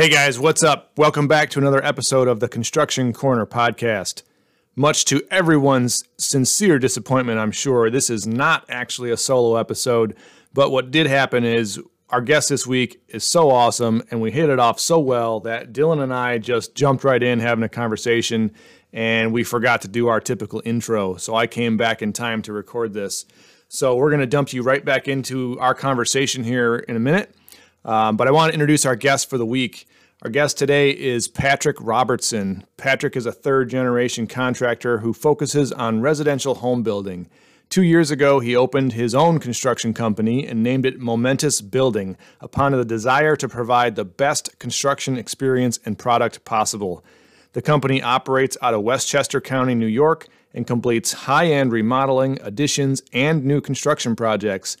Hey 0.00 0.08
guys, 0.08 0.40
what's 0.40 0.62
up? 0.62 0.92
Welcome 0.96 1.28
back 1.28 1.50
to 1.50 1.58
another 1.58 1.84
episode 1.84 2.26
of 2.26 2.40
the 2.40 2.48
Construction 2.48 3.12
Corner 3.12 3.44
podcast. 3.44 4.22
Much 4.74 5.04
to 5.04 5.22
everyone's 5.30 6.04
sincere 6.16 6.78
disappointment, 6.78 7.38
I'm 7.38 7.52
sure, 7.52 7.90
this 7.90 8.08
is 8.08 8.26
not 8.26 8.64
actually 8.70 9.10
a 9.10 9.18
solo 9.18 9.56
episode, 9.56 10.16
but 10.54 10.70
what 10.70 10.90
did 10.90 11.06
happen 11.06 11.44
is 11.44 11.78
our 12.08 12.22
guest 12.22 12.48
this 12.48 12.66
week 12.66 13.02
is 13.08 13.24
so 13.24 13.50
awesome 13.50 14.02
and 14.10 14.22
we 14.22 14.30
hit 14.30 14.48
it 14.48 14.58
off 14.58 14.80
so 14.80 14.98
well 14.98 15.38
that 15.40 15.74
Dillon 15.74 16.00
and 16.00 16.14
I 16.14 16.38
just 16.38 16.74
jumped 16.74 17.04
right 17.04 17.22
in 17.22 17.38
having 17.38 17.62
a 17.62 17.68
conversation 17.68 18.52
and 18.94 19.34
we 19.34 19.44
forgot 19.44 19.82
to 19.82 19.88
do 19.88 20.08
our 20.08 20.18
typical 20.18 20.62
intro. 20.64 21.16
So 21.16 21.34
I 21.34 21.46
came 21.46 21.76
back 21.76 22.00
in 22.00 22.14
time 22.14 22.40
to 22.44 22.54
record 22.54 22.94
this. 22.94 23.26
So 23.68 23.96
we're 23.96 24.08
going 24.08 24.20
to 24.20 24.26
dump 24.26 24.54
you 24.54 24.62
right 24.62 24.82
back 24.82 25.08
into 25.08 25.58
our 25.60 25.74
conversation 25.74 26.42
here 26.42 26.76
in 26.76 26.96
a 26.96 27.00
minute. 27.00 27.34
Um, 27.84 28.16
but 28.16 28.28
I 28.28 28.30
want 28.30 28.50
to 28.50 28.54
introduce 28.54 28.84
our 28.84 28.96
guest 28.96 29.30
for 29.30 29.38
the 29.38 29.46
week. 29.46 29.86
Our 30.22 30.30
guest 30.30 30.58
today 30.58 30.90
is 30.90 31.28
Patrick 31.28 31.76
Robertson. 31.80 32.64
Patrick 32.76 33.16
is 33.16 33.24
a 33.24 33.32
third 33.32 33.70
generation 33.70 34.26
contractor 34.26 34.98
who 34.98 35.14
focuses 35.14 35.72
on 35.72 36.02
residential 36.02 36.56
home 36.56 36.82
building. 36.82 37.28
Two 37.70 37.82
years 37.82 38.10
ago, 38.10 38.40
he 38.40 38.56
opened 38.56 38.92
his 38.92 39.14
own 39.14 39.38
construction 39.38 39.94
company 39.94 40.46
and 40.46 40.62
named 40.62 40.84
it 40.84 40.98
Momentous 40.98 41.60
Building 41.60 42.16
upon 42.40 42.72
the 42.72 42.84
desire 42.84 43.36
to 43.36 43.48
provide 43.48 43.94
the 43.94 44.04
best 44.04 44.58
construction 44.58 45.16
experience 45.16 45.78
and 45.86 45.98
product 45.98 46.44
possible. 46.44 47.04
The 47.52 47.62
company 47.62 48.02
operates 48.02 48.58
out 48.60 48.74
of 48.74 48.82
Westchester 48.82 49.40
County, 49.40 49.74
New 49.74 49.86
York, 49.86 50.26
and 50.52 50.66
completes 50.66 51.12
high 51.12 51.46
end 51.46 51.72
remodeling, 51.72 52.38
additions, 52.42 53.02
and 53.12 53.44
new 53.44 53.60
construction 53.60 54.16
projects. 54.16 54.76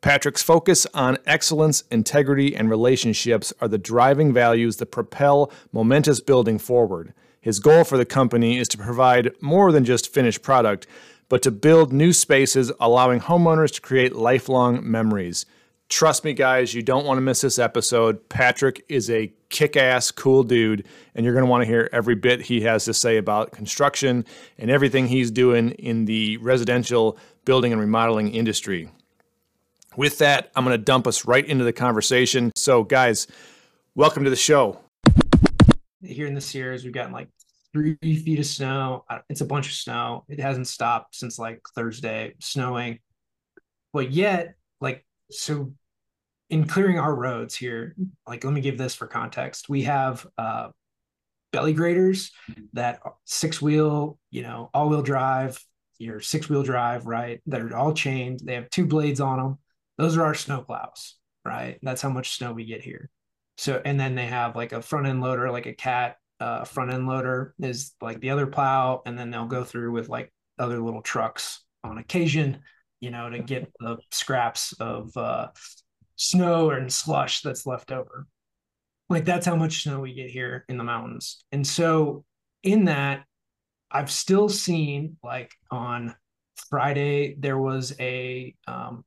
Patrick's 0.00 0.42
focus 0.42 0.86
on 0.94 1.18
excellence, 1.26 1.82
integrity, 1.90 2.54
and 2.54 2.70
relationships 2.70 3.52
are 3.60 3.66
the 3.66 3.78
driving 3.78 4.32
values 4.32 4.76
that 4.76 4.92
propel 4.92 5.50
momentous 5.72 6.20
building 6.20 6.58
forward. 6.58 7.12
His 7.40 7.58
goal 7.58 7.82
for 7.82 7.96
the 7.98 8.04
company 8.04 8.58
is 8.58 8.68
to 8.68 8.78
provide 8.78 9.32
more 9.40 9.72
than 9.72 9.84
just 9.84 10.12
finished 10.12 10.42
product, 10.42 10.86
but 11.28 11.42
to 11.42 11.50
build 11.50 11.92
new 11.92 12.12
spaces, 12.12 12.70
allowing 12.78 13.20
homeowners 13.20 13.74
to 13.74 13.80
create 13.80 14.14
lifelong 14.14 14.88
memories. 14.88 15.46
Trust 15.88 16.24
me, 16.24 16.32
guys, 16.32 16.74
you 16.74 16.82
don't 16.82 17.06
want 17.06 17.18
to 17.18 17.22
miss 17.22 17.40
this 17.40 17.58
episode. 17.58 18.28
Patrick 18.28 18.84
is 18.88 19.10
a 19.10 19.32
kick 19.48 19.76
ass, 19.76 20.10
cool 20.10 20.44
dude, 20.44 20.86
and 21.14 21.24
you're 21.24 21.34
going 21.34 21.44
to 21.44 21.50
want 21.50 21.62
to 21.62 21.66
hear 21.66 21.88
every 21.92 22.14
bit 22.14 22.42
he 22.42 22.60
has 22.60 22.84
to 22.84 22.94
say 22.94 23.16
about 23.16 23.50
construction 23.50 24.24
and 24.58 24.70
everything 24.70 25.08
he's 25.08 25.30
doing 25.30 25.70
in 25.72 26.04
the 26.04 26.36
residential 26.36 27.18
building 27.44 27.72
and 27.72 27.80
remodeling 27.80 28.32
industry. 28.32 28.90
With 29.98 30.18
that, 30.18 30.52
I'm 30.54 30.64
going 30.64 30.78
to 30.78 30.84
dump 30.84 31.08
us 31.08 31.24
right 31.24 31.44
into 31.44 31.64
the 31.64 31.72
conversation. 31.72 32.52
So, 32.54 32.84
guys, 32.84 33.26
welcome 33.96 34.22
to 34.22 34.30
the 34.30 34.36
show. 34.36 34.78
Here 36.00 36.28
in 36.28 36.34
the 36.34 36.40
Sierras, 36.40 36.84
we've 36.84 36.92
gotten 36.92 37.10
like 37.10 37.26
three 37.72 37.96
feet 38.00 38.38
of 38.38 38.46
snow. 38.46 39.04
It's 39.28 39.40
a 39.40 39.44
bunch 39.44 39.66
of 39.66 39.72
snow. 39.72 40.24
It 40.28 40.38
hasn't 40.38 40.68
stopped 40.68 41.16
since 41.16 41.36
like 41.36 41.62
Thursday, 41.74 42.34
snowing. 42.38 43.00
But 43.92 44.12
yet, 44.12 44.54
like, 44.80 45.04
so 45.32 45.72
in 46.48 46.68
clearing 46.68 47.00
our 47.00 47.12
roads 47.12 47.56
here, 47.56 47.96
like, 48.24 48.44
let 48.44 48.54
me 48.54 48.60
give 48.60 48.78
this 48.78 48.94
for 48.94 49.08
context. 49.08 49.68
We 49.68 49.82
have 49.82 50.24
uh, 50.38 50.68
belly 51.50 51.72
graders 51.72 52.30
that 52.72 53.00
six 53.24 53.60
wheel, 53.60 54.16
you 54.30 54.42
know, 54.42 54.70
all 54.72 54.90
wheel 54.90 55.02
drive, 55.02 55.60
your 55.98 56.20
six 56.20 56.48
wheel 56.48 56.62
drive, 56.62 57.06
right? 57.06 57.40
That 57.46 57.62
are 57.62 57.76
all 57.76 57.94
chained. 57.94 58.42
They 58.44 58.54
have 58.54 58.70
two 58.70 58.86
blades 58.86 59.18
on 59.18 59.38
them 59.38 59.58
those 59.98 60.16
are 60.16 60.24
our 60.24 60.34
snow 60.34 60.62
plows, 60.62 61.16
right? 61.44 61.78
That's 61.82 62.00
how 62.00 62.08
much 62.08 62.36
snow 62.36 62.52
we 62.52 62.64
get 62.64 62.82
here. 62.82 63.10
So, 63.58 63.82
and 63.84 63.98
then 63.98 64.14
they 64.14 64.26
have 64.26 64.56
like 64.56 64.72
a 64.72 64.80
front 64.80 65.06
end 65.06 65.20
loader, 65.20 65.50
like 65.50 65.66
a 65.66 65.74
cat 65.74 66.16
uh, 66.40 66.64
front 66.64 66.92
end 66.92 67.08
loader 67.08 67.54
is 67.58 67.92
like 68.00 68.20
the 68.20 68.30
other 68.30 68.46
plow. 68.46 69.02
And 69.04 69.18
then 69.18 69.30
they'll 69.30 69.46
go 69.46 69.64
through 69.64 69.92
with 69.92 70.08
like 70.08 70.32
other 70.58 70.80
little 70.80 71.02
trucks 71.02 71.64
on 71.82 71.98
occasion, 71.98 72.60
you 73.00 73.10
know, 73.10 73.28
to 73.28 73.40
get 73.40 73.70
the 73.80 73.98
scraps 74.12 74.72
of 74.74 75.14
uh, 75.16 75.48
snow 76.16 76.70
and 76.70 76.92
slush 76.92 77.42
that's 77.42 77.66
left 77.66 77.90
over. 77.90 78.26
Like 79.08 79.24
that's 79.24 79.46
how 79.46 79.56
much 79.56 79.82
snow 79.82 80.00
we 80.00 80.14
get 80.14 80.30
here 80.30 80.64
in 80.68 80.76
the 80.76 80.84
mountains. 80.84 81.44
And 81.50 81.66
so, 81.66 82.24
in 82.62 82.84
that, 82.86 83.24
I've 83.90 84.10
still 84.10 84.48
seen 84.48 85.16
like 85.22 85.52
on 85.70 86.14
Friday, 86.68 87.36
there 87.38 87.58
was 87.58 87.94
a 87.98 88.54
um, 88.66 89.04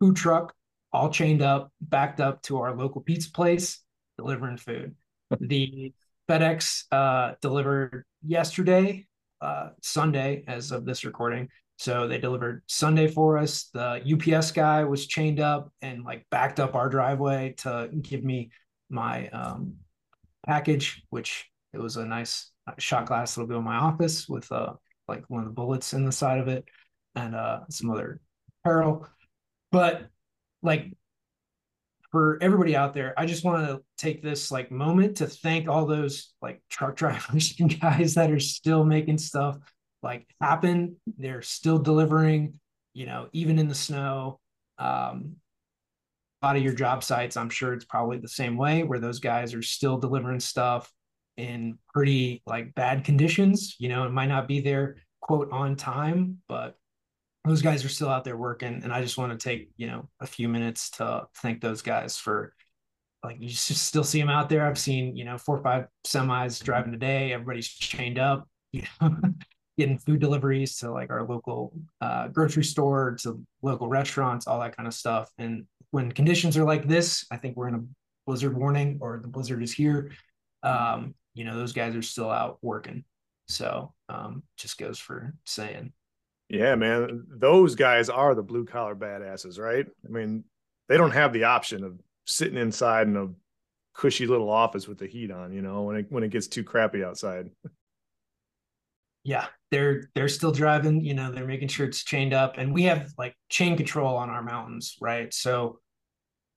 food 0.00 0.16
truck, 0.16 0.54
all 0.92 1.10
chained 1.10 1.42
up, 1.42 1.70
backed 1.80 2.20
up 2.20 2.42
to 2.42 2.58
our 2.58 2.74
local 2.74 3.00
pizza 3.00 3.30
place, 3.30 3.80
delivering 4.18 4.56
food. 4.56 4.94
the 5.40 5.92
FedEx 6.28 6.84
uh, 6.90 7.34
delivered 7.40 8.04
yesterday, 8.22 9.06
uh, 9.40 9.70
Sunday, 9.82 10.44
as 10.46 10.72
of 10.72 10.84
this 10.84 11.04
recording. 11.04 11.48
So 11.76 12.06
they 12.06 12.18
delivered 12.18 12.62
Sunday 12.66 13.08
for 13.08 13.38
us. 13.38 13.70
The 13.72 14.02
UPS 14.04 14.52
guy 14.52 14.84
was 14.84 15.06
chained 15.06 15.40
up 15.40 15.72
and 15.80 16.04
like 16.04 16.26
backed 16.30 16.60
up 16.60 16.74
our 16.74 16.88
driveway 16.88 17.54
to 17.58 17.88
give 18.02 18.22
me 18.22 18.50
my 18.90 19.28
um, 19.28 19.76
package, 20.46 21.02
which 21.10 21.50
it 21.72 21.78
was 21.78 21.96
a 21.96 22.04
nice 22.04 22.50
shot 22.78 23.06
glass 23.06 23.34
that'll 23.34 23.48
go 23.48 23.58
in 23.58 23.64
my 23.64 23.76
office 23.76 24.28
with 24.28 24.50
uh, 24.52 24.74
like 25.08 25.24
one 25.28 25.40
of 25.40 25.46
the 25.46 25.54
bullets 25.54 25.94
in 25.94 26.04
the 26.04 26.12
side 26.12 26.38
of 26.38 26.48
it 26.48 26.64
and 27.14 27.34
uh, 27.34 27.60
some 27.70 27.90
other 27.90 28.20
apparel. 28.62 29.08
But 29.72 30.06
like 30.62 30.92
for 32.10 32.38
everybody 32.42 32.74
out 32.74 32.92
there, 32.94 33.14
I 33.16 33.26
just 33.26 33.44
want 33.44 33.66
to 33.66 33.80
take 33.96 34.22
this 34.22 34.50
like 34.50 34.70
moment 34.70 35.18
to 35.18 35.26
thank 35.26 35.68
all 35.68 35.86
those 35.86 36.32
like 36.42 36.62
truck 36.68 36.96
drivers 36.96 37.54
and 37.58 37.80
guys 37.80 38.14
that 38.14 38.30
are 38.30 38.40
still 38.40 38.84
making 38.84 39.18
stuff 39.18 39.58
like 40.02 40.26
happen. 40.40 40.96
They're 41.18 41.42
still 41.42 41.78
delivering, 41.78 42.54
you 42.94 43.06
know, 43.06 43.28
even 43.32 43.58
in 43.58 43.68
the 43.68 43.74
snow. 43.74 44.40
Um, 44.78 45.36
a 46.42 46.46
lot 46.46 46.56
of 46.56 46.62
your 46.62 46.72
job 46.72 47.04
sites, 47.04 47.36
I'm 47.36 47.50
sure 47.50 47.74
it's 47.74 47.84
probably 47.84 48.16
the 48.16 48.28
same 48.28 48.56
way 48.56 48.82
where 48.82 48.98
those 48.98 49.20
guys 49.20 49.52
are 49.52 49.62
still 49.62 49.98
delivering 49.98 50.40
stuff 50.40 50.90
in 51.36 51.78
pretty 51.92 52.42
like 52.46 52.74
bad 52.74 53.04
conditions. 53.04 53.76
You 53.78 53.90
know, 53.90 54.04
it 54.04 54.12
might 54.12 54.28
not 54.28 54.48
be 54.48 54.60
there 54.60 54.96
quote 55.20 55.52
on 55.52 55.76
time, 55.76 56.38
but 56.48 56.76
those 57.44 57.62
guys 57.62 57.84
are 57.84 57.88
still 57.88 58.08
out 58.08 58.24
there 58.24 58.36
working 58.36 58.80
and 58.84 58.92
i 58.92 59.00
just 59.00 59.16
want 59.16 59.32
to 59.32 59.42
take 59.42 59.70
you 59.76 59.86
know 59.86 60.08
a 60.20 60.26
few 60.26 60.48
minutes 60.48 60.90
to 60.90 61.26
thank 61.36 61.60
those 61.60 61.82
guys 61.82 62.16
for 62.16 62.52
like 63.22 63.36
you 63.40 63.48
just 63.48 63.86
still 63.86 64.04
see 64.04 64.18
them 64.18 64.30
out 64.30 64.48
there. 64.48 64.66
I've 64.66 64.78
seen 64.78 65.16
you 65.16 65.24
know 65.24 65.38
four 65.38 65.58
or 65.58 65.62
five 65.62 65.86
semis 66.06 66.62
driving 66.62 66.92
today. 66.92 67.32
Everybody's 67.32 67.68
chained 67.68 68.18
up 68.18 68.48
you 68.72 68.82
know 69.00 69.16
getting 69.78 69.98
food 69.98 70.20
deliveries 70.20 70.76
to 70.76 70.90
like 70.90 71.10
our 71.10 71.26
local 71.26 71.72
uh, 72.00 72.28
grocery 72.28 72.64
store 72.64 73.16
to 73.22 73.40
local 73.62 73.88
restaurants 73.88 74.46
all 74.46 74.60
that 74.60 74.76
kind 74.76 74.86
of 74.86 74.94
stuff. 74.94 75.30
And 75.38 75.66
when 75.90 76.12
conditions 76.12 76.56
are 76.56 76.64
like 76.64 76.86
this 76.86 77.26
i 77.32 77.36
think 77.36 77.56
we're 77.56 77.66
in 77.66 77.74
a 77.74 77.82
blizzard 78.26 78.56
warning 78.56 78.98
or 79.00 79.18
the 79.20 79.28
blizzard 79.28 79.62
is 79.62 79.72
here. 79.72 80.12
Um, 80.62 81.14
you 81.34 81.44
know 81.44 81.56
those 81.56 81.72
guys 81.72 81.94
are 81.94 82.02
still 82.02 82.30
out 82.30 82.58
working. 82.62 83.04
So 83.48 83.92
um, 84.08 84.42
just 84.56 84.78
goes 84.78 84.98
for 84.98 85.34
saying 85.44 85.92
yeah, 86.50 86.74
man, 86.74 87.26
those 87.30 87.76
guys 87.76 88.08
are 88.08 88.34
the 88.34 88.42
blue 88.42 88.64
collar 88.64 88.96
badasses, 88.96 89.56
right? 89.58 89.86
I 90.04 90.08
mean, 90.08 90.42
they 90.88 90.96
don't 90.96 91.12
have 91.12 91.32
the 91.32 91.44
option 91.44 91.84
of 91.84 92.00
sitting 92.26 92.58
inside 92.58 93.06
in 93.06 93.16
a 93.16 93.28
cushy 93.94 94.26
little 94.26 94.50
office 94.50 94.88
with 94.88 94.98
the 94.98 95.06
heat 95.06 95.30
on, 95.30 95.52
you 95.52 95.62
know, 95.62 95.82
when 95.82 95.96
it 95.96 96.06
when 96.10 96.24
it 96.24 96.30
gets 96.30 96.48
too 96.48 96.64
crappy 96.64 97.04
outside. 97.04 97.50
Yeah, 99.22 99.46
they're 99.70 100.10
they're 100.16 100.28
still 100.28 100.50
driving, 100.50 101.04
you 101.04 101.14
know, 101.14 101.30
they're 101.30 101.46
making 101.46 101.68
sure 101.68 101.86
it's 101.86 102.02
chained 102.02 102.34
up 102.34 102.58
and 102.58 102.74
we 102.74 102.82
have 102.84 103.12
like 103.16 103.36
chain 103.48 103.76
control 103.76 104.16
on 104.16 104.28
our 104.28 104.42
mountains, 104.42 104.96
right? 105.00 105.32
So 105.32 105.78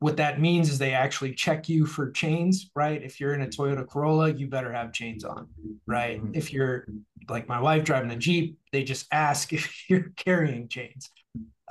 what 0.04 0.18
that 0.18 0.42
means 0.42 0.70
is 0.70 0.78
they 0.78 0.92
actually 0.92 1.34
check 1.34 1.70
you 1.70 1.86
for 1.86 2.12
chains, 2.12 2.70
right? 2.76 3.02
If 3.02 3.22
you're 3.22 3.34
in 3.36 3.42
a 3.42 3.48
Toyota 3.48 3.88
Corolla, 3.88 4.34
you 4.34 4.48
better 4.48 4.70
have 4.74 4.92
chains 4.92 5.24
on, 5.24 5.48
right? 5.88 6.22
Mm-hmm. 6.22 6.36
If 6.36 6.52
you're 6.52 6.86
like 7.30 7.48
my 7.48 7.62
wife 7.62 7.86
driving 7.86 8.12
a 8.12 8.18
Jeep, 8.18 8.58
they 8.74 8.84
just 8.84 9.08
ask 9.14 9.54
if 9.54 9.90
you're 9.90 10.12
carrying 10.18 10.68
chains. 10.68 11.10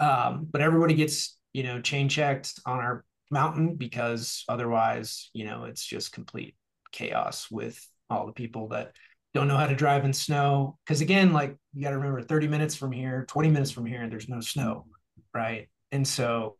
Um, 0.00 0.46
but 0.50 0.62
everybody 0.62 0.94
gets, 0.94 1.36
you 1.52 1.62
know, 1.62 1.82
chain 1.82 2.08
checked 2.08 2.58
on 2.64 2.78
our 2.78 3.04
mountain 3.30 3.74
because 3.74 4.44
otherwise, 4.48 5.28
you 5.34 5.44
know, 5.44 5.64
it's 5.64 5.84
just 5.84 6.12
complete 6.12 6.54
chaos 6.90 7.50
with 7.50 7.86
all 8.08 8.24
the 8.24 8.32
people 8.32 8.68
that 8.68 8.92
don't 9.34 9.46
know 9.46 9.58
how 9.58 9.66
to 9.66 9.76
drive 9.76 10.06
in 10.06 10.14
snow. 10.14 10.78
Cause 10.86 11.02
again, 11.02 11.34
like 11.34 11.54
you 11.74 11.82
got 11.82 11.90
to 11.90 11.98
remember 11.98 12.22
30 12.22 12.48
minutes 12.48 12.76
from 12.76 12.92
here, 12.92 13.26
20 13.28 13.50
minutes 13.50 13.70
from 13.70 13.84
here, 13.84 14.08
there's 14.08 14.30
no 14.30 14.40
snow, 14.40 14.86
right? 15.34 15.68
And 15.90 16.08
so 16.08 16.56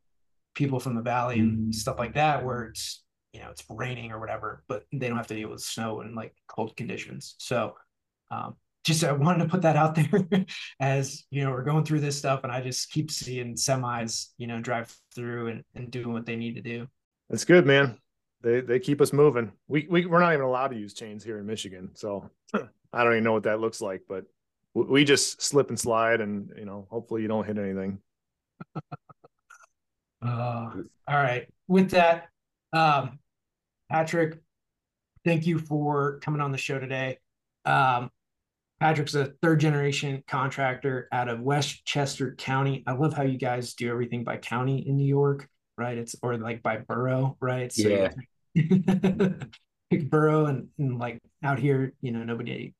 people 0.54 0.80
from 0.80 0.94
the 0.94 1.02
valley 1.02 1.38
and 1.38 1.52
mm-hmm. 1.52 1.72
stuff 1.72 1.98
like 1.98 2.14
that 2.14 2.44
where 2.44 2.64
it's 2.64 3.02
you 3.32 3.40
know 3.40 3.50
it's 3.50 3.64
raining 3.70 4.12
or 4.12 4.20
whatever 4.20 4.62
but 4.68 4.84
they 4.92 5.08
don't 5.08 5.16
have 5.16 5.26
to 5.26 5.34
deal 5.34 5.50
with 5.50 5.60
snow 5.60 6.00
and 6.00 6.14
like 6.14 6.34
cold 6.48 6.76
conditions 6.76 7.34
so 7.38 7.74
um, 8.30 8.54
just 8.84 9.04
i 9.04 9.12
wanted 9.12 9.44
to 9.44 9.50
put 9.50 9.62
that 9.62 9.76
out 9.76 9.94
there 10.30 10.46
as 10.80 11.24
you 11.30 11.42
know 11.42 11.50
we're 11.50 11.62
going 11.62 11.84
through 11.84 12.00
this 12.00 12.16
stuff 12.16 12.40
and 12.42 12.52
i 12.52 12.60
just 12.60 12.90
keep 12.90 13.10
seeing 13.10 13.54
semis 13.54 14.28
you 14.36 14.46
know 14.46 14.60
drive 14.60 14.94
through 15.14 15.48
and, 15.48 15.64
and 15.74 15.90
doing 15.90 16.12
what 16.12 16.26
they 16.26 16.36
need 16.36 16.54
to 16.54 16.62
do 16.62 16.86
that's 17.30 17.44
good 17.44 17.66
man 17.66 17.98
they 18.42 18.60
they 18.60 18.78
keep 18.78 19.00
us 19.00 19.12
moving. 19.12 19.52
We 19.68 19.86
we 19.88 20.06
we're 20.06 20.20
not 20.20 20.32
even 20.32 20.44
allowed 20.44 20.68
to 20.68 20.78
use 20.78 20.94
chains 20.94 21.24
here 21.24 21.38
in 21.38 21.46
Michigan, 21.46 21.90
so 21.94 22.28
I 22.92 23.04
don't 23.04 23.12
even 23.12 23.24
know 23.24 23.32
what 23.32 23.44
that 23.44 23.60
looks 23.60 23.80
like. 23.80 24.02
But 24.08 24.24
we 24.74 25.04
just 25.04 25.40
slip 25.40 25.68
and 25.68 25.78
slide, 25.78 26.20
and 26.20 26.50
you 26.56 26.64
know, 26.64 26.86
hopefully 26.90 27.22
you 27.22 27.28
don't 27.28 27.46
hit 27.46 27.58
anything. 27.58 27.98
uh, 30.22 30.70
all 31.08 31.16
right. 31.16 31.46
With 31.68 31.90
that, 31.90 32.28
um, 32.72 33.18
Patrick, 33.90 34.38
thank 35.24 35.46
you 35.46 35.58
for 35.58 36.18
coming 36.20 36.40
on 36.40 36.52
the 36.52 36.58
show 36.58 36.78
today. 36.78 37.18
Um, 37.64 38.10
Patrick's 38.80 39.14
a 39.14 39.26
third 39.42 39.60
generation 39.60 40.24
contractor 40.26 41.08
out 41.12 41.28
of 41.28 41.40
Westchester 41.40 42.34
County. 42.36 42.82
I 42.86 42.92
love 42.92 43.14
how 43.14 43.22
you 43.22 43.38
guys 43.38 43.74
do 43.74 43.88
everything 43.88 44.24
by 44.24 44.38
county 44.38 44.88
in 44.88 44.96
New 44.96 45.06
York, 45.06 45.48
right? 45.78 45.96
It's 45.96 46.16
or 46.22 46.36
like 46.36 46.62
by 46.62 46.78
borough, 46.78 47.36
right? 47.40 47.72
So 47.72 47.88
yeah. 47.88 48.08
pick 49.90 50.10
borough 50.10 50.46
and, 50.46 50.68
and 50.78 50.98
like 50.98 51.20
out 51.44 51.58
here, 51.58 51.92
you 52.00 52.10
know, 52.10 52.24
nobody 52.24 52.74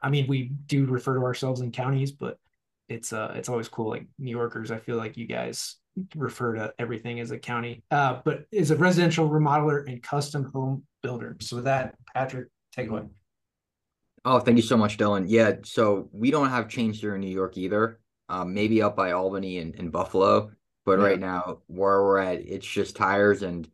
I 0.00 0.08
mean, 0.08 0.26
we 0.26 0.52
do 0.66 0.86
refer 0.86 1.16
to 1.16 1.24
ourselves 1.24 1.60
in 1.60 1.72
counties, 1.72 2.12
but 2.12 2.38
it's 2.88 3.12
uh 3.12 3.32
it's 3.36 3.48
always 3.48 3.68
cool. 3.68 3.90
Like 3.90 4.06
New 4.18 4.30
Yorkers, 4.30 4.70
I 4.70 4.78
feel 4.78 4.96
like 4.96 5.16
you 5.16 5.26
guys 5.26 5.76
refer 6.14 6.54
to 6.54 6.74
everything 6.78 7.20
as 7.20 7.30
a 7.30 7.38
county. 7.38 7.82
Uh, 7.90 8.20
but 8.24 8.46
is 8.52 8.70
a 8.70 8.76
residential 8.76 9.28
remodeler 9.28 9.86
and 9.86 10.02
custom 10.02 10.50
home 10.52 10.84
builder. 11.02 11.36
So 11.40 11.56
with 11.56 11.64
that, 11.66 11.94
Patrick, 12.14 12.48
take 12.72 12.88
away. 12.88 13.02
Oh, 14.24 14.40
thank 14.40 14.56
you 14.56 14.62
so 14.62 14.76
much, 14.76 14.96
Dillon. 14.96 15.26
Yeah, 15.28 15.52
so 15.64 16.08
we 16.12 16.30
don't 16.30 16.50
have 16.50 16.68
chains 16.68 17.00
here 17.00 17.14
in 17.14 17.20
New 17.20 17.30
York 17.30 17.56
either. 17.56 18.00
Um, 18.28 18.54
maybe 18.54 18.82
up 18.82 18.96
by 18.96 19.12
Albany 19.12 19.58
and, 19.58 19.74
and 19.76 19.92
Buffalo, 19.92 20.50
but 20.84 20.98
yeah. 20.98 21.04
right 21.04 21.20
now 21.20 21.60
where 21.68 22.02
we're 22.02 22.18
at, 22.18 22.40
it's 22.40 22.66
just 22.66 22.96
tires. 22.96 23.42
And 23.42 23.68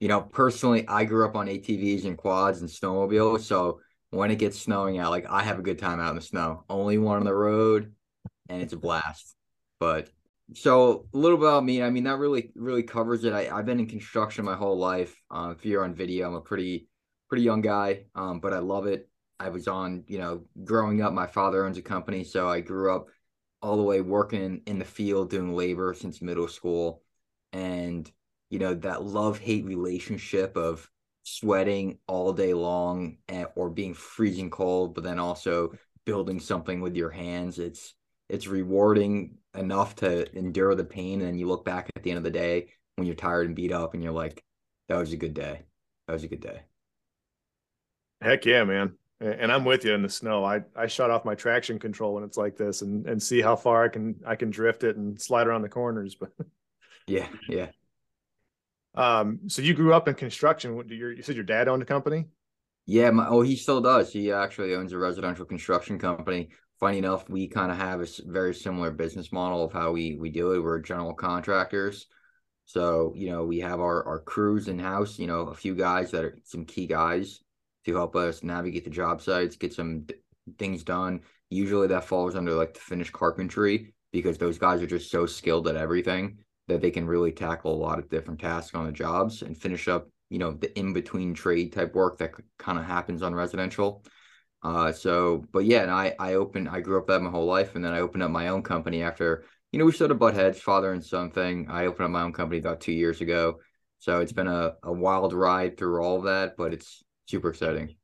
you 0.00 0.08
know, 0.08 0.22
personally, 0.22 0.88
I 0.88 1.04
grew 1.04 1.26
up 1.26 1.36
on 1.36 1.46
ATVs 1.46 2.06
and 2.06 2.16
quads 2.16 2.62
and 2.62 2.70
snowmobiles, 2.70 3.40
so 3.40 3.80
when 4.10 4.30
it 4.30 4.38
gets 4.38 4.58
snowing 4.58 4.96
out, 4.96 5.10
like 5.10 5.26
I 5.28 5.42
have 5.42 5.58
a 5.58 5.62
good 5.62 5.78
time 5.78 6.00
out 6.00 6.10
in 6.10 6.16
the 6.16 6.22
snow. 6.22 6.64
Only 6.70 6.96
one 6.96 7.18
on 7.18 7.24
the 7.24 7.34
road, 7.34 7.92
and 8.48 8.62
it's 8.62 8.72
a 8.72 8.78
blast. 8.78 9.34
But 9.78 10.08
so 10.54 11.06
a 11.12 11.16
little 11.16 11.38
about 11.38 11.64
me. 11.64 11.82
I 11.82 11.90
mean, 11.90 12.04
that 12.04 12.18
really 12.18 12.52
really 12.54 12.82
covers 12.82 13.24
it. 13.24 13.32
I, 13.32 13.48
I've 13.54 13.66
been 13.66 13.80
in 13.80 13.86
construction 13.86 14.44
my 14.44 14.56
whole 14.56 14.78
life. 14.78 15.14
Um, 15.30 15.52
if 15.52 15.64
you're 15.64 15.84
on 15.84 15.94
video, 15.94 16.28
I'm 16.28 16.34
a 16.34 16.40
pretty 16.40 16.88
pretty 17.28 17.44
young 17.44 17.60
guy, 17.60 18.04
um, 18.14 18.40
but 18.40 18.52
I 18.52 18.58
love 18.58 18.86
it. 18.86 19.08
I 19.40 19.50
was 19.50 19.68
on, 19.68 20.04
you 20.08 20.18
know, 20.18 20.42
growing 20.64 21.02
up. 21.02 21.12
My 21.12 21.26
father 21.26 21.64
owns 21.64 21.78
a 21.78 21.82
company, 21.82 22.24
so 22.24 22.48
I 22.48 22.60
grew 22.60 22.94
up 22.94 23.06
all 23.60 23.76
the 23.76 23.82
way 23.82 24.00
working 24.00 24.62
in 24.66 24.78
the 24.78 24.84
field 24.84 25.30
doing 25.30 25.54
labor 25.54 25.94
since 25.94 26.22
middle 26.22 26.48
school, 26.48 27.02
and 27.52 28.10
you 28.50 28.58
know 28.58 28.74
that 28.74 29.04
love 29.04 29.38
hate 29.38 29.64
relationship 29.64 30.56
of 30.56 30.88
sweating 31.24 31.98
all 32.06 32.32
day 32.32 32.54
long 32.54 33.18
and, 33.28 33.46
or 33.54 33.68
being 33.68 33.92
freezing 33.92 34.48
cold, 34.48 34.94
but 34.94 35.04
then 35.04 35.18
also 35.18 35.72
building 36.06 36.40
something 36.40 36.80
with 36.80 36.96
your 36.96 37.10
hands. 37.10 37.58
It's 37.58 37.94
it's 38.28 38.46
rewarding 38.46 39.38
enough 39.54 39.96
to 39.96 40.36
endure 40.36 40.74
the 40.74 40.84
pain, 40.84 41.22
and 41.22 41.38
you 41.38 41.46
look 41.46 41.64
back 41.64 41.90
at 41.96 42.02
the 42.02 42.10
end 42.10 42.18
of 42.18 42.24
the 42.24 42.30
day 42.30 42.68
when 42.96 43.06
you're 43.06 43.16
tired 43.16 43.46
and 43.46 43.56
beat 43.56 43.72
up, 43.72 43.94
and 43.94 44.02
you're 44.02 44.12
like, 44.12 44.42
"That 44.88 44.98
was 44.98 45.12
a 45.12 45.16
good 45.16 45.34
day. 45.34 45.62
That 46.06 46.12
was 46.14 46.24
a 46.24 46.28
good 46.28 46.40
day." 46.40 46.62
Heck 48.20 48.44
yeah, 48.44 48.64
man! 48.64 48.94
And 49.20 49.50
I'm 49.50 49.64
with 49.64 49.84
you 49.84 49.94
in 49.94 50.02
the 50.02 50.08
snow. 50.08 50.44
I 50.44 50.62
I 50.76 50.86
shut 50.86 51.10
off 51.10 51.24
my 51.24 51.34
traction 51.34 51.78
control 51.78 52.14
when 52.14 52.24
it's 52.24 52.36
like 52.36 52.56
this, 52.56 52.82
and 52.82 53.06
and 53.06 53.22
see 53.22 53.40
how 53.40 53.56
far 53.56 53.84
I 53.84 53.88
can 53.88 54.16
I 54.26 54.36
can 54.36 54.50
drift 54.50 54.84
it 54.84 54.96
and 54.96 55.20
slide 55.20 55.46
around 55.46 55.62
the 55.62 55.68
corners. 55.68 56.14
But 56.14 56.30
yeah, 57.06 57.28
yeah. 57.48 57.68
Um, 58.94 59.40
so 59.46 59.62
you 59.62 59.74
grew 59.74 59.94
up 59.94 60.08
in 60.08 60.14
construction. 60.14 60.74
What, 60.74 60.88
your, 60.88 61.12
you 61.12 61.22
said 61.22 61.36
your 61.36 61.44
dad 61.44 61.68
owned 61.68 61.82
a 61.82 61.86
company? 61.86 62.26
Yeah, 62.86 63.10
my, 63.10 63.28
oh, 63.28 63.42
he 63.42 63.54
still 63.54 63.80
does. 63.80 64.12
He 64.12 64.32
actually 64.32 64.74
owns 64.74 64.92
a 64.92 64.98
residential 64.98 65.44
construction 65.44 65.98
company. 65.98 66.48
Funny 66.80 66.98
enough, 66.98 67.28
we 67.28 67.48
kind 67.48 67.72
of 67.72 67.78
have 67.78 68.00
a 68.00 68.06
very 68.26 68.54
similar 68.54 68.92
business 68.92 69.32
model 69.32 69.64
of 69.64 69.72
how 69.72 69.90
we 69.90 70.16
we 70.16 70.30
do 70.30 70.52
it. 70.52 70.60
We're 70.62 70.78
general 70.78 71.12
contractors, 71.12 72.06
so 72.66 73.12
you 73.16 73.30
know 73.30 73.44
we 73.44 73.58
have 73.60 73.80
our 73.80 74.04
our 74.04 74.20
crews 74.20 74.68
in 74.68 74.78
house. 74.78 75.18
You 75.18 75.26
know, 75.26 75.48
a 75.48 75.54
few 75.54 75.74
guys 75.74 76.12
that 76.12 76.24
are 76.24 76.38
some 76.44 76.64
key 76.64 76.86
guys 76.86 77.40
to 77.84 77.94
help 77.96 78.14
us 78.14 78.44
navigate 78.44 78.84
the 78.84 78.90
job 78.90 79.20
sites, 79.20 79.56
get 79.56 79.72
some 79.72 80.02
d- 80.02 80.14
things 80.58 80.84
done. 80.84 81.22
Usually 81.50 81.88
that 81.88 82.04
falls 82.04 82.36
under 82.36 82.52
like 82.52 82.74
the 82.74 82.80
finished 82.80 83.12
carpentry 83.12 83.94
because 84.12 84.38
those 84.38 84.58
guys 84.58 84.80
are 84.80 84.86
just 84.86 85.10
so 85.10 85.26
skilled 85.26 85.66
at 85.66 85.76
everything 85.76 86.38
that 86.68 86.80
they 86.80 86.90
can 86.90 87.06
really 87.06 87.32
tackle 87.32 87.74
a 87.74 87.84
lot 87.84 87.98
of 87.98 88.08
different 88.08 88.38
tasks 88.38 88.74
on 88.74 88.86
the 88.86 88.92
jobs 88.92 89.42
and 89.42 89.56
finish 89.56 89.88
up, 89.88 90.08
you 90.28 90.38
know, 90.38 90.52
the 90.52 90.78
in 90.78 90.92
between 90.92 91.34
trade 91.34 91.72
type 91.72 91.94
work 91.94 92.18
that 92.18 92.32
kind 92.58 92.78
of 92.78 92.84
happens 92.84 93.22
on 93.22 93.34
residential. 93.34 94.04
Uh, 94.68 94.92
so, 94.92 95.42
but 95.50 95.64
yeah, 95.64 95.80
and 95.80 95.90
I, 95.90 96.14
I 96.18 96.34
opened, 96.34 96.68
I 96.68 96.80
grew 96.80 96.98
up 96.98 97.06
that 97.06 97.22
my 97.22 97.30
whole 97.30 97.46
life. 97.46 97.74
And 97.74 97.82
then 97.82 97.94
I 97.94 98.00
opened 98.00 98.22
up 98.22 98.30
my 98.30 98.48
own 98.48 98.62
company 98.62 99.02
after, 99.02 99.44
you 99.72 99.78
know, 99.78 99.86
we 99.86 99.92
sort 99.92 100.10
of 100.10 100.18
butt 100.18 100.34
heads, 100.34 100.60
father 100.60 100.92
and 100.92 101.02
son 101.02 101.30
thing. 101.30 101.68
I 101.70 101.86
opened 101.86 102.04
up 102.04 102.10
my 102.10 102.20
own 102.20 102.34
company 102.34 102.58
about 102.58 102.82
two 102.82 102.92
years 102.92 103.22
ago. 103.22 103.60
So 103.98 104.20
it's 104.20 104.32
been 104.32 104.46
a, 104.46 104.74
a 104.82 104.92
wild 104.92 105.32
ride 105.32 105.78
through 105.78 106.02
all 106.02 106.18
of 106.18 106.24
that, 106.24 106.58
but 106.58 106.74
it's 106.74 107.02
super 107.24 107.48
exciting. 107.48 107.96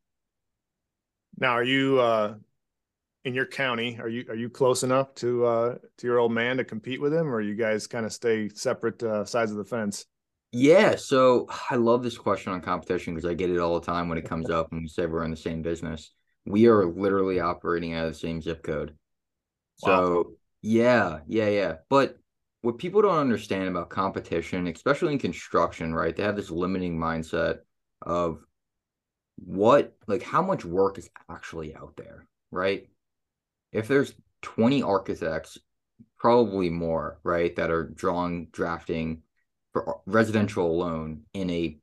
Now, 1.36 1.50
are 1.50 1.62
you, 1.64 2.00
uh, 2.00 2.34
in 3.26 3.34
your 3.34 3.46
county, 3.46 3.98
are 4.00 4.08
you 4.08 4.24
are 4.28 4.34
you 4.34 4.50
close 4.50 4.82
enough 4.82 5.14
to 5.14 5.46
uh 5.46 5.74
to 5.96 6.06
your 6.06 6.18
old 6.18 6.32
man 6.32 6.58
to 6.58 6.64
compete 6.64 7.00
with 7.00 7.12
him, 7.12 7.34
or 7.34 7.40
you 7.40 7.54
guys 7.54 7.86
kind 7.86 8.04
of 8.04 8.12
stay 8.12 8.50
separate 8.50 9.02
uh, 9.02 9.24
sides 9.24 9.50
of 9.50 9.56
the 9.56 9.64
fence? 9.64 10.04
Yeah, 10.52 10.96
so 10.96 11.48
I 11.70 11.76
love 11.76 12.02
this 12.02 12.18
question 12.18 12.52
on 12.52 12.60
competition 12.60 13.14
because 13.14 13.28
I 13.28 13.34
get 13.34 13.50
it 13.50 13.58
all 13.58 13.80
the 13.80 13.86
time 13.86 14.08
when 14.08 14.18
it 14.18 14.28
comes 14.28 14.50
up 14.50 14.70
and 14.72 14.82
we 14.82 14.88
say 14.88 15.06
we're 15.06 15.24
in 15.24 15.30
the 15.30 15.36
same 15.38 15.62
business. 15.62 16.12
We 16.46 16.66
are 16.66 16.84
literally 16.86 17.40
operating 17.40 17.94
out 17.94 18.06
of 18.06 18.12
the 18.12 18.18
same 18.18 18.42
zip 18.42 18.62
code. 18.62 18.94
So 19.76 20.16
wow. 20.16 20.24
yeah, 20.62 21.18
yeah, 21.26 21.48
yeah. 21.48 21.74
But 21.88 22.16
what 22.62 22.78
people 22.78 23.02
don't 23.02 23.18
understand 23.18 23.68
about 23.68 23.90
competition, 23.90 24.66
especially 24.66 25.12
in 25.12 25.18
construction, 25.18 25.94
right? 25.94 26.14
They 26.14 26.22
have 26.22 26.36
this 26.36 26.50
limiting 26.50 26.98
mindset 26.98 27.60
of 28.02 28.40
what 29.36 29.96
like 30.06 30.22
how 30.22 30.42
much 30.42 30.64
work 30.64 30.98
is 30.98 31.10
actually 31.28 31.74
out 31.74 31.94
there, 31.96 32.26
right? 32.50 32.88
if 33.74 33.88
there's 33.88 34.14
20 34.42 34.82
architects, 34.82 35.58
probably 36.16 36.70
more, 36.70 37.18
right, 37.24 37.54
that 37.56 37.70
are 37.70 37.84
drawing, 37.84 38.46
drafting 38.52 39.22
for 39.72 40.00
residential 40.06 40.70
alone 40.70 41.22
in 41.34 41.50
a 41.50 41.76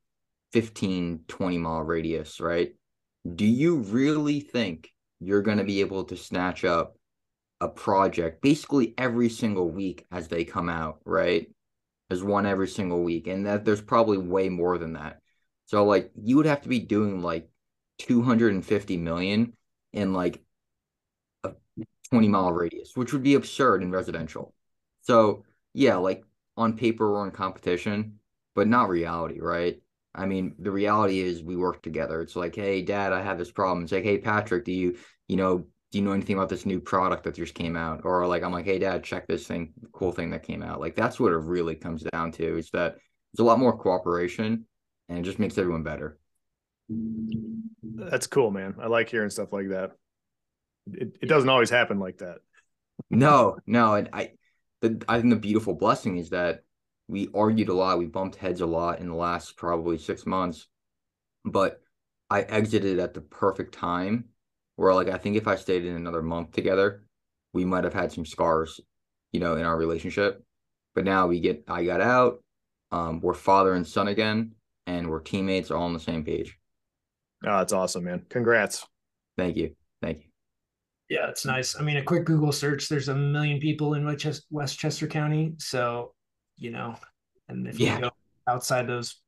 15, 0.54 1.26
20 1.28 1.58
mile 1.58 1.82
radius, 1.82 2.40
right? 2.40 2.74
Do 3.36 3.46
you 3.46 3.78
really 3.78 4.40
think 4.40 4.92
you're 5.20 5.42
going 5.42 5.60
to 5.60 5.64
be 5.64 5.82
able 5.82 6.06
to 6.06 6.18
snatch 6.18 6.66
up 6.66 6.96
a 7.60 7.68
project 7.68 8.42
basically 8.42 8.94
every 8.98 9.30
single 9.30 9.70
week 9.70 10.06
as 10.12 10.28
they 10.28 10.44
come 10.44 10.68
out, 10.68 11.00
right? 11.06 11.48
As 12.10 12.24
one 12.24 12.46
every 12.46 12.68
single 12.68 13.04
week. 13.04 13.28
And 13.28 13.46
that 13.46 13.64
there's 13.64 13.82
probably 13.82 14.18
way 14.18 14.50
more 14.50 14.78
than 14.78 14.94
that. 14.94 15.20
So 15.68 15.86
like 15.86 16.12
you 16.22 16.38
would 16.38 16.48
have 16.48 16.62
to 16.62 16.70
be 16.70 16.80
doing 16.80 17.22
like 17.22 17.50
250 18.00 18.98
million 18.98 19.54
in 19.94 20.14
like 20.14 20.42
a 21.44 21.52
20 22.10 22.28
mile 22.28 22.52
radius, 22.52 22.96
which 22.96 23.14
would 23.14 23.24
be 23.24 23.36
absurd 23.36 23.84
in 23.84 23.92
residential. 23.92 24.54
So, 25.02 25.46
yeah, 25.74 25.96
like 25.98 26.24
on 26.58 26.78
paper, 26.78 27.12
we're 27.12 27.26
in 27.26 27.32
competition, 27.32 28.20
but 28.56 28.68
not 28.68 28.90
reality, 28.90 29.40
right? 29.40 29.80
I 30.14 30.26
mean, 30.26 30.56
the 30.60 30.72
reality 30.72 31.20
is 31.20 31.44
we 31.44 31.56
work 31.56 31.82
together. 31.82 32.22
It's 32.22 32.36
like, 32.36 32.56
hey, 32.56 32.82
dad, 32.82 33.14
I 33.14 33.22
have 33.22 33.38
this 33.38 33.52
problem. 33.52 33.84
It's 33.84 33.92
like, 33.92 34.04
hey, 34.04 34.18
Patrick, 34.18 34.66
do 34.66 34.72
you, 34.72 34.98
you 35.28 35.38
know, 35.38 35.66
do 35.92 35.98
you 35.98 36.04
know 36.04 36.12
anything 36.12 36.36
about 36.36 36.50
this 36.50 36.66
new 36.66 36.80
product 36.80 37.24
that 37.24 37.36
just 37.36 37.54
came 37.54 37.76
out? 37.76 38.02
Or 38.04 38.26
like, 38.28 38.44
I'm 38.44 38.52
like, 38.52 38.66
hey, 38.66 38.80
dad, 38.80 39.04
check 39.04 39.28
this 39.28 39.48
thing, 39.48 39.74
cool 39.92 40.12
thing 40.12 40.32
that 40.32 40.44
came 40.44 40.64
out. 40.64 40.80
Like, 40.80 40.96
that's 40.96 41.20
what 41.20 41.32
it 41.32 41.38
really 41.38 41.76
comes 41.76 42.04
down 42.04 42.32
to 42.34 42.58
is 42.58 42.70
that 42.72 42.98
there's 43.34 43.44
a 43.44 43.48
lot 43.48 43.60
more 43.60 43.78
cooperation 43.78 44.66
and 45.10 45.20
it 45.20 45.24
just 45.24 45.40
makes 45.40 45.58
everyone 45.58 45.84
better. 45.84 46.18
That's 47.84 48.28
cool, 48.28 48.52
man. 48.52 48.76
I 48.82 48.88
like 48.88 49.10
hearing 49.10 49.30
stuff 49.30 49.54
like 49.54 49.70
that 49.70 49.92
it, 50.88 51.18
it 51.22 51.28
doesn't 51.28 51.50
always 51.50 51.70
happen 51.70 52.00
like 52.00 52.20
that. 52.20 52.38
No, 53.10 53.58
no, 53.66 53.96
and 53.96 54.10
I, 54.14 54.32
the 54.82 55.02
I 55.08 55.20
think 55.20 55.34
the 55.34 55.40
beautiful 55.40 55.74
blessing 55.76 56.18
is 56.18 56.30
that 56.30 56.64
we 57.12 57.28
argued 57.36 57.68
a 57.68 57.74
lot, 57.74 58.00
we 58.00 58.06
bumped 58.06 58.38
heads 58.38 58.62
a 58.62 58.66
lot 58.66 59.00
in 59.00 59.10
the 59.10 59.16
last 59.16 59.58
probably 59.58 59.98
six 59.98 60.26
months, 60.26 60.68
but 61.44 61.82
I 62.30 62.44
exited 62.44 63.00
at 63.00 63.14
the 63.14 63.20
perfect 63.20 63.74
time 63.74 64.30
where 64.78 64.94
like 64.94 65.10
I 65.10 65.18
think 65.18 65.36
if 65.36 65.46
I 65.46 65.58
stayed 65.58 65.84
in 65.84 65.96
another 65.96 66.22
month 66.22 66.54
together, 66.54 67.04
we 67.54 67.66
might 67.66 67.84
have 67.84 67.94
had 67.94 68.14
some 68.14 68.26
scars, 68.26 68.80
you 69.34 69.42
know, 69.42 69.58
in 69.58 69.66
our 69.66 69.78
relationship. 69.78 70.42
But 70.96 71.04
now 71.04 71.28
we 71.28 71.42
get 71.42 71.66
I 71.68 71.84
got 71.84 72.00
out, 72.00 72.42
um, 72.94 73.20
we're 73.20 73.34
father 73.34 73.74
and 73.74 73.86
son 73.86 74.08
again, 74.08 74.54
and 74.88 75.10
we're 75.10 75.20
teammates 75.20 75.70
all 75.70 75.84
on 75.84 75.94
the 75.94 76.00
same 76.00 76.24
page. 76.24 76.58
Oh, 77.46 77.58
that's 77.58 77.74
awesome, 77.74 78.06
man. 78.06 78.26
Congrats. 78.30 78.88
Thank 79.38 79.58
you. 79.58 79.76
Thank 80.02 80.20
you. 80.20 80.24
Yeah, 81.10 81.28
it's 81.28 81.46
nice. 81.46 81.78
I 81.78 81.82
mean, 81.82 81.98
a 81.98 82.04
quick 82.04 82.24
Google 82.24 82.54
search, 82.54 82.88
there's 82.88 83.10
a 83.10 83.16
million 83.16 83.60
people 83.60 83.96
in 83.96 84.06
Westchester 84.50 85.08
County. 85.08 85.56
So, 85.58 86.14
you 86.62 86.72
know, 86.72 86.96
and 87.50 87.68
if 87.68 87.80
yeah. 87.80 87.96
you 87.96 88.02
go 88.04 88.12
outside 88.48 88.88
those 88.88 89.20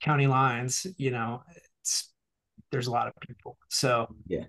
county 0.00 0.26
lines, 0.26 0.86
you 0.96 1.10
know, 1.10 1.42
it's 1.54 2.12
there's 2.72 2.86
a 2.86 2.90
lot 2.90 3.06
of 3.06 3.14
people. 3.20 3.58
So 3.68 4.08
yeah, 4.26 4.44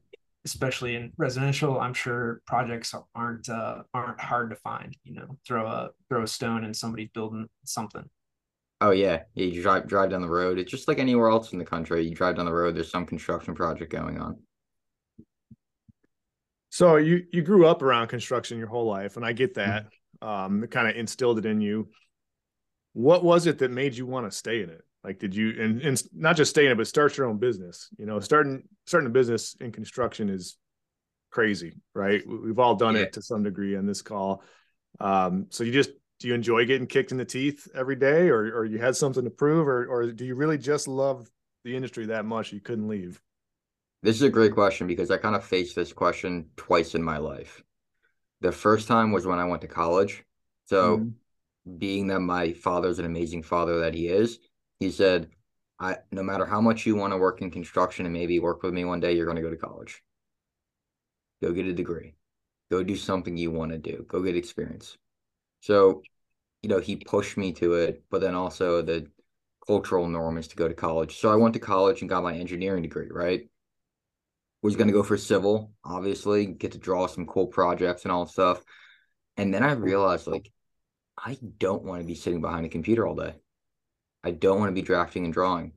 especially 0.45 0.95
in 0.95 1.11
residential, 1.17 1.79
I'm 1.79 1.93
sure 1.93 2.41
projects 2.47 2.95
aren't 3.13 3.49
uh, 3.49 3.83
aren't 3.93 4.21
hard 4.21 4.51
to 4.51 4.55
find. 4.55 4.95
You 5.03 5.15
know, 5.15 5.37
throw 5.45 5.67
a 5.67 5.89
throw 6.07 6.23
a 6.23 6.27
stone 6.27 6.63
and 6.63 6.75
somebody's 6.75 7.09
building 7.13 7.47
something. 7.65 8.09
Oh 8.81 8.91
yeah, 8.91 9.23
yeah. 9.35 9.45
You 9.45 9.61
drive 9.61 9.87
drive 9.87 10.11
down 10.11 10.21
the 10.21 10.29
road. 10.29 10.57
It's 10.57 10.71
just 10.71 10.87
like 10.87 10.99
anywhere 10.99 11.29
else 11.29 11.51
in 11.51 11.59
the 11.59 11.65
country. 11.65 12.07
You 12.07 12.15
drive 12.15 12.37
down 12.37 12.45
the 12.45 12.53
road. 12.53 12.75
There's 12.75 12.89
some 12.89 13.05
construction 13.05 13.53
project 13.53 13.91
going 13.91 14.17
on. 14.17 14.37
So 16.69 16.95
you 16.95 17.25
you 17.33 17.41
grew 17.41 17.65
up 17.65 17.81
around 17.81 18.07
construction 18.07 18.57
your 18.57 18.67
whole 18.67 18.85
life, 18.85 19.17
and 19.17 19.25
I 19.25 19.33
get 19.33 19.55
that. 19.55 19.87
Um, 20.21 20.63
it 20.63 20.71
kind 20.71 20.87
of 20.87 20.95
instilled 20.95 21.39
it 21.39 21.45
in 21.45 21.59
you. 21.59 21.89
What 22.93 23.23
was 23.23 23.47
it 23.47 23.59
that 23.59 23.71
made 23.71 23.95
you 23.95 24.05
want 24.05 24.29
to 24.29 24.35
stay 24.35 24.61
in 24.61 24.69
it? 24.69 24.81
Like, 25.03 25.19
did 25.19 25.35
you 25.35 25.55
and, 25.61 25.81
and 25.81 26.01
not 26.13 26.35
just 26.35 26.51
stay 26.51 26.65
in 26.65 26.71
it, 26.71 26.77
but 26.77 26.87
start 26.87 27.17
your 27.17 27.27
own 27.27 27.37
business? 27.37 27.89
You 27.97 28.05
know, 28.05 28.19
starting 28.19 28.63
starting 28.85 29.07
a 29.07 29.11
business 29.11 29.55
in 29.59 29.71
construction 29.71 30.29
is 30.29 30.57
crazy, 31.31 31.73
right? 31.93 32.21
We've 32.27 32.59
all 32.59 32.75
done 32.75 32.95
yeah. 32.95 33.01
it 33.01 33.13
to 33.13 33.21
some 33.21 33.43
degree 33.43 33.75
on 33.77 33.85
this 33.85 34.01
call. 34.01 34.43
Um, 34.99 35.47
so 35.49 35.63
you 35.63 35.71
just 35.71 35.91
do 36.19 36.27
you 36.27 36.33
enjoy 36.33 36.65
getting 36.65 36.87
kicked 36.87 37.11
in 37.11 37.17
the 37.17 37.25
teeth 37.25 37.67
every 37.73 37.95
day, 37.95 38.29
or 38.29 38.57
or 38.57 38.65
you 38.65 38.77
had 38.77 38.95
something 38.95 39.23
to 39.23 39.29
prove, 39.29 39.67
or 39.67 39.85
or 39.87 40.11
do 40.11 40.25
you 40.25 40.35
really 40.35 40.57
just 40.57 40.87
love 40.87 41.29
the 41.63 41.75
industry 41.75 42.07
that 42.07 42.25
much 42.25 42.51
you 42.51 42.59
couldn't 42.59 42.87
leave? 42.87 43.21
This 44.01 44.15
is 44.15 44.21
a 44.21 44.29
great 44.29 44.53
question 44.53 44.87
because 44.87 45.11
I 45.11 45.17
kind 45.17 45.35
of 45.35 45.43
faced 45.43 45.75
this 45.75 45.91
question 45.91 46.49
twice 46.55 46.95
in 46.95 47.03
my 47.03 47.17
life. 47.17 47.61
The 48.41 48.51
first 48.51 48.87
time 48.87 49.11
was 49.11 49.25
when 49.25 49.39
I 49.39 49.45
went 49.45 49.61
to 49.61 49.67
college. 49.67 50.23
So, 50.67 50.97
mm-hmm. 50.97 51.09
Being 51.77 52.07
that 52.07 52.19
my 52.19 52.53
father's 52.53 52.99
an 52.99 53.05
amazing 53.05 53.43
father 53.43 53.79
that 53.81 53.93
he 53.93 54.07
is, 54.07 54.39
he 54.79 54.91
said, 54.91 55.29
I 55.79 55.97
no 56.11 56.23
matter 56.23 56.45
how 56.45 56.61
much 56.61 56.85
you 56.85 56.95
want 56.95 57.13
to 57.13 57.17
work 57.17 57.41
in 57.41 57.51
construction 57.51 58.05
and 58.05 58.13
maybe 58.13 58.39
work 58.39 58.63
with 58.63 58.73
me 58.73 58.85
one 58.85 58.99
day, 58.99 59.13
you're 59.13 59.25
going 59.25 59.37
to 59.37 59.41
go 59.41 59.49
to 59.49 59.57
college. 59.57 60.01
Go 61.41 61.53
get 61.53 61.67
a 61.67 61.73
degree. 61.73 62.15
Go 62.69 62.83
do 62.83 62.95
something 62.95 63.37
you 63.37 63.51
want 63.51 63.71
to 63.71 63.77
do. 63.77 64.05
Go 64.07 64.21
get 64.21 64.35
experience. 64.35 64.97
So, 65.61 66.01
you 66.61 66.69
know, 66.69 66.79
he 66.79 66.97
pushed 66.97 67.37
me 67.37 67.53
to 67.53 67.75
it, 67.75 68.03
but 68.09 68.21
then 68.21 68.35
also 68.35 68.81
the 68.81 69.07
cultural 69.65 70.07
norm 70.07 70.37
is 70.37 70.47
to 70.49 70.55
go 70.55 70.67
to 70.67 70.73
college. 70.73 71.17
So 71.17 71.31
I 71.31 71.35
went 71.35 71.53
to 71.53 71.59
college 71.59 72.01
and 72.01 72.09
got 72.09 72.23
my 72.23 72.35
engineering 72.35 72.83
degree, 72.83 73.09
right? 73.09 73.47
Was 74.61 74.75
going 74.75 74.87
to 74.87 74.93
go 74.93 75.03
for 75.03 75.17
civil, 75.17 75.71
obviously, 75.85 76.45
get 76.45 76.73
to 76.73 76.77
draw 76.77 77.07
some 77.07 77.25
cool 77.25 77.47
projects 77.47 78.03
and 78.03 78.11
all 78.11 78.25
stuff. 78.25 78.61
And 79.37 79.53
then 79.53 79.63
I 79.63 79.71
realized, 79.71 80.27
like, 80.27 80.51
I 81.23 81.37
don't 81.57 81.83
want 81.83 82.01
to 82.01 82.07
be 82.07 82.15
sitting 82.15 82.41
behind 82.41 82.65
a 82.65 82.69
computer 82.69 83.05
all 83.05 83.15
day. 83.15 83.35
I 84.23 84.31
don't 84.31 84.59
want 84.59 84.69
to 84.69 84.75
be 84.75 84.81
drafting 84.81 85.25
and 85.25 85.33
drawing 85.33 85.73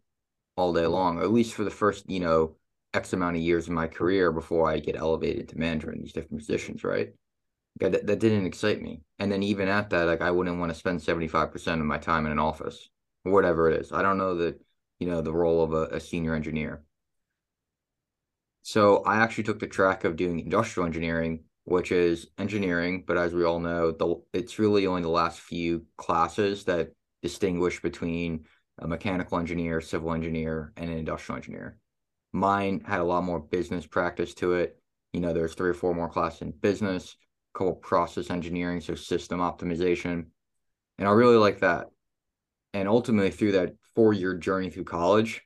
all 0.57 0.73
day 0.73 0.83
mm. 0.83 0.91
long, 0.91 1.19
or 1.19 1.23
at 1.23 1.33
least 1.33 1.55
for 1.55 1.65
the 1.65 1.71
first, 1.71 2.09
you 2.09 2.21
know, 2.21 2.57
X 2.95 3.13
amount 3.13 3.37
of 3.37 3.43
years 3.43 3.67
of 3.67 3.73
my 3.73 3.87
career 3.87 4.33
before 4.33 4.71
I 4.71 4.79
get 4.79 4.97
elevated 4.97 5.49
to 5.49 5.59
management 5.59 5.97
in 5.97 6.03
these 6.03 6.13
different 6.13 6.39
positions, 6.39 6.85
right? 6.85 7.13
that, 7.81 8.07
that 8.07 8.21
didn't 8.21 8.47
excite 8.47 8.83
me. 8.83 9.03
And 9.19 9.31
then 9.31 9.43
even 9.43 9.69
at 9.69 9.91
that, 9.91 10.07
like 10.07 10.21
I 10.21 10.31
wouldn't 10.31 10.59
want 10.59 10.71
to 10.73 10.79
spend 10.79 11.01
75% 11.01 11.81
of 11.81 11.87
my 11.87 11.99
time 11.99 12.27
in 12.27 12.33
an 12.33 12.39
office, 12.39 12.91
whatever 13.23 13.71
it 13.71 13.81
is. 13.81 13.93
I 13.93 14.03
don't 14.03 14.19
know 14.19 14.35
the, 14.35 14.59
you 14.99 15.09
know, 15.09 15.23
the 15.23 15.33
role 15.33 15.63
of 15.63 15.73
a, 15.73 15.97
a 15.97 16.01
senior 16.01 16.35
engineer. 16.35 16.83
So 18.63 19.03
I 19.05 19.17
actually 19.17 19.45
took 19.45 19.59
the 19.59 19.67
track 19.67 20.05
of 20.05 20.17
doing 20.17 20.39
industrial 20.39 20.87
engineering, 20.87 21.45
which 21.65 21.93
is 21.93 22.29
engineering, 22.39 23.05
but 23.07 23.17
as 23.17 23.33
we 23.33 23.45
all 23.45 23.61
know, 23.61 23.93
the 23.93 24.17
it's 24.33 24.59
really 24.59 24.87
only 24.87 25.03
the 25.03 25.09
last 25.09 25.41
few 25.41 25.85
classes 25.97 26.65
that 26.65 26.91
distinguish 27.23 27.81
between 27.81 28.45
a 28.79 28.89
mechanical 28.89 29.39
engineer, 29.39 29.81
civil 29.81 30.13
engineer, 30.13 30.73
and 30.77 30.91
an 30.91 30.97
industrial 30.97 31.37
engineer. 31.37 31.79
Mine 32.33 32.83
had 32.85 33.01
a 33.01 33.05
lot 33.05 33.25
more 33.25 33.39
business 33.39 33.87
practice 33.87 34.35
to 34.35 34.55
it. 34.55 34.77
You 35.13 35.21
know, 35.21 35.33
there's 35.33 35.55
three 35.55 35.71
or 35.71 35.75
four 35.75 35.95
more 35.95 36.09
classes 36.09 36.43
in 36.43 36.51
business, 36.51 37.17
a 37.55 37.59
couple 37.59 37.75
process 37.75 38.31
engineering, 38.31 38.81
so 38.81 38.95
system 38.95 39.41
optimization. 39.41 40.27
And 40.99 41.09
I 41.09 41.13
really 41.13 41.37
like 41.37 41.61
that. 41.61 41.91
And 42.73 42.89
ultimately, 42.89 43.31
through 43.31 43.53
that 43.53 43.75
four 43.95 44.13
year 44.13 44.35
journey 44.35 44.71
through 44.71 44.85
college, 44.85 45.43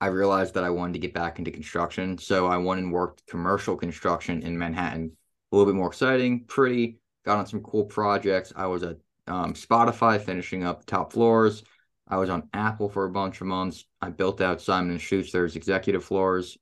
I 0.00 0.08
realized 0.08 0.54
that 0.54 0.64
I 0.64 0.70
wanted 0.70 0.94
to 0.94 0.98
get 1.00 1.14
back 1.14 1.38
into 1.38 1.50
construction. 1.50 2.18
So 2.18 2.46
I 2.46 2.56
went 2.56 2.80
and 2.80 2.92
worked 2.92 3.26
commercial 3.26 3.76
construction 3.76 4.42
in 4.42 4.58
Manhattan. 4.58 5.12
A 5.50 5.56
little 5.56 5.72
bit 5.72 5.76
more 5.76 5.88
exciting, 5.88 6.44
pretty, 6.44 6.98
got 7.24 7.38
on 7.38 7.46
some 7.46 7.60
cool 7.62 7.84
projects. 7.84 8.52
I 8.54 8.66
was 8.66 8.82
at 8.82 8.98
um, 9.26 9.54
Spotify 9.54 10.20
finishing 10.20 10.64
up 10.64 10.84
top 10.84 11.12
floors. 11.12 11.62
I 12.06 12.16
was 12.16 12.30
on 12.30 12.48
Apple 12.54 12.88
for 12.88 13.04
a 13.04 13.10
bunch 13.10 13.40
of 13.40 13.46
months. 13.46 13.84
I 14.00 14.10
built 14.10 14.40
out 14.40 14.60
Simon 14.60 14.90
and 14.90 15.00
Schuster's 15.00 15.56
executive 15.56 16.04
floors 16.04 16.56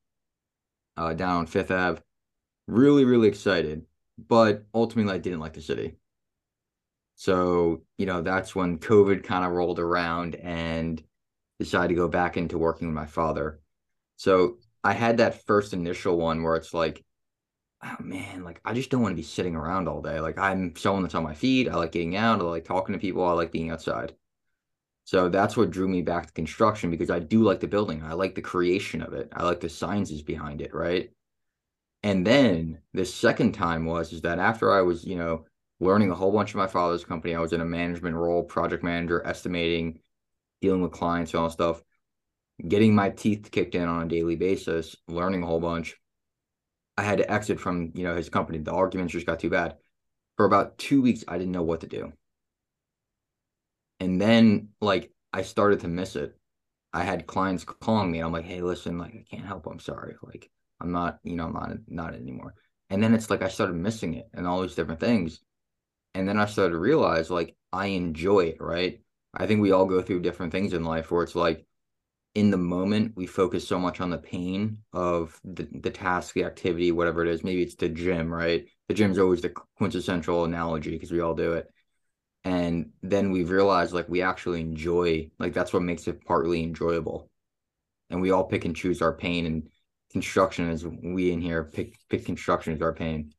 uh, 0.97 1.15
down 1.15 1.37
on 1.37 1.47
Fifth 1.47 1.71
Ave. 1.71 2.01
Really, 2.67 3.05
really 3.05 3.29
excited, 3.29 3.87
but 4.19 4.65
ultimately 4.75 5.15
I 5.15 5.19
didn't 5.19 5.41
like 5.41 5.55
the 5.55 5.63
city. 5.63 5.97
So 7.15 7.83
you 7.97 8.07
know 8.07 8.21
that's 8.21 8.55
when 8.55 8.79
COVID 8.79 9.25
kind 9.25 9.45
of 9.45 9.53
rolled 9.53 9.79
around 9.79 10.35
and 10.35 11.03
decided 11.59 11.89
to 11.89 11.95
go 11.95 12.09
back 12.09 12.37
into 12.37 12.59
working 12.59 12.89
with 12.89 12.95
my 12.95 13.07
father. 13.07 13.61
So 14.17 14.59
I 14.85 14.93
had 14.93 15.17
that 15.19 15.47
first 15.47 15.73
initial 15.73 16.19
one 16.19 16.43
where 16.43 16.57
it's 16.57 16.75
like, 16.75 17.05
oh 17.87 18.03
man, 18.03 18.45
like 18.45 18.61
I 18.65 18.75
just 18.75 18.91
don't 18.91 19.03
want 19.03 19.13
to 19.13 19.17
be 19.17 19.23
sitting 19.23 19.55
around 19.55 19.89
all 19.89 20.03
day. 20.03 20.21
Like 20.21 20.39
I'm 20.39 20.75
someone 20.77 21.03
that's 21.03 21.15
on 21.15 21.23
my 21.23 21.35
feet. 21.35 21.69
I 21.69 21.77
like 21.77 21.93
getting 21.93 22.17
out. 22.17 22.41
I 22.41 22.45
like 22.45 22.65
talking 22.65 22.93
to 22.93 22.99
people. 22.99 23.25
I 23.25 23.33
like 23.33 23.53
being 23.53 23.71
outside. 23.71 24.15
So 25.05 25.29
that's 25.29 25.57
what 25.57 25.71
drew 25.71 25.87
me 25.87 26.03
back 26.03 26.27
to 26.27 26.33
construction 26.33 26.91
because 26.91 27.11
I 27.11 27.21
do 27.21 27.43
like 27.43 27.61
the 27.61 27.69
building. 27.69 28.03
I 28.03 28.15
like 28.15 28.35
the 28.35 28.43
creation 28.43 29.03
of 29.03 29.13
it. 29.13 29.29
I 29.33 29.45
like 29.45 29.61
the 29.61 29.69
sciences 29.69 30.23
behind 30.23 30.61
it, 30.61 30.75
right? 30.75 31.11
And 32.03 32.27
then 32.27 32.81
the 32.93 33.05
second 33.05 33.53
time 33.53 33.85
was 33.85 34.13
is 34.13 34.23
that 34.23 34.39
after 34.39 34.73
I 34.73 34.83
was, 34.83 35.05
you 35.05 35.17
know, 35.17 35.45
learning 35.79 36.11
a 36.11 36.15
whole 36.15 36.33
bunch 36.33 36.51
of 36.51 36.57
my 36.57 36.67
father's 36.67 37.05
company, 37.05 37.35
I 37.35 37.41
was 37.41 37.53
in 37.53 37.61
a 37.61 37.65
management 37.65 38.17
role, 38.17 38.43
project 38.43 38.83
manager, 38.83 39.25
estimating, 39.25 40.01
dealing 40.61 40.83
with 40.83 40.93
clients 40.93 41.35
and 41.35 41.43
all 41.43 41.51
stuff, 41.51 41.83
getting 42.67 42.95
my 42.95 43.11
teeth 43.11 43.51
kicked 43.53 43.75
in 43.75 43.87
on 43.87 44.03
a 44.03 44.09
daily 44.09 44.37
basis, 44.37 44.97
learning 45.07 45.43
a 45.43 45.47
whole 45.47 45.61
bunch 45.61 45.97
I 46.97 47.03
had 47.03 47.19
to 47.19 47.31
exit 47.31 47.61
from 47.61 47.93
you 47.95 48.05
know 48.05 48.15
his 48.17 48.29
company. 48.29 48.59
The 48.59 48.73
arguments 48.73 49.13
just 49.13 49.27
got 49.27 49.41
too 49.41 49.51
bad. 49.51 49.77
For 50.37 50.47
about 50.47 50.79
two 50.79 51.01
weeks, 51.03 51.25
I 51.29 51.39
didn't 51.39 51.53
know 51.53 51.63
what 51.63 51.81
to 51.81 51.87
do. 51.87 52.13
And 54.01 54.21
then 54.21 54.69
like 54.81 55.13
I 55.33 55.43
started 55.43 55.81
to 55.81 55.89
miss 55.89 56.17
it. 56.17 56.37
I 56.93 57.03
had 57.05 57.27
clients 57.27 57.65
calling 57.65 58.11
me 58.11 58.19
and 58.19 58.27
I'm 58.27 58.33
like, 58.33 58.45
hey, 58.45 58.63
listen, 58.63 58.99
like 58.99 59.15
I 59.15 59.25
can't 59.31 59.47
help. 59.47 59.67
I'm 59.67 59.79
sorry. 59.81 60.17
Like 60.23 60.51
I'm 60.81 60.93
not, 60.93 61.19
you 61.25 61.37
know, 61.37 61.47
I'm 61.47 61.53
not 61.53 61.71
not 61.89 62.15
anymore. 62.15 62.55
And 62.91 63.03
then 63.03 63.15
it's 63.15 63.31
like 63.31 63.43
I 63.43 63.49
started 63.49 63.77
missing 63.77 64.15
it 64.15 64.29
and 64.35 64.47
all 64.47 64.63
these 64.63 64.75
different 64.75 65.01
things. 65.01 65.41
And 66.15 66.29
then 66.29 66.39
I 66.39 66.47
started 66.47 66.73
to 66.73 66.79
realize 66.79 67.31
like 67.31 67.57
I 67.73 67.87
enjoy 67.89 68.47
it, 68.47 68.61
right? 68.61 69.01
I 69.35 69.47
think 69.47 69.61
we 69.61 69.73
all 69.73 69.87
go 69.87 70.01
through 70.03 70.21
different 70.21 70.53
things 70.53 70.73
in 70.73 70.85
life 70.85 71.11
where 71.11 71.23
it's 71.23 71.35
like 71.35 71.67
in 72.37 72.51
the 72.51 72.59
moment 72.59 73.13
we 73.17 73.27
focus 73.27 73.67
so 73.67 73.79
much 73.79 73.99
on 73.99 74.11
the 74.11 74.19
pain 74.19 74.77
of 74.93 75.41
the, 75.43 75.67
the 75.81 75.91
task 75.91 76.35
the 76.35 76.45
activity 76.45 76.93
whatever 76.93 77.23
it 77.23 77.29
is. 77.29 77.43
Maybe 77.43 77.63
it's 77.63 77.77
the 77.77 77.89
gym 77.89 78.33
right? 78.33 78.67
The 78.89 78.95
gym's 78.95 79.19
always 79.19 79.41
the 79.41 79.49
quintessential 79.49 80.45
analogy 80.45 80.91
because 80.91 81.11
we 81.11 81.21
all 81.21 81.35
do 81.35 81.55
it. 81.55 81.67
And 82.45 82.91
then 83.03 83.31
we 83.33 83.45
realize 83.45 83.95
like 83.95 84.11
we 84.11 84.21
actually 84.21 84.61
enjoy 84.61 85.31
like 85.39 85.55
that's 85.55 85.73
what 85.73 85.83
makes 85.83 86.09
it 86.09 86.27
partly 86.27 86.63
enjoyable. 86.63 87.31
And 88.11 88.21
we 88.21 88.33
all 88.33 88.45
pick 88.45 88.67
and 88.67 88.77
choose 88.77 89.01
our 89.01 89.15
pain 89.15 89.47
and 89.47 89.71
construction 90.13 90.69
is 90.69 90.87
we 90.87 91.33
in 91.33 91.41
here 91.41 91.65
pick 91.65 91.97
pick 92.11 92.27
construction 92.27 92.75
as 92.75 92.83
our 92.83 92.93
pain. 92.93 93.33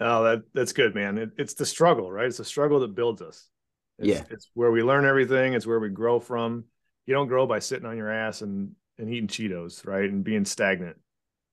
Oh 0.00 0.22
that 0.22 0.44
that's 0.54 0.72
good 0.72 0.94
man. 0.94 1.18
It, 1.18 1.30
it's 1.36 1.54
the 1.54 1.66
struggle 1.66 2.12
right? 2.12 2.26
It's 2.26 2.38
the 2.38 2.44
struggle 2.44 2.78
that 2.78 2.94
builds 2.94 3.22
us 3.22 3.48
it's, 4.02 4.08
yeah, 4.08 4.24
it's 4.30 4.50
where 4.54 4.70
we 4.70 4.82
learn 4.82 5.04
everything. 5.04 5.54
It's 5.54 5.66
where 5.66 5.80
we 5.80 5.88
grow 5.88 6.20
from. 6.20 6.64
You 7.06 7.14
don't 7.14 7.28
grow 7.28 7.46
by 7.46 7.60
sitting 7.60 7.86
on 7.86 7.96
your 7.96 8.10
ass 8.10 8.42
and 8.42 8.72
and 8.98 9.12
eating 9.12 9.28
Cheetos, 9.28 9.86
right, 9.86 10.08
and 10.08 10.24
being 10.24 10.44
stagnant. 10.44 10.96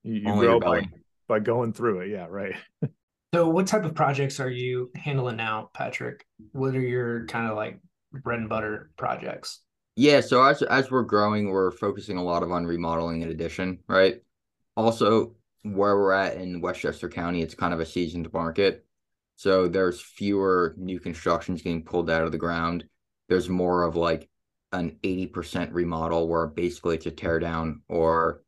You, 0.03 0.15
you 0.15 0.33
grow 0.33 0.59
by 0.59 0.87
by 1.27 1.39
going 1.39 1.73
through 1.73 2.01
it. 2.01 2.09
Yeah, 2.09 2.27
right. 2.29 2.55
so, 3.33 3.47
what 3.47 3.67
type 3.67 3.85
of 3.85 3.95
projects 3.95 4.39
are 4.39 4.49
you 4.49 4.91
handling 4.95 5.37
now, 5.37 5.69
Patrick? 5.73 6.25
What 6.51 6.75
are 6.75 6.81
your 6.81 7.25
kind 7.27 7.49
of 7.49 7.55
like 7.55 7.79
bread 8.11 8.39
and 8.39 8.49
butter 8.49 8.91
projects? 8.97 9.61
Yeah, 9.95 10.21
so 10.21 10.43
as 10.43 10.61
as 10.63 10.91
we're 10.91 11.03
growing, 11.03 11.49
we're 11.49 11.71
focusing 11.71 12.17
a 12.17 12.23
lot 12.23 12.43
of 12.43 12.51
on 12.51 12.65
remodeling 12.65 13.23
and 13.23 13.31
addition, 13.31 13.79
right? 13.87 14.21
Also, 14.75 15.35
where 15.63 15.97
we're 15.97 16.13
at 16.13 16.37
in 16.37 16.61
Westchester 16.61 17.09
County, 17.09 17.41
it's 17.41 17.55
kind 17.55 17.73
of 17.73 17.79
a 17.79 17.85
seasoned 17.85 18.31
market. 18.31 18.85
So 19.39 19.69
there's 19.69 20.01
fewer 20.01 20.75
new 20.77 20.99
constructions 20.99 21.61
getting 21.61 21.85
pulled 21.85 22.09
out 22.09 22.25
of 22.25 22.33
the 22.33 22.37
ground. 22.37 22.83
There's 23.29 23.47
more 23.47 23.83
of 23.83 23.95
like 23.95 24.29
an 24.73 24.99
80% 25.01 25.69
remodel 25.71 26.27
where 26.27 26.45
basically 26.45 26.97
it's 26.97 27.05
a 27.05 27.11
tear 27.11 27.39
down 27.39 27.81
or, 27.87 28.41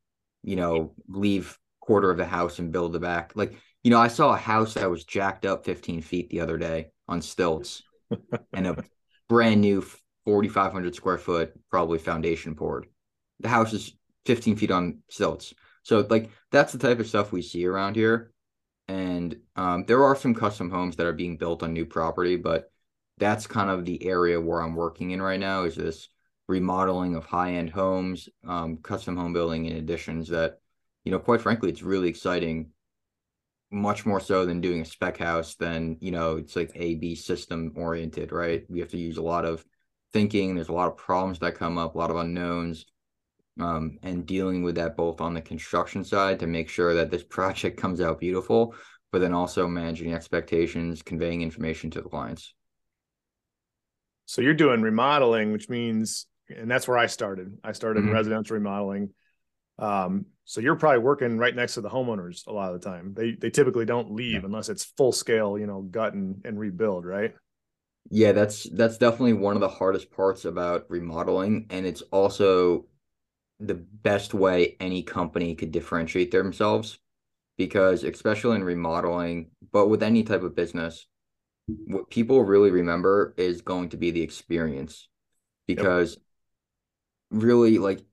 you 0.44 0.58
know, 0.58 0.94
leave 1.08 1.58
quarter 1.80 2.12
of 2.12 2.18
the 2.18 2.26
house 2.26 2.60
and 2.60 2.74
build 2.74 2.92
the 2.92 3.00
back. 3.00 3.32
Like, 3.36 3.54
you 3.84 3.90
know, 3.90 4.02
I 4.02 4.10
saw 4.10 4.34
a 4.34 4.38
house 4.38 4.74
that 4.74 4.92
was 4.92 5.06
jacked 5.06 5.46
up 5.46 5.64
15 5.64 6.02
feet 6.02 6.30
the 6.30 6.42
other 6.42 6.58
day 6.58 6.88
on 7.08 7.22
stilts 7.22 7.84
and 8.54 8.68
a 8.68 8.84
brand 9.30 9.62
new 9.62 9.86
4,500 10.26 10.94
square 10.94 11.18
foot, 11.18 11.54
probably 11.70 12.00
foundation 12.00 12.54
poured. 12.54 12.88
The 13.40 13.48
house 13.48 13.72
is 13.72 13.96
15 14.26 14.58
feet 14.58 14.72
on 14.72 15.00
stilts. 15.10 15.54
So 15.84 16.06
like 16.10 16.32
that's 16.52 16.74
the 16.74 16.80
type 16.80 17.00
of 17.00 17.08
stuff 17.08 17.32
we 17.32 17.44
see 17.44 17.66
around 17.66 17.96
here. 17.96 18.34
And 18.92 19.38
um, 19.56 19.86
there 19.86 20.04
are 20.04 20.18
some 20.18 20.36
custom 20.36 20.70
homes 20.70 20.98
that 20.98 21.06
are 21.06 21.14
being 21.14 21.38
built 21.38 21.64
on 21.64 21.72
new 21.72 21.86
property, 21.86 22.36
but 22.36 22.70
that's 23.18 23.48
kind 23.48 23.70
of 23.70 23.86
the 23.86 24.06
area 24.06 24.42
where 24.42 24.60
I'm 24.62 24.76
working 24.76 25.12
in 25.12 25.22
right 25.22 25.40
now 25.40 25.64
is 25.64 25.76
this 25.76 26.10
remodeling 26.50 27.16
of 27.16 27.24
high 27.24 27.54
end 27.54 27.70
homes, 27.70 28.28
um, 28.46 28.78
custom 28.78 29.16
home 29.16 29.32
building 29.32 29.68
and 29.68 29.78
additions 29.78 30.28
that, 30.30 30.60
you 31.06 31.12
know, 31.12 31.20
quite 31.20 31.40
frankly, 31.40 31.70
it's 31.70 31.82
really 31.82 32.10
exciting. 32.10 32.72
Much 33.72 34.06
more 34.06 34.20
so 34.20 34.46
than 34.46 34.60
doing 34.60 34.82
a 34.82 34.86
spec 34.86 35.18
house, 35.18 35.56
than 35.56 35.96
you 36.02 36.12
know, 36.12 36.36
it's 36.36 36.58
like 36.58 36.72
A 36.76 36.96
B 36.96 37.16
system 37.16 37.72
oriented, 37.78 38.34
right? 38.34 38.66
We 38.70 38.80
have 38.82 38.90
to 38.90 38.98
use 38.98 39.16
a 39.16 39.22
lot 39.22 39.46
of 39.46 39.64
thinking. 40.12 40.56
There's 40.56 40.68
a 40.68 40.74
lot 40.74 40.90
of 40.90 40.98
problems 40.98 41.40
that 41.40 41.56
come 41.56 41.78
up, 41.78 41.96
a 41.96 41.98
lot 41.98 42.12
of 42.12 42.18
unknowns 42.18 42.86
um, 43.60 43.98
and 44.04 44.26
dealing 44.26 44.64
with 44.64 44.76
that 44.76 44.96
both 44.96 45.22
on 45.22 45.34
the 45.34 45.42
construction 45.42 46.04
side 46.04 46.40
to 46.40 46.48
make 46.48 46.70
sure 46.70 46.94
that 46.94 47.12
this 47.12 47.24
project 47.30 47.78
comes 47.78 48.02
out 48.02 48.20
beautiful, 48.20 48.76
but 49.12 49.20
then 49.20 49.34
also 49.34 49.68
managing 49.68 50.14
expectations, 50.14 51.02
conveying 51.02 51.42
information 51.42 51.92
to 51.92 52.02
the 52.02 52.10
clients. 52.10 52.54
So 54.26 54.42
you're 54.42 54.54
doing 54.54 54.82
remodeling, 54.82 55.52
which 55.52 55.68
means, 55.68 56.26
and 56.50 56.72
that's 56.72 56.88
where 56.88 56.98
I 56.98 57.08
started. 57.08 57.58
I 57.64 57.74
started 57.74 58.04
mm-hmm. 58.04 58.14
residential 58.14 58.56
remodeling. 58.56 59.10
Um, 59.78 60.28
so 60.46 60.62
you're 60.62 60.76
probably 60.76 61.00
working 61.00 61.38
right 61.38 61.56
next 61.56 61.74
to 61.74 61.82
the 61.82 61.90
homeowners 61.90 62.48
a 62.48 62.52
lot 62.52 62.74
of 62.74 62.80
the 62.80 62.90
time. 62.90 63.14
They 63.14 63.34
they 63.34 63.50
typically 63.50 63.86
don't 63.86 64.14
leave 64.14 64.34
yeah. 64.34 64.46
unless 64.46 64.70
it's 64.70 64.84
full 64.84 65.12
scale, 65.12 65.58
you 65.58 65.66
know, 65.66 65.82
gut 65.82 66.14
and, 66.14 66.42
and 66.46 66.60
rebuild, 66.60 67.06
right? 67.06 67.34
Yeah, 68.10 68.32
that's 68.32 68.70
that's 68.70 68.98
definitely 68.98 69.34
one 69.34 69.56
of 69.56 69.62
the 69.62 69.70
hardest 69.70 70.12
parts 70.12 70.46
about 70.46 70.86
remodeling, 70.90 71.68
and 71.70 71.86
it's 71.86 72.02
also 72.12 72.86
the 73.62 73.76
best 73.76 74.34
way 74.34 74.76
any 74.80 75.04
company 75.04 75.56
could 75.56 75.72
differentiate 75.72 76.32
themselves 76.32 77.00
because 77.58 78.04
especially 78.04 78.56
in 78.56 78.64
remodeling 78.64 79.52
but 79.72 79.88
with 79.88 80.02
any 80.02 80.24
type 80.24 80.44
of 80.44 80.56
business 80.56 81.06
what 81.86 82.10
people 82.10 82.44
really 82.44 82.72
remember 82.72 83.34
is 83.38 83.62
going 83.62 83.90
to 83.90 83.98
be 83.98 84.12
the 84.12 84.22
experience 84.22 85.08
because 85.68 86.18
yep. 87.32 87.44
really 87.44 87.78
like 87.78 88.04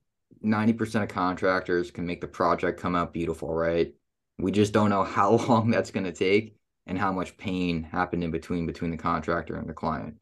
90% 0.44 1.02
of 1.02 1.08
contractors 1.08 1.90
can 1.90 2.06
make 2.06 2.20
the 2.20 2.28
project 2.28 2.80
come 2.80 2.94
out 2.94 3.12
beautiful 3.12 3.52
right? 3.52 3.94
We 4.38 4.52
just 4.52 4.72
don't 4.72 4.90
know 4.90 5.04
how 5.04 5.30
long 5.48 5.70
that's 5.70 5.90
going 5.90 6.04
to 6.04 6.12
take 6.12 6.56
and 6.86 6.98
how 6.98 7.12
much 7.12 7.36
pain 7.36 7.82
happened 7.82 8.24
in 8.24 8.30
between 8.30 8.66
between 8.66 8.90
the 8.90 8.96
contractor 8.96 9.56
and 9.56 9.68
the 9.68 9.74
client. 9.74 10.16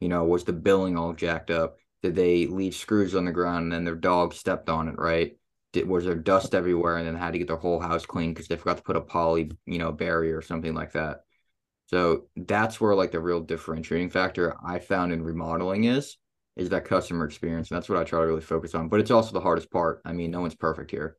You 0.00 0.08
know 0.08 0.24
was 0.24 0.44
the 0.44 0.52
billing 0.52 0.98
all 0.98 1.12
jacked 1.12 1.50
up 1.50 1.78
did 2.04 2.14
they 2.14 2.46
leave 2.46 2.74
screws 2.74 3.14
on 3.14 3.24
the 3.24 3.32
ground 3.32 3.62
and 3.62 3.72
then 3.72 3.84
their 3.84 3.94
dog 3.94 4.34
stepped 4.34 4.68
on 4.68 4.88
it, 4.88 4.98
right? 4.98 5.38
Did, 5.72 5.88
was 5.88 6.04
there 6.04 6.14
dust 6.14 6.54
everywhere 6.54 6.98
and 6.98 7.06
then 7.06 7.14
had 7.14 7.32
to 7.32 7.38
get 7.38 7.46
their 7.46 7.56
whole 7.56 7.80
house 7.80 8.04
clean 8.04 8.34
because 8.34 8.46
they 8.46 8.56
forgot 8.56 8.76
to 8.76 8.82
put 8.82 8.96
a 8.96 9.00
poly, 9.00 9.52
you 9.64 9.78
know, 9.78 9.90
barrier 9.90 10.36
or 10.36 10.42
something 10.42 10.74
like 10.74 10.92
that. 10.92 11.22
So 11.86 12.26
that's 12.36 12.78
where 12.78 12.94
like 12.94 13.10
the 13.10 13.20
real 13.20 13.40
differentiating 13.40 14.10
factor 14.10 14.54
I 14.62 14.80
found 14.80 15.14
in 15.14 15.22
remodeling 15.22 15.84
is 15.84 16.18
is 16.56 16.68
that 16.68 16.84
customer 16.84 17.24
experience. 17.24 17.70
And 17.70 17.76
that's 17.76 17.88
what 17.88 17.98
I 17.98 18.04
try 18.04 18.20
to 18.20 18.26
really 18.26 18.42
focus 18.42 18.74
on. 18.74 18.88
But 18.88 19.00
it's 19.00 19.10
also 19.10 19.32
the 19.32 19.40
hardest 19.40 19.70
part. 19.70 20.02
I 20.04 20.12
mean, 20.12 20.30
no 20.30 20.42
one's 20.42 20.54
perfect 20.54 20.90
here. 20.90 21.16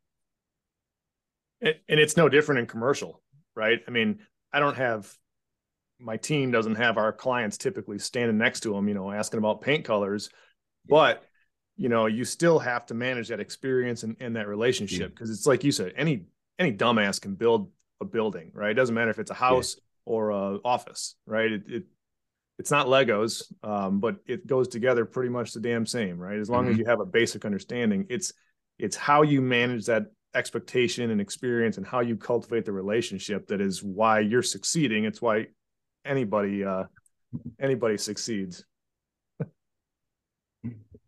And 1.62 1.74
it's 1.88 2.16
no 2.16 2.30
different 2.30 2.60
in 2.60 2.68
commercial, 2.68 3.24
right? 3.56 3.80
I 3.88 3.92
mean, 3.92 4.20
I 4.54 4.60
don't 4.60 4.78
have 4.78 5.12
my 6.00 6.18
team 6.18 6.52
doesn't 6.52 6.76
have 6.76 6.98
our 6.98 7.12
clients 7.12 7.58
typically 7.58 7.98
standing 7.98 8.38
next 8.38 8.60
to 8.62 8.74
them, 8.74 8.88
you 8.88 8.94
know, 8.94 9.12
asking 9.12 9.40
about 9.40 9.62
paint 9.62 9.84
colors 9.84 10.30
but 10.88 11.24
you 11.78 11.90
know 11.90 12.06
you 12.06 12.24
still 12.24 12.60
have 12.60 12.86
to 12.86 12.94
manage 12.94 13.28
that 13.30 13.40
experience 13.40 14.04
and, 14.04 14.16
and 14.20 14.36
that 14.36 14.48
relationship 14.48 15.14
because 15.14 15.30
it's 15.30 15.46
like 15.46 15.64
you 15.64 15.72
said 15.72 15.94
any 15.98 16.26
any 16.58 16.72
dumbass 16.72 17.20
can 17.22 17.36
build 17.36 17.72
a 18.02 18.06
building 18.06 18.52
right? 18.54 18.72
It 18.72 18.76
doesn't 18.76 18.96
matter 18.96 19.12
if 19.12 19.20
it's 19.20 19.32
a 19.32 19.36
house 19.36 19.78
or 20.06 20.30
a 20.30 20.58
office 20.64 21.16
right? 21.26 21.52
It, 21.52 21.64
it 21.68 21.84
it's 22.58 22.72
not 22.72 22.88
legos 22.88 23.44
um, 23.64 24.00
but 24.00 24.18
it 24.26 24.48
goes 24.48 24.68
together 24.68 25.06
pretty 25.06 25.30
much 25.30 25.52
the 25.54 25.60
damn 25.60 25.86
same 25.86 26.18
right? 26.18 26.40
As 26.40 26.50
long 26.50 26.64
mm-hmm. 26.64 26.74
as 26.74 26.78
you 26.78 26.86
have 26.86 27.00
a 27.02 27.06
basic 27.06 27.46
understanding 27.46 28.06
it's 28.10 28.34
it's 28.78 28.96
how 28.96 29.22
you 29.22 29.42
manage 29.42 29.86
that 29.86 30.06
expectation 30.34 31.12
and 31.12 31.22
experience 31.22 31.78
and 31.78 31.88
how 31.88 32.02
you 32.02 32.18
cultivate 32.18 32.66
the 32.66 32.72
relationship 32.72 33.48
that 33.48 33.62
is 33.62 33.82
why 33.82 34.20
you're 34.20 34.44
succeeding. 34.44 35.06
It's 35.06 35.22
why 35.22 35.48
anybody 36.04 36.64
uh 36.64 36.84
anybody 37.60 37.98
succeeds 37.98 38.64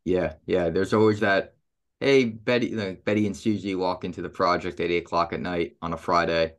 yeah, 0.07 0.33
yeah. 0.45 0.69
There's 0.69 0.93
always 0.93 1.19
that. 1.19 1.55
Hey, 1.99 2.25
Betty, 2.25 2.73
like 2.75 3.03
Betty 3.03 3.27
and 3.27 3.35
Susie 3.35 3.75
walk 3.75 4.05
into 4.05 4.21
the 4.21 4.29
project 4.29 4.79
at 4.79 4.89
eight 4.89 5.03
o'clock 5.03 5.33
at 5.33 5.41
night 5.41 5.75
on 5.81 5.91
a 5.93 5.97
Friday, 5.97 6.53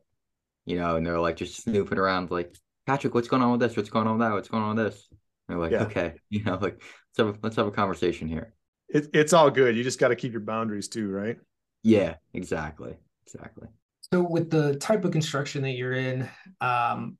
you 0.65 0.77
know, 0.77 0.97
and 0.97 1.05
they're 1.05 1.19
like 1.19 1.37
just 1.37 1.63
snooping 1.63 1.97
around, 1.97 2.29
like 2.29 2.55
Patrick, 2.85 3.15
what's 3.15 3.27
going 3.27 3.41
on 3.41 3.51
with 3.51 3.61
this? 3.61 3.75
What's 3.75 3.89
going 3.89 4.05
on 4.05 4.19
with 4.19 4.27
that? 4.27 4.33
What's 4.33 4.49
going 4.49 4.63
on 4.63 4.75
with 4.75 4.85
this? 4.85 5.07
And 5.09 5.17
they're 5.47 5.57
like, 5.57 5.71
yeah. 5.71 5.83
okay, 5.83 6.13
you 6.29 6.43
know, 6.43 6.59
like 6.61 6.79
let's 6.81 7.17
have 7.17 7.27
a, 7.27 7.35
let's 7.41 7.55
have 7.55 7.65
a 7.65 7.71
conversation 7.71 8.27
here. 8.27 8.53
It, 8.89 9.07
it's 9.13 9.33
all 9.33 9.49
good. 9.49 9.75
You 9.75 9.83
just 9.83 9.99
got 9.99 10.09
to 10.09 10.15
keep 10.15 10.31
your 10.31 10.41
boundaries 10.41 10.87
too, 10.87 11.09
right? 11.09 11.37
Yeah, 11.81 12.15
exactly, 12.35 12.97
exactly. 13.25 13.67
So 14.13 14.21
with 14.21 14.51
the 14.51 14.75
type 14.75 15.05
of 15.05 15.11
construction 15.11 15.63
that 15.63 15.71
you're 15.71 15.93
in, 15.93 16.29
um, 16.61 17.17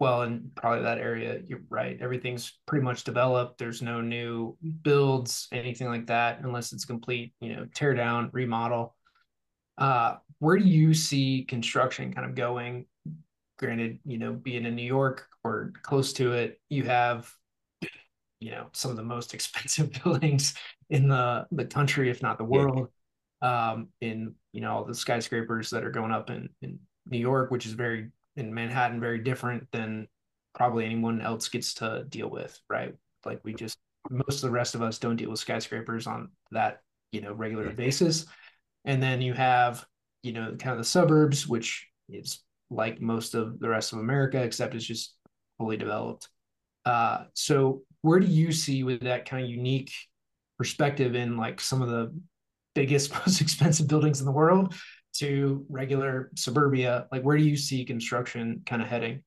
well, 0.00 0.22
in 0.22 0.50
probably 0.56 0.82
that 0.82 0.96
area, 0.96 1.42
you're 1.46 1.60
right. 1.68 1.98
Everything's 2.00 2.58
pretty 2.66 2.82
much 2.82 3.04
developed. 3.04 3.58
There's 3.58 3.82
no 3.82 4.00
new 4.00 4.56
builds, 4.82 5.46
anything 5.52 5.88
like 5.88 6.06
that, 6.06 6.40
unless 6.42 6.72
it's 6.72 6.86
complete, 6.86 7.34
you 7.42 7.54
know, 7.54 7.66
tear 7.74 7.92
down, 7.94 8.30
remodel. 8.32 8.96
Uh, 9.76 10.16
where 10.38 10.56
do 10.56 10.64
you 10.64 10.94
see 10.94 11.44
construction 11.44 12.14
kind 12.14 12.26
of 12.26 12.34
going? 12.34 12.86
Granted, 13.58 13.98
you 14.06 14.16
know, 14.16 14.32
being 14.32 14.64
in 14.64 14.74
New 14.74 14.82
York 14.86 15.26
or 15.44 15.74
close 15.82 16.14
to 16.14 16.32
it, 16.32 16.58
you 16.70 16.84
have, 16.84 17.30
you 18.40 18.52
know, 18.52 18.68
some 18.72 18.90
of 18.90 18.96
the 18.96 19.02
most 19.02 19.34
expensive 19.34 19.92
buildings 20.02 20.54
in 20.88 21.08
the 21.08 21.46
the 21.52 21.66
country, 21.66 22.08
if 22.08 22.22
not 22.22 22.38
the 22.38 22.44
world. 22.44 22.88
Um, 23.42 23.88
in 24.02 24.34
you 24.52 24.60
know 24.60 24.72
all 24.72 24.84
the 24.84 24.94
skyscrapers 24.94 25.70
that 25.70 25.84
are 25.84 25.90
going 25.90 26.12
up 26.12 26.30
in 26.30 26.48
in 26.62 26.78
New 27.06 27.18
York, 27.18 27.50
which 27.50 27.66
is 27.66 27.72
very 27.72 28.10
in 28.36 28.54
Manhattan 28.54 29.00
very 29.00 29.18
different 29.18 29.66
than 29.72 30.08
probably 30.54 30.84
anyone 30.84 31.20
else 31.20 31.48
gets 31.48 31.74
to 31.74 32.04
deal 32.08 32.28
with, 32.28 32.58
right? 32.68 32.94
Like 33.24 33.40
we 33.44 33.54
just 33.54 33.78
most 34.08 34.36
of 34.36 34.42
the 34.42 34.50
rest 34.50 34.74
of 34.74 34.82
us 34.82 34.98
don't 34.98 35.16
deal 35.16 35.30
with 35.30 35.40
skyscrapers 35.40 36.06
on 36.06 36.30
that, 36.52 36.80
you 37.12 37.20
know, 37.20 37.32
regular 37.32 37.70
basis. 37.70 38.26
And 38.84 39.02
then 39.02 39.20
you 39.20 39.34
have, 39.34 39.84
you 40.22 40.32
know, 40.32 40.56
kind 40.58 40.72
of 40.72 40.78
the 40.78 40.84
suburbs, 40.84 41.46
which 41.46 41.86
is 42.08 42.42
like 42.70 43.00
most 43.00 43.34
of 43.34 43.60
the 43.60 43.68
rest 43.68 43.92
of 43.92 43.98
America, 43.98 44.42
except 44.42 44.74
it's 44.74 44.84
just 44.84 45.14
fully 45.58 45.76
developed. 45.76 46.28
Uh, 46.84 47.24
so 47.34 47.82
where 48.02 48.20
do 48.20 48.26
you 48.26 48.52
see 48.52 48.82
with 48.82 49.02
that 49.02 49.28
kind 49.28 49.44
of 49.44 49.50
unique 49.50 49.92
perspective 50.56 51.14
in 51.14 51.36
like 51.36 51.60
some 51.60 51.82
of 51.82 51.88
the 51.88 52.14
biggest, 52.74 53.12
most 53.26 53.40
expensive 53.40 53.86
buildings 53.86 54.20
in 54.20 54.26
the 54.26 54.32
world 54.32 54.74
to 55.14 55.64
regular 55.68 56.30
suburbia 56.36 57.06
like 57.10 57.22
where 57.22 57.36
do 57.36 57.44
you 57.44 57.56
see 57.56 57.84
construction 57.84 58.62
kind 58.66 58.82
of 58.82 58.88
heading? 58.88 59.22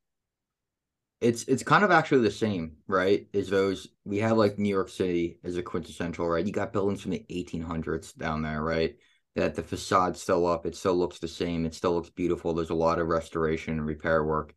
It's 1.22 1.44
it's 1.44 1.64
kind 1.64 1.84
of 1.84 1.92
actually 1.92 2.22
the 2.22 2.32
same 2.32 2.78
right? 2.88 3.28
Is 3.34 3.50
those 3.50 3.90
we 4.04 4.18
have 4.20 4.38
like 4.38 4.60
new 4.60 4.70
york 4.70 4.90
city 4.90 5.40
as 5.44 5.58
a 5.58 5.64
quintessential 5.64 6.28
right? 6.28 6.46
You 6.46 6.52
got 6.52 6.74
buildings 6.74 7.02
from 7.02 7.12
the 7.12 7.26
1800s 7.30 8.14
down 8.14 8.42
there 8.42 8.62
right? 8.62 8.96
That 9.36 9.56
the 9.56 9.64
facade's 9.64 10.22
still 10.22 10.46
up 10.48 10.66
it 10.66 10.76
still 10.76 10.96
looks 10.96 11.20
the 11.20 11.28
same 11.28 11.66
it 11.66 11.76
still 11.76 11.94
looks 11.94 12.10
beautiful 12.10 12.54
there's 12.54 12.70
a 12.70 12.76
lot 12.76 13.00
of 13.00 13.08
restoration 13.08 13.74
and 13.74 13.86
repair 13.86 14.24
work. 14.24 14.54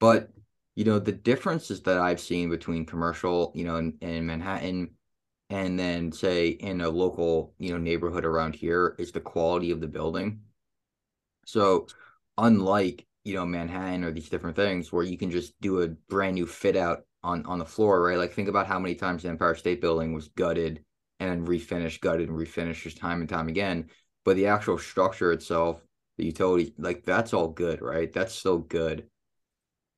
But 0.00 0.30
you 0.78 0.84
know 0.84 1.00
the 1.00 1.10
differences 1.12 1.82
that 1.82 1.98
i've 1.98 2.20
seen 2.20 2.48
between 2.50 2.86
commercial 2.86 3.50
you 3.56 3.64
know 3.64 3.76
in, 3.78 3.98
in 4.00 4.24
manhattan 4.26 4.90
and 5.50 5.78
then 5.78 6.12
say 6.12 6.48
in 6.48 6.80
a 6.80 6.88
local 6.88 7.52
you 7.58 7.72
know 7.72 7.78
neighborhood 7.78 8.24
around 8.24 8.54
here 8.54 8.94
is 8.98 9.10
the 9.10 9.20
quality 9.20 9.72
of 9.72 9.80
the 9.80 9.88
building 9.88 10.40
so 11.48 11.86
unlike, 12.36 13.06
you 13.24 13.34
know, 13.34 13.46
Manhattan 13.46 14.04
or 14.04 14.10
these 14.12 14.28
different 14.28 14.54
things 14.54 14.92
where 14.92 15.02
you 15.02 15.16
can 15.16 15.30
just 15.30 15.58
do 15.62 15.80
a 15.80 15.88
brand 15.88 16.34
new 16.34 16.46
fit 16.46 16.76
out 16.76 17.06
on 17.22 17.46
on 17.46 17.58
the 17.58 17.64
floor, 17.64 18.02
right? 18.02 18.18
Like 18.18 18.32
think 18.32 18.48
about 18.48 18.66
how 18.66 18.78
many 18.78 18.94
times 18.94 19.22
the 19.22 19.30
Empire 19.30 19.54
State 19.54 19.80
Building 19.80 20.12
was 20.12 20.28
gutted 20.28 20.84
and 21.20 21.30
then 21.30 21.46
refinished, 21.46 22.02
gutted 22.02 22.28
and 22.28 22.38
refinished 22.38 22.82
just 22.82 22.98
time 22.98 23.20
and 23.20 23.30
time 23.30 23.48
again. 23.48 23.88
But 24.26 24.36
the 24.36 24.48
actual 24.48 24.76
structure 24.76 25.32
itself, 25.32 25.80
the 26.18 26.26
utilities, 26.26 26.72
like 26.76 27.02
that's 27.02 27.32
all 27.32 27.48
good, 27.48 27.80
right? 27.80 28.12
That's 28.12 28.34
still 28.34 28.58
good. 28.58 29.06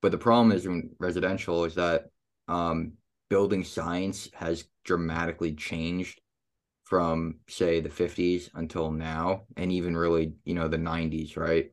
But 0.02 0.12
the 0.12 0.18
problem 0.18 0.52
is 0.52 0.66
in 0.66 0.90
residential 1.00 1.64
is 1.64 1.74
that 1.74 2.10
um, 2.46 2.92
building 3.28 3.64
science 3.64 4.28
has 4.34 4.66
dramatically 4.84 5.54
changed 5.54 6.19
from 6.90 7.36
say 7.48 7.80
the 7.80 7.88
50s 7.88 8.50
until 8.54 8.90
now 8.90 9.44
and 9.56 9.72
even 9.72 9.96
really 9.96 10.34
you 10.44 10.54
know 10.54 10.68
the 10.68 10.76
90s 10.76 11.36
right 11.36 11.70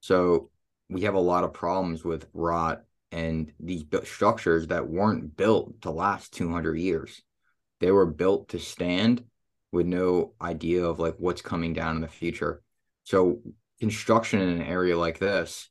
so 0.00 0.50
we 0.88 1.02
have 1.02 1.14
a 1.14 1.20
lot 1.20 1.44
of 1.44 1.52
problems 1.52 2.04
with 2.04 2.28
rot 2.32 2.84
and 3.12 3.52
these 3.60 3.84
structures 4.04 4.68
that 4.68 4.88
weren't 4.88 5.36
built 5.36 5.82
to 5.82 5.90
last 5.90 6.32
200 6.32 6.78
years 6.78 7.20
they 7.80 7.90
were 7.90 8.06
built 8.06 8.48
to 8.48 8.58
stand 8.58 9.22
with 9.72 9.86
no 9.86 10.32
idea 10.40 10.84
of 10.84 10.98
like 10.98 11.16
what's 11.18 11.42
coming 11.42 11.72
down 11.72 11.96
in 11.96 12.02
the 12.02 12.08
future. 12.08 12.62
So 13.04 13.40
construction 13.80 14.40
in 14.40 14.48
an 14.48 14.62
area 14.62 14.96
like 14.96 15.18
this 15.18 15.68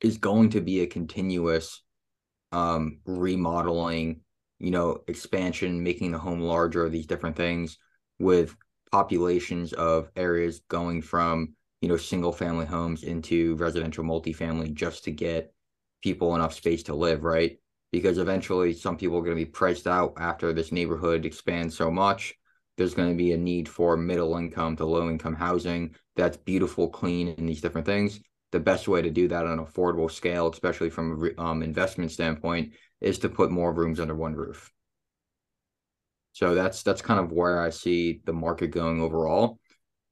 is 0.00 0.18
going 0.18 0.50
to 0.50 0.60
be 0.60 0.80
a 0.80 0.86
continuous 0.86 1.82
um 2.52 2.98
remodeling, 3.06 4.20
you 4.58 4.70
know, 4.70 5.02
expansion, 5.08 5.82
making 5.82 6.12
the 6.12 6.18
home 6.18 6.40
larger, 6.40 6.88
these 6.88 7.06
different 7.06 7.36
things 7.36 7.78
with 8.18 8.56
populations 8.90 9.72
of 9.72 10.10
areas 10.16 10.60
going 10.68 11.02
from, 11.02 11.54
you 11.80 11.88
know, 11.88 11.96
single 11.96 12.32
family 12.32 12.66
homes 12.66 13.02
into 13.02 13.56
residential 13.56 14.04
multifamily 14.04 14.72
just 14.72 15.04
to 15.04 15.10
get 15.10 15.52
people 16.02 16.34
enough 16.34 16.54
space 16.54 16.84
to 16.84 16.94
live, 16.94 17.24
right? 17.24 17.58
Because 17.92 18.18
eventually 18.18 18.72
some 18.72 18.96
people 18.96 19.18
are 19.18 19.22
going 19.22 19.36
to 19.36 19.44
be 19.44 19.50
priced 19.50 19.86
out 19.86 20.14
after 20.18 20.52
this 20.52 20.72
neighborhood 20.72 21.24
expands 21.24 21.76
so 21.76 21.90
much. 21.90 22.34
There's 22.76 22.94
going 22.94 23.10
to 23.10 23.16
be 23.16 23.32
a 23.32 23.36
need 23.38 23.68
for 23.68 23.96
middle 23.96 24.36
income 24.36 24.76
to 24.76 24.84
low 24.84 25.08
income 25.08 25.34
housing 25.34 25.94
that's 26.14 26.36
beautiful, 26.36 26.88
clean, 26.88 27.28
and 27.28 27.48
these 27.48 27.60
different 27.60 27.86
things. 27.86 28.20
The 28.52 28.60
best 28.60 28.88
way 28.88 29.02
to 29.02 29.10
do 29.10 29.28
that 29.28 29.44
on 29.44 29.58
an 29.58 29.64
affordable 29.64 30.10
scale, 30.10 30.48
especially 30.50 30.90
from 30.90 31.22
an 31.22 31.34
um, 31.38 31.62
investment 31.62 32.12
standpoint, 32.12 32.72
is 33.00 33.18
to 33.20 33.28
put 33.28 33.50
more 33.50 33.72
rooms 33.72 34.00
under 34.00 34.14
one 34.14 34.34
roof. 34.34 34.72
So 36.32 36.54
that's 36.54 36.82
that's 36.82 37.02
kind 37.02 37.18
of 37.18 37.32
where 37.32 37.60
I 37.60 37.70
see 37.70 38.20
the 38.24 38.32
market 38.32 38.68
going 38.68 39.00
overall. 39.00 39.58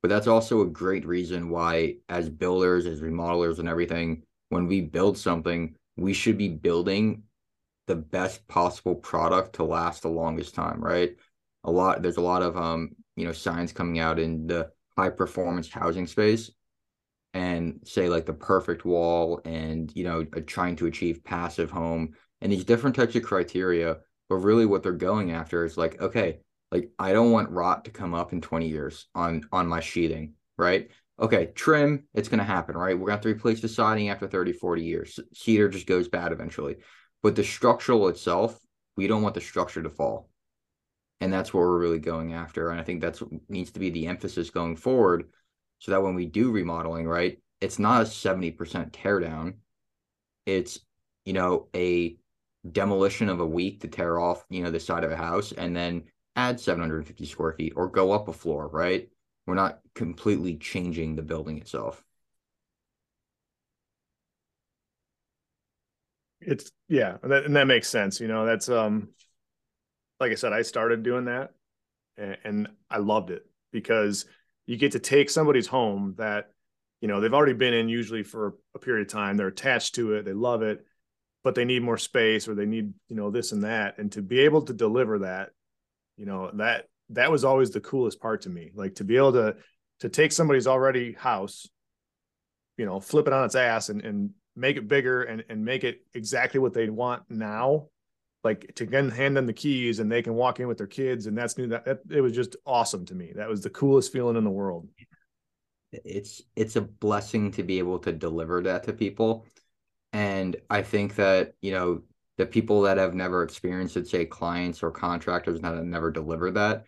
But 0.03 0.09
that's 0.09 0.27
also 0.27 0.61
a 0.61 0.67
great 0.67 1.07
reason 1.07 1.49
why, 1.49 1.97
as 2.09 2.29
builders, 2.29 2.87
as 2.87 3.01
remodelers, 3.01 3.59
and 3.59 3.69
everything, 3.69 4.23
when 4.49 4.67
we 4.67 4.83
build 4.83 5.17
something, 5.17 5.77
we 5.97 6.13
should 6.13 6.37
be 6.37 6.49
building 6.49 7.23
the 7.87 7.97
best 7.97 8.47
possible 8.49 8.95
product 8.95 9.55
to 9.55 9.65
last 9.65 10.03
the 10.03 10.09
longest 10.09 10.55
time, 10.55 10.83
right? 10.83 11.17
A 11.65 11.71
lot 11.71 12.03
there's 12.03 12.17
a 12.17 12.23
lot 12.23 12.43
of 12.43 12.57
um, 12.57 12.91
you 13.17 13.27
know, 13.27 13.33
signs 13.33 13.73
coming 13.73 13.99
out 13.99 14.19
in 14.19 14.47
the 14.47 14.71
high 14.97 15.11
performance 15.11 15.71
housing 15.71 16.07
space 16.07 16.51
and 17.35 17.81
say 17.85 18.09
like 18.09 18.25
the 18.25 18.33
perfect 18.33 18.85
wall 18.85 19.41
and 19.45 19.93
you 19.95 20.05
know 20.05 20.25
trying 20.47 20.77
to 20.77 20.87
achieve 20.87 21.25
passive 21.25 21.71
home 21.71 22.15
and 22.41 22.51
these 22.51 22.65
different 22.65 22.97
types 22.97 23.15
of 23.17 23.23
criteria 23.23 23.99
but 24.29 24.37
really 24.37 24.65
what 24.65 24.83
they're 24.83 24.93
going 24.93 25.33
after 25.33 25.65
is 25.65 25.77
like 25.77 26.01
okay 26.01 26.39
like 26.71 26.91
i 26.99 27.13
don't 27.13 27.33
want 27.33 27.51
rot 27.51 27.85
to 27.85 27.91
come 27.91 28.15
up 28.15 28.33
in 28.33 28.41
20 28.41 28.69
years 28.69 29.07
on 29.15 29.43
on 29.53 29.67
my 29.67 29.81
sheathing 29.81 30.35
right? 30.57 30.91
Okay 31.21 31.47
trim 31.55 32.05
it's 32.15 32.29
going 32.29 32.39
to 32.39 32.45
happen 32.45 32.77
right? 32.77 32.99
We're 32.99 33.09
going 33.09 33.21
to 33.21 33.29
to 33.29 33.35
replace 33.35 33.61
the 33.61 33.69
siding 33.69 34.09
after 34.09 34.27
30 34.27 34.53
40 34.53 34.83
years. 34.83 35.21
Cedar 35.33 35.69
just 35.69 35.87
goes 35.87 36.09
bad 36.09 36.33
eventually. 36.33 36.77
But 37.23 37.37
the 37.37 37.45
structural 37.45 38.09
itself 38.09 38.59
we 38.97 39.07
don't 39.07 39.23
want 39.23 39.35
the 39.35 39.41
structure 39.41 39.83
to 39.83 39.91
fall. 39.91 40.29
And 41.21 41.33
that's 41.33 41.53
what 41.53 41.61
we're 41.61 41.79
really 41.79 41.99
going 41.99 42.35
after 42.35 42.71
and 42.71 42.81
i 42.81 42.83
think 42.83 43.01
that's 43.01 43.21
what 43.21 43.31
needs 43.49 43.71
to 43.73 43.81
be 43.81 43.91
the 43.91 44.07
emphasis 44.07 44.51
going 44.51 44.77
forward 44.77 45.25
so 45.79 45.91
that 45.93 46.03
when 46.03 46.15
we 46.15 46.27
do 46.27 46.51
remodeling 46.51 47.07
right 47.07 47.39
it's 47.61 47.79
not 47.79 48.03
a 48.03 48.07
70% 48.07 48.93
tear 48.93 49.21
down 49.21 49.55
it's 50.47 50.81
you 51.25 51.33
know 51.33 51.69
a 51.75 52.17
demolition 52.73 53.29
of 53.29 53.41
a 53.41 53.47
week 53.47 53.81
to 53.81 53.89
tear 53.89 54.19
off 54.19 54.45
you 54.51 54.63
know 54.63 54.71
the 54.71 54.81
side 54.81 55.05
of 55.05 55.13
a 55.13 55.17
house 55.17 55.53
and 55.53 55.77
then 55.77 56.03
add 56.37 56.59
750 56.61 57.27
square 57.27 57.53
feet 57.53 57.73
or 57.77 57.89
go 57.89 58.13
up 58.13 58.29
a 58.29 58.33
floor 58.33 58.69
right? 58.69 59.09
We're 59.47 59.55
not 59.55 59.81
completely 59.95 60.57
changing 60.57 61.17
the 61.17 61.23
building 61.23 61.59
itself. 61.59 62.03
It's 66.41 66.71
yeah 66.89 67.17
that, 67.23 67.45
and 67.45 67.57
that 67.57 67.67
makes 67.67 67.89
sense 67.89 68.21
you 68.21 68.29
know 68.29 68.45
that's 68.45 68.69
um 68.69 69.09
like 70.21 70.33
I 70.33 70.37
said, 70.37 70.53
I 70.53 70.63
started 70.63 71.03
doing 71.03 71.27
that 71.27 71.53
and, 72.17 72.37
and 72.45 72.69
I 72.91 72.99
loved 72.99 73.31
it 73.31 73.47
because 73.73 74.27
you 74.67 74.77
get 74.77 74.93
to 74.93 74.99
take 74.99 75.31
somebody's 75.31 75.67
home 75.67 76.15
that, 76.19 76.51
you 77.01 77.09
know, 77.09 77.21
they've 77.21 77.35
already 77.35 77.53
been 77.53 77.75
in 77.75 77.89
usually 77.89 78.23
for 78.23 78.55
a 78.75 78.79
period 78.79 79.07
of 79.07 79.13
time. 79.13 79.37
They're 79.37 79.49
attached 79.49 79.97
to 79.97 80.15
it. 80.15 80.25
They 80.25 80.33
love 80.33 80.63
it, 80.63 80.85
but 81.43 81.55
they 81.55 81.65
need 81.65 81.83
more 81.83 81.99
space 81.99 82.49
or 82.49 82.55
they 82.55 82.67
need, 82.67 82.93
you 83.09 83.17
know, 83.17 83.31
this 83.31 83.53
and 83.53 83.65
that. 83.65 83.99
And 83.99 84.11
to 84.13 84.23
be 84.23 84.41
able 84.41 84.63
to 84.63 84.73
deliver 84.73 85.21
that, 85.21 85.51
you 86.17 86.27
know, 86.27 86.51
that, 86.55 86.87
that 87.11 87.31
was 87.31 87.45
always 87.45 87.71
the 87.71 87.81
coolest 87.81 88.21
part 88.21 88.43
to 88.43 88.51
me. 88.51 88.71
Like 88.75 88.97
to 88.97 89.05
be 89.05 89.17
able 89.17 89.33
to, 89.33 89.57
to 90.01 90.09
take 90.09 90.33
somebody's 90.33 90.67
already 90.67 91.13
house, 91.13 91.69
you 92.79 92.87
know, 92.87 93.01
flip 93.01 93.27
it 93.27 93.33
on 93.33 93.45
its 93.45 93.55
ass 93.55 93.91
and, 93.91 94.03
and 94.03 94.31
make 94.57 94.77
it 94.77 94.89
bigger 94.89 95.23
and, 95.23 95.45
and 95.49 95.65
make 95.65 95.85
it 95.85 96.01
exactly 96.15 96.61
what 96.61 96.73
they 96.73 96.89
want 96.89 97.23
now 97.29 97.89
like 98.45 98.73
to 98.77 98.85
again 98.85 99.11
hand 99.11 99.37
them 99.37 99.47
the 99.47 99.53
keys 99.53 99.99
and 99.99 100.11
they 100.11 100.23
can 100.23 100.35
walk 100.35 100.61
in 100.61 100.69
with 100.69 100.79
their 100.79 100.87
kids 100.87 101.27
and 101.27 101.37
that's 101.37 101.57
new 101.57 101.67
that, 101.69 101.85
that 101.85 102.01
it 102.11 102.21
was 102.21 102.33
just 102.33 102.57
awesome 102.67 103.05
to 103.07 103.15
me. 103.15 103.33
That 103.35 103.49
was 103.49 103.63
the 103.63 103.71
coolest 103.71 104.13
feeling 104.13 104.37
in 104.37 104.45
the 104.45 104.51
world. 104.51 104.89
It's 105.93 106.43
it's 106.55 106.77
a 106.77 106.83
blessing 106.83 107.53
to 107.53 107.63
be 107.63 107.79
able 107.79 107.99
to 108.01 108.13
deliver 108.13 108.63
that 108.63 108.85
to 108.85 108.93
people. 108.93 109.47
And 110.13 110.57
i 110.71 110.83
think 110.83 111.17
that 111.17 111.55
you 111.61 111.73
know 111.73 112.03
the 112.37 112.47
people 112.47 112.83
that 112.83 112.99
have 112.99 113.15
never 113.15 113.43
experienced 113.43 113.97
it 113.97 114.09
say 114.09 114.25
clients 114.25 114.83
or 114.83 114.91
contractors 114.91 115.61
that 115.61 115.75
have 115.75 115.85
never 115.85 116.11
delivered 116.11 116.55
that 116.55 116.85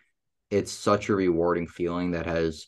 it's 0.49 0.71
such 0.71 1.09
a 1.09 1.15
rewarding 1.15 1.67
feeling 1.67 2.11
that 2.11 2.25
has 2.25 2.67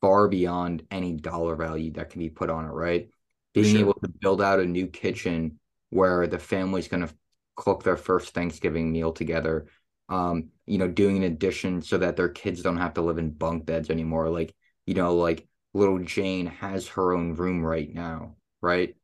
far 0.00 0.28
beyond 0.28 0.84
any 0.90 1.12
dollar 1.12 1.56
value 1.56 1.92
that 1.92 2.10
can 2.10 2.20
be 2.20 2.30
put 2.30 2.50
on 2.50 2.64
it 2.64 2.70
right? 2.70 3.08
Being 3.54 3.76
sure. 3.76 3.80
able 3.80 3.94
to 3.94 4.08
build 4.08 4.40
out 4.40 4.60
a 4.60 4.64
new 4.64 4.86
kitchen 4.86 5.58
where 5.90 6.26
the 6.26 6.38
family's 6.38 6.88
going 6.88 7.06
to 7.06 7.14
cook 7.58 7.82
their 7.82 7.96
first 7.96 8.32
Thanksgiving 8.32 8.92
meal 8.92 9.12
together. 9.12 9.66
Um, 10.08 10.50
you 10.64 10.78
know, 10.78 10.88
doing 10.88 11.18
an 11.18 11.24
addition 11.24 11.82
so 11.82 11.98
that 11.98 12.16
their 12.16 12.30
kids 12.30 12.62
don't 12.62 12.78
have 12.78 12.94
to 12.94 13.02
live 13.02 13.18
in 13.18 13.30
bunk 13.30 13.66
beds 13.66 13.90
anymore. 13.90 14.30
Like, 14.30 14.54
you 14.86 14.94
know, 14.94 15.16
like 15.16 15.46
little 15.74 15.98
Jane 15.98 16.46
has 16.46 16.88
her 16.88 17.12
own 17.12 17.34
room 17.34 17.62
right 17.62 17.92
now, 17.92 18.36
right? 18.62 18.94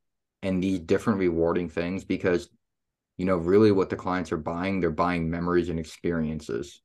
And 0.43 0.63
these 0.63 0.79
different 0.79 1.19
rewarding 1.19 1.69
things 1.69 2.05
because, 2.05 2.49
you 3.19 3.27
know, 3.27 3.37
really 3.37 3.73
what 3.73 3.91
the 3.91 3.97
clients 3.97 4.33
are 4.33 4.39
buying, 4.39 4.81
they're 4.81 4.91
buying 4.91 5.29
memories 5.29 5.69
and 5.69 5.79
experiences. 5.79 6.81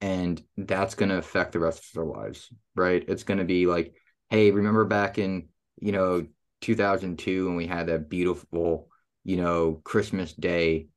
And 0.00 0.40
that's 0.56 0.94
going 0.94 1.08
to 1.08 1.18
affect 1.18 1.52
the 1.52 1.58
rest 1.58 1.80
of 1.80 1.92
their 1.94 2.04
lives, 2.04 2.52
right? 2.76 3.02
It's 3.08 3.24
going 3.24 3.38
to 3.38 3.44
be 3.44 3.66
like, 3.66 3.94
hey, 4.30 4.52
remember 4.52 4.84
back 4.84 5.18
in, 5.18 5.48
you 5.80 5.90
know, 5.90 6.26
2002 6.60 7.46
when 7.46 7.56
we 7.56 7.66
had 7.66 7.86
that 7.86 8.08
beautiful 8.08 8.88
you 9.28 9.36
know, 9.36 9.78
Christmas 9.84 10.32
Day 10.32 10.88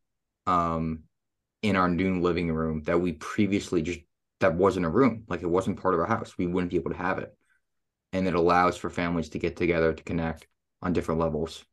um 0.47 1.03
in 1.61 1.75
our 1.75 1.89
new 1.89 2.21
living 2.21 2.49
room 2.49 2.81
that 2.83 2.99
we 2.99 3.11
previously 3.11 3.81
just 3.81 3.99
that 4.39 4.55
wasn't 4.55 4.85
a 4.85 4.89
room, 4.89 5.25
like 5.27 5.43
it 5.43 5.49
wasn't 5.49 5.81
part 5.81 5.93
of 5.93 5.99
our 5.99 6.05
house. 6.05 6.37
We 6.37 6.47
wouldn't 6.47 6.71
be 6.71 6.77
able 6.77 6.91
to 6.91 6.97
have 6.97 7.19
it. 7.19 7.35
And 8.13 8.25
it 8.25 8.33
allows 8.33 8.77
for 8.77 8.89
families 8.89 9.27
to 9.29 9.39
get 9.39 9.57
together 9.57 9.93
to 9.93 10.03
connect 10.03 10.47
on 10.81 10.93
different 10.93 11.19
levels. 11.19 11.65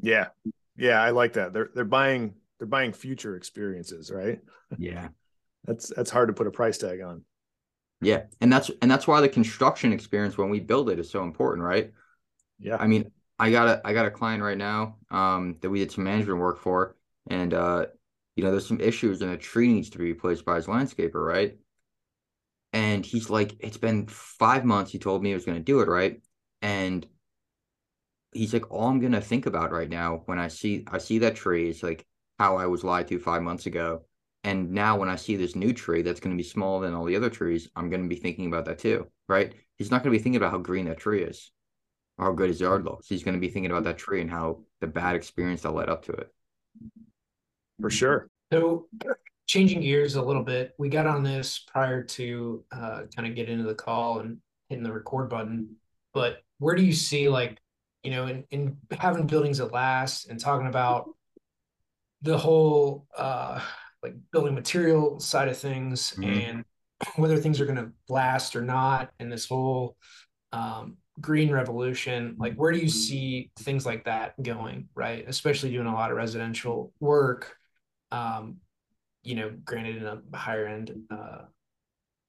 Yeah. 0.00 0.28
Yeah, 0.74 1.02
I 1.02 1.10
like 1.10 1.34
that. 1.34 1.52
They're 1.52 1.68
they're 1.74 1.84
buying 1.84 2.32
they're 2.58 2.66
buying 2.66 2.94
future 2.94 3.36
experiences, 3.36 4.10
right? 4.10 4.40
Yeah. 4.78 5.08
that's 5.64 5.92
that's 5.94 6.10
hard 6.10 6.28
to 6.28 6.32
put 6.32 6.46
a 6.46 6.50
price 6.50 6.78
tag 6.78 7.02
on. 7.02 7.24
Yeah. 8.00 8.22
And 8.40 8.50
that's 8.50 8.70
and 8.80 8.90
that's 8.90 9.06
why 9.06 9.20
the 9.20 9.28
construction 9.28 9.92
experience 9.92 10.38
when 10.38 10.48
we 10.48 10.60
build 10.60 10.88
it 10.88 10.98
is 10.98 11.10
so 11.10 11.24
important, 11.24 11.66
right? 11.66 11.92
Yeah. 12.58 12.78
I 12.80 12.86
mean, 12.86 13.10
I 13.38 13.50
got 13.50 13.68
a 13.68 13.80
I 13.84 13.92
got 13.92 14.06
a 14.06 14.10
client 14.10 14.42
right 14.42 14.58
now 14.58 14.96
um, 15.10 15.56
that 15.60 15.70
we 15.70 15.78
did 15.78 15.92
some 15.92 16.04
management 16.04 16.40
work 16.40 16.58
for, 16.58 16.96
and 17.28 17.54
uh, 17.54 17.86
you 18.36 18.44
know, 18.44 18.50
there's 18.50 18.66
some 18.66 18.80
issues, 18.80 19.22
and 19.22 19.32
a 19.32 19.36
tree 19.36 19.72
needs 19.72 19.90
to 19.90 19.98
be 19.98 20.04
replaced 20.04 20.44
by 20.44 20.56
his 20.56 20.66
landscaper, 20.66 21.24
right? 21.24 21.56
And 22.72 23.04
he's 23.04 23.30
like, 23.30 23.56
it's 23.60 23.76
been 23.78 24.06
five 24.06 24.64
months. 24.64 24.92
He 24.92 24.98
told 24.98 25.22
me 25.22 25.30
he 25.30 25.34
was 25.34 25.44
going 25.44 25.58
to 25.58 25.64
do 25.64 25.80
it, 25.80 25.88
right? 25.88 26.20
And 26.62 27.06
he's 28.32 28.52
like, 28.52 28.70
all 28.70 28.88
I'm 28.88 29.00
going 29.00 29.12
to 29.12 29.20
think 29.20 29.46
about 29.46 29.72
right 29.72 29.88
now 29.88 30.22
when 30.26 30.38
I 30.38 30.48
see 30.48 30.84
I 30.90 30.98
see 30.98 31.18
that 31.20 31.36
tree 31.36 31.68
is 31.68 31.82
like 31.82 32.06
how 32.38 32.56
I 32.56 32.66
was 32.66 32.84
lied 32.84 33.08
to 33.08 33.18
five 33.18 33.42
months 33.42 33.66
ago, 33.66 34.02
and 34.44 34.72
now 34.72 34.98
when 34.98 35.08
I 35.08 35.16
see 35.16 35.36
this 35.36 35.56
new 35.56 35.72
tree 35.72 36.02
that's 36.02 36.20
going 36.20 36.36
to 36.36 36.42
be 36.42 36.48
smaller 36.48 36.86
than 36.86 36.94
all 36.94 37.04
the 37.04 37.16
other 37.16 37.30
trees, 37.30 37.68
I'm 37.76 37.88
going 37.90 38.02
to 38.02 38.08
be 38.08 38.16
thinking 38.16 38.46
about 38.46 38.64
that 38.66 38.78
too, 38.80 39.06
right? 39.28 39.54
He's 39.76 39.90
not 39.90 40.02
going 40.02 40.12
to 40.12 40.18
be 40.18 40.22
thinking 40.22 40.36
about 40.38 40.50
how 40.52 40.58
green 40.58 40.86
that 40.86 40.98
tree 40.98 41.22
is 41.22 41.52
how 42.18 42.32
good 42.32 42.48
his 42.48 42.60
yard 42.60 42.84
looks. 42.84 43.08
He's 43.08 43.22
going 43.22 43.34
to 43.34 43.40
be 43.40 43.48
thinking 43.48 43.70
about 43.70 43.84
that 43.84 43.98
tree 43.98 44.20
and 44.20 44.30
how 44.30 44.60
the 44.80 44.86
bad 44.86 45.16
experience 45.16 45.62
that 45.62 45.74
led 45.74 45.88
up 45.88 46.04
to 46.06 46.12
it. 46.12 46.32
For 47.80 47.90
sure. 47.90 48.28
So, 48.52 48.88
changing 49.46 49.80
gears 49.80 50.16
a 50.16 50.22
little 50.22 50.42
bit, 50.42 50.74
we 50.78 50.88
got 50.88 51.06
on 51.06 51.22
this 51.22 51.58
prior 51.58 52.02
to 52.02 52.64
uh, 52.72 53.02
kind 53.14 53.28
of 53.28 53.34
get 53.34 53.48
into 53.48 53.64
the 53.64 53.74
call 53.74 54.20
and 54.20 54.38
hitting 54.68 54.84
the 54.84 54.92
record 54.92 55.28
button. 55.28 55.76
But 56.12 56.42
where 56.58 56.74
do 56.74 56.82
you 56.82 56.92
see, 56.92 57.28
like, 57.28 57.58
you 58.02 58.10
know, 58.10 58.26
in, 58.26 58.44
in 58.50 58.76
having 58.90 59.26
buildings 59.26 59.58
that 59.58 59.72
last 59.72 60.28
and 60.28 60.40
talking 60.40 60.66
about 60.66 61.10
the 62.22 62.36
whole 62.36 63.06
uh, 63.16 63.60
like 64.02 64.14
building 64.32 64.54
material 64.54 65.20
side 65.20 65.48
of 65.48 65.56
things 65.56 66.12
mm-hmm. 66.12 66.24
and 66.24 66.64
whether 67.16 67.36
things 67.36 67.60
are 67.60 67.66
going 67.66 67.76
to 67.76 67.92
last 68.08 68.56
or 68.56 68.62
not, 68.62 69.10
and 69.20 69.30
this 69.30 69.46
whole 69.46 69.96
um, 70.52 70.96
green 71.20 71.50
revolution 71.50 72.34
like 72.38 72.54
where 72.54 72.72
do 72.72 72.78
you 72.78 72.88
see 72.88 73.50
things 73.58 73.84
like 73.84 74.04
that 74.04 74.40
going 74.42 74.88
right 74.94 75.24
especially 75.28 75.70
doing 75.70 75.86
a 75.86 75.94
lot 75.94 76.10
of 76.10 76.16
residential 76.16 76.92
work 77.00 77.56
um, 78.10 78.58
you 79.22 79.34
know, 79.34 79.52
granted 79.64 79.96
in 79.96 80.06
a 80.06 80.36
higher 80.36 80.66
end 80.66 80.92
uh, 81.10 81.42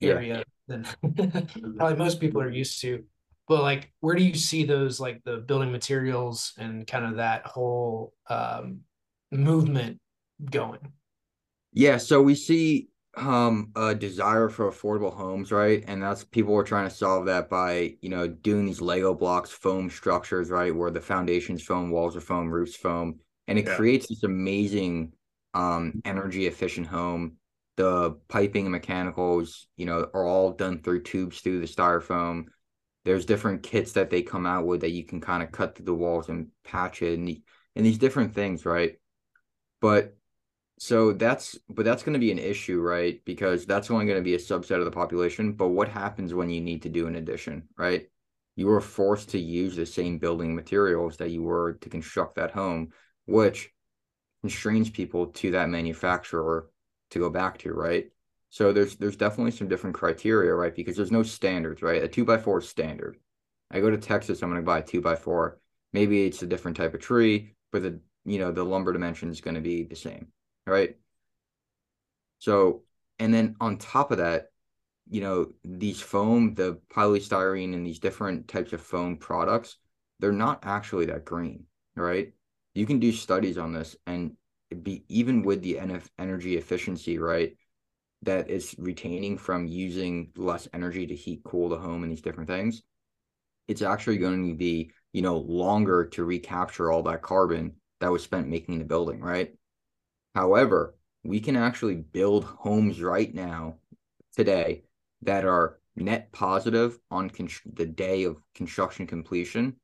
area 0.02 0.38
yeah. 0.38 0.44
than 0.68 0.86
probably 1.78 1.98
most 1.98 2.20
people 2.20 2.42
are 2.42 2.50
used 2.50 2.82
to. 2.82 3.04
But 3.48 3.62
like, 3.62 3.92
where 4.00 4.16
do 4.16 4.24
you 4.24 4.36
see 4.36 4.64
those 4.66 5.00
like 5.00 5.24
the 5.24 5.38
building 5.38 5.72
materials 5.72 6.54
and 6.58 6.86
kind 6.86 7.06
of 7.06 7.16
that 7.16 7.46
whole 7.48 8.14
um, 8.30 8.82
movement 9.32 10.00
going? 10.44 10.80
Yeah, 11.72 11.98
so 11.98 12.22
we 12.22 12.36
see 12.36 12.89
um 13.18 13.72
a 13.76 13.96
desire 13.96 14.50
for 14.50 14.72
affordable 14.72 15.14
homes, 15.14 15.52
right? 15.52 15.84
And 15.88 16.02
that's 16.02 16.24
people 16.24 16.54
were 16.54 16.64
trying 16.64 16.88
to 16.88 16.96
solve 16.96 17.26
that 17.26 17.50
by, 17.50 17.96
you 18.02 18.10
know, 18.10 18.28
doing 18.28 18.66
these 18.66 18.82
Lego 18.82 19.14
blocks, 19.14 19.50
foam 19.50 19.90
structures, 19.90 20.50
right? 20.50 20.76
Where 20.76 20.92
the 20.92 21.02
foundation's 21.02 21.64
foam, 21.64 21.90
walls 21.90 22.16
are 22.16 22.22
foam, 22.22 22.52
roofs 22.52 22.76
foam, 22.76 23.20
and 23.48 23.58
it 23.58 23.66
yeah. 23.66 23.76
creates 23.76 24.08
this 24.08 24.24
amazing 24.24 25.14
um 25.54 26.02
energy 26.06 26.46
efficient 26.48 26.88
home. 26.88 27.38
The 27.78 28.18
piping 28.28 28.66
and 28.66 28.74
mechanicals, 28.74 29.68
you 29.78 29.86
know, 29.86 30.10
are 30.14 30.26
all 30.26 30.52
done 30.52 30.82
through 30.82 31.04
tubes 31.04 31.40
through 31.40 31.62
the 31.62 31.66
styrofoam. 31.66 32.46
There's 33.06 33.26
different 33.26 33.64
kits 33.64 33.94
that 33.94 34.10
they 34.10 34.22
come 34.22 34.46
out 34.46 34.66
with 34.66 34.82
that 34.82 34.92
you 34.92 35.06
can 35.06 35.22
kind 35.22 35.42
of 35.42 35.52
cut 35.52 35.76
through 35.76 35.86
the 35.86 35.94
walls 35.96 36.28
and 36.30 36.50
patch 36.66 37.02
it 37.02 37.18
and, 37.18 37.38
and 37.76 37.86
these 37.86 37.98
different 37.98 38.36
things, 38.36 38.66
right? 38.66 38.98
But 39.80 40.18
so 40.82 41.12
that's 41.12 41.58
but 41.70 41.84
that's 41.84 42.04
going 42.04 42.14
to 42.14 42.20
be 42.20 42.32
an 42.32 42.40
issue, 42.40 42.80
right? 42.80 43.20
Because 43.26 43.66
that's 43.66 43.92
only 43.92 44.06
going 44.06 44.18
to 44.18 44.24
be 44.24 44.36
a 44.36 44.38
subset 44.38 44.80
of 44.80 44.86
the 44.86 44.92
population. 44.92 45.52
But 45.52 45.70
what 45.70 45.90
happens 45.90 46.34
when 46.34 46.50
you 46.50 46.62
need 46.62 46.84
to 46.84 46.90
do 46.90 47.06
an 47.06 47.18
addition, 47.18 47.68
right? 47.78 48.10
You 48.56 48.70
are 48.72 48.80
forced 48.80 49.30
to 49.32 49.40
use 49.40 49.76
the 49.76 49.86
same 49.86 50.20
building 50.20 50.56
materials 50.56 51.18
that 51.18 51.32
you 51.32 51.44
were 51.44 51.74
to 51.74 51.90
construct 51.90 52.36
that 52.36 52.52
home, 52.52 52.94
which 53.26 53.74
constrains 54.42 54.90
people 54.90 55.28
to 55.28 55.52
that 55.52 55.68
manufacturer 55.68 56.70
to 57.12 57.20
go 57.20 57.30
back 57.30 57.58
to, 57.60 57.74
right? 57.74 58.10
So 58.50 58.72
there's 58.72 58.96
there's 58.96 59.18
definitely 59.18 59.52
some 59.52 59.68
different 59.68 59.98
criteria, 59.98 60.54
right? 60.54 60.74
Because 60.74 60.96
there's 60.96 61.12
no 61.12 61.24
standards, 61.24 61.82
right? 61.82 62.04
A 62.04 62.08
two 62.08 62.24
by 62.24 62.38
four 62.38 62.60
is 62.60 62.70
standard. 62.70 63.18
I 63.70 63.82
go 63.82 63.90
to 63.90 63.98
Texas, 63.98 64.42
I'm 64.42 64.50
going 64.50 64.62
to 64.62 64.66
buy 64.66 64.80
a 64.80 64.84
two 64.84 65.02
by 65.02 65.18
four. 65.18 65.60
Maybe 65.92 66.26
it's 66.26 66.42
a 66.42 66.48
different 66.48 66.78
type 66.78 66.94
of 66.94 67.02
tree, 67.02 67.56
but 67.74 67.82
the 67.82 68.00
you 68.24 68.40
know 68.40 68.54
the 68.54 68.64
lumber 68.64 68.94
dimension 68.94 69.30
is 69.30 69.42
going 69.42 69.56
to 69.56 69.62
be 69.62 69.84
the 69.84 69.98
same 69.98 70.32
right? 70.66 70.96
So, 72.40 72.84
and 73.20 73.34
then 73.34 73.56
on 73.60 73.78
top 73.78 74.12
of 74.12 74.18
that, 74.20 74.48
you 75.10 75.22
know, 75.22 75.52
these 75.64 76.02
foam, 76.02 76.54
the 76.54 76.80
polystyrene 76.94 77.74
and 77.74 77.86
these 77.86 78.00
different 78.00 78.48
types 78.48 78.74
of 78.74 78.82
foam 78.82 79.18
products, 79.18 79.78
they're 80.20 80.32
not 80.32 80.60
actually 80.64 81.08
that 81.08 81.26
green, 81.26 81.66
right? 81.96 82.32
You 82.74 82.86
can 82.86 83.00
do 83.00 83.12
studies 83.12 83.58
on 83.58 83.74
this 83.74 83.96
and 84.06 84.34
be 84.84 85.04
even 85.10 85.42
with 85.44 85.62
the 85.62 85.80
NF 85.80 86.08
energy 86.20 86.58
efficiency, 86.58 87.18
right? 87.18 87.56
That 88.24 88.50
is 88.50 88.76
retaining 88.78 89.38
from 89.38 89.68
using 89.68 90.32
less 90.36 90.68
energy 90.74 91.08
to 91.08 91.16
heat 91.16 91.42
cool 91.44 91.70
the 91.70 91.78
home 91.78 92.04
and 92.04 92.12
these 92.12 92.22
different 92.22 92.50
things. 92.50 92.84
It's 93.68 93.82
actually 93.82 94.18
going 94.18 94.50
to 94.50 94.56
be, 94.56 94.92
you 95.14 95.22
know, 95.22 95.38
longer 95.38 96.06
to 96.06 96.26
recapture 96.26 96.92
all 96.92 97.04
that 97.04 97.22
carbon 97.22 97.76
that 98.00 98.12
was 98.12 98.24
spent 98.24 98.48
making 98.48 98.80
the 98.80 98.86
building, 98.86 99.22
right? 99.22 99.54
However, 100.36 100.96
we 101.24 101.40
can 101.40 101.56
actually 101.56 101.96
build 101.96 102.46
homes 102.46 103.02
right 103.02 103.34
now, 103.34 103.78
today, 104.36 104.84
that 105.22 105.46
are 105.46 105.80
net 105.96 106.32
positive 106.32 107.00
on 107.12 107.30
con- 107.30 107.50
the 107.74 107.86
day 107.86 108.24
of 108.24 108.42
construction 108.56 109.06
completion 109.06 109.76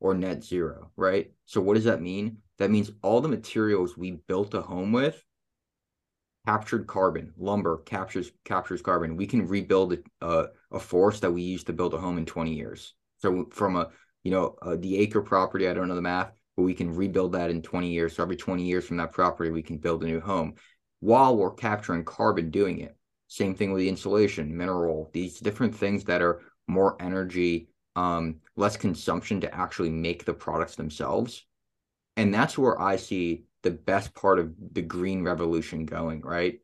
or 0.00 0.14
net 0.14 0.44
zero, 0.44 0.90
right? 0.96 1.32
So, 1.46 1.60
what 1.60 1.74
does 1.74 1.84
that 1.84 2.02
mean? 2.02 2.38
That 2.58 2.70
means 2.70 2.92
all 3.02 3.20
the 3.20 3.28
materials 3.28 3.96
we 3.96 4.12
built 4.12 4.54
a 4.54 4.60
home 4.60 4.92
with 4.92 5.24
captured 6.46 6.86
carbon. 6.86 7.32
Lumber 7.36 7.78
captures 7.78 8.30
captures 8.44 8.82
carbon. 8.82 9.16
We 9.16 9.26
can 9.26 9.48
rebuild 9.48 9.96
a, 10.20 10.46
a 10.70 10.78
forest 10.80 11.22
that 11.22 11.32
we 11.32 11.42
used 11.42 11.66
to 11.66 11.72
build 11.72 11.94
a 11.94 11.98
home 11.98 12.18
in 12.18 12.26
20 12.26 12.54
years. 12.54 12.94
So, 13.18 13.48
from 13.50 13.76
a 13.76 13.90
you 14.22 14.30
know 14.30 14.56
uh, 14.62 14.76
the 14.78 14.98
acre 14.98 15.22
property, 15.22 15.68
I 15.68 15.74
don't 15.74 15.88
know 15.88 15.94
the 15.94 16.02
math, 16.02 16.32
but 16.56 16.62
we 16.62 16.74
can 16.74 16.94
rebuild 16.94 17.32
that 17.32 17.50
in 17.50 17.62
20 17.62 17.90
years. 17.90 18.16
So 18.16 18.22
every 18.22 18.36
20 18.36 18.62
years 18.62 18.84
from 18.86 18.96
that 18.98 19.12
property, 19.12 19.50
we 19.50 19.62
can 19.62 19.78
build 19.78 20.02
a 20.02 20.06
new 20.06 20.20
home 20.20 20.54
while 21.00 21.36
we're 21.36 21.52
capturing 21.52 22.04
carbon 22.04 22.50
doing 22.50 22.78
it. 22.78 22.96
Same 23.26 23.54
thing 23.54 23.72
with 23.72 23.80
the 23.80 23.88
insulation, 23.88 24.56
mineral, 24.56 25.10
these 25.12 25.40
different 25.40 25.74
things 25.74 26.04
that 26.04 26.22
are 26.22 26.42
more 26.68 26.96
energy, 27.00 27.68
um, 27.96 28.36
less 28.56 28.76
consumption 28.76 29.40
to 29.40 29.54
actually 29.54 29.90
make 29.90 30.24
the 30.24 30.34
products 30.34 30.76
themselves. 30.76 31.44
And 32.16 32.32
that's 32.32 32.56
where 32.56 32.80
I 32.80 32.96
see 32.96 33.44
the 33.62 33.70
best 33.70 34.14
part 34.14 34.38
of 34.38 34.54
the 34.72 34.82
green 34.82 35.24
revolution 35.24 35.84
going, 35.84 36.20
right? 36.20 36.60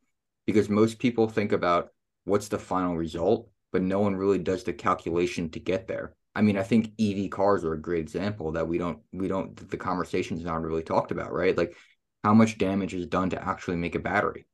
Because 0.46 0.68
most 0.68 0.98
people 0.98 1.28
think 1.28 1.52
about 1.52 1.92
what's 2.24 2.48
the 2.48 2.58
final 2.58 2.96
result, 2.96 3.50
but 3.72 3.82
no 3.82 4.00
one 4.00 4.16
really 4.16 4.38
does 4.38 4.64
the 4.64 4.72
calculation 4.72 5.50
to 5.50 5.60
get 5.60 5.88
there. 5.88 6.14
I 6.34 6.42
mean, 6.42 6.56
I 6.56 6.62
think 6.62 6.92
EV 6.98 7.30
cars 7.30 7.64
are 7.64 7.72
a 7.72 7.80
great 7.80 8.00
example 8.00 8.52
that 8.52 8.68
we 8.68 8.78
don't 8.78 9.00
we 9.12 9.28
don't 9.28 9.56
the 9.68 9.76
conversation's 9.76 10.44
not 10.44 10.62
really 10.62 10.82
talked 10.82 11.10
about, 11.10 11.32
right? 11.32 11.56
Like 11.56 11.76
how 12.22 12.34
much 12.34 12.58
damage 12.58 12.94
is 12.94 13.06
done 13.06 13.30
to 13.30 13.48
actually 13.48 13.76
make 13.76 13.94
a 13.94 14.00
battery? 14.00 14.46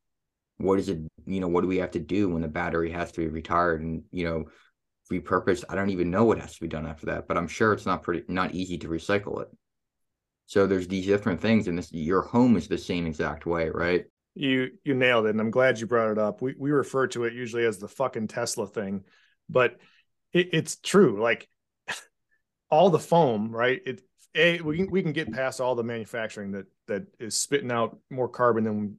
What 0.58 0.78
is 0.78 0.88
it, 0.88 0.98
you 1.26 1.40
know, 1.40 1.48
what 1.48 1.62
do 1.62 1.68
we 1.68 1.78
have 1.78 1.90
to 1.92 1.98
do 1.98 2.30
when 2.30 2.42
the 2.42 2.48
battery 2.48 2.90
has 2.92 3.12
to 3.12 3.20
be 3.20 3.28
retired 3.28 3.82
and, 3.82 4.04
you 4.10 4.24
know, 4.24 4.44
repurposed? 5.12 5.64
I 5.68 5.74
don't 5.74 5.90
even 5.90 6.10
know 6.10 6.24
what 6.24 6.40
has 6.40 6.54
to 6.54 6.60
be 6.60 6.68
done 6.68 6.86
after 6.86 7.06
that, 7.06 7.28
but 7.28 7.36
I'm 7.36 7.48
sure 7.48 7.72
it's 7.72 7.86
not 7.86 8.02
pretty 8.02 8.22
not 8.28 8.54
easy 8.54 8.78
to 8.78 8.88
recycle 8.88 9.42
it. 9.42 9.48
So 10.46 10.66
there's 10.66 10.88
these 10.88 11.06
different 11.06 11.40
things 11.40 11.68
and 11.68 11.76
this 11.76 11.92
your 11.92 12.22
home 12.22 12.56
is 12.56 12.68
the 12.68 12.78
same 12.78 13.06
exact 13.06 13.44
way, 13.44 13.68
right? 13.68 14.06
You 14.34 14.70
you 14.84 14.94
nailed 14.94 15.26
it. 15.26 15.30
And 15.30 15.40
I'm 15.40 15.50
glad 15.50 15.78
you 15.78 15.86
brought 15.86 16.12
it 16.12 16.18
up. 16.18 16.40
We 16.40 16.54
we 16.58 16.70
refer 16.70 17.06
to 17.08 17.24
it 17.24 17.34
usually 17.34 17.66
as 17.66 17.78
the 17.78 17.88
fucking 17.88 18.28
Tesla 18.28 18.66
thing, 18.66 19.04
but 19.50 19.76
it, 20.32 20.50
it's 20.52 20.76
true. 20.76 21.20
Like 21.20 21.48
all 22.70 22.90
the 22.90 22.98
foam, 22.98 23.50
right? 23.54 23.80
It 23.84 24.02
a 24.34 24.60
we 24.60 24.76
can 24.76 24.90
we 24.90 25.02
can 25.02 25.12
get 25.12 25.32
past 25.32 25.60
all 25.60 25.74
the 25.74 25.82
manufacturing 25.82 26.52
that 26.52 26.66
that 26.88 27.06
is 27.18 27.38
spitting 27.38 27.72
out 27.72 27.98
more 28.10 28.28
carbon 28.28 28.64
than 28.64 28.96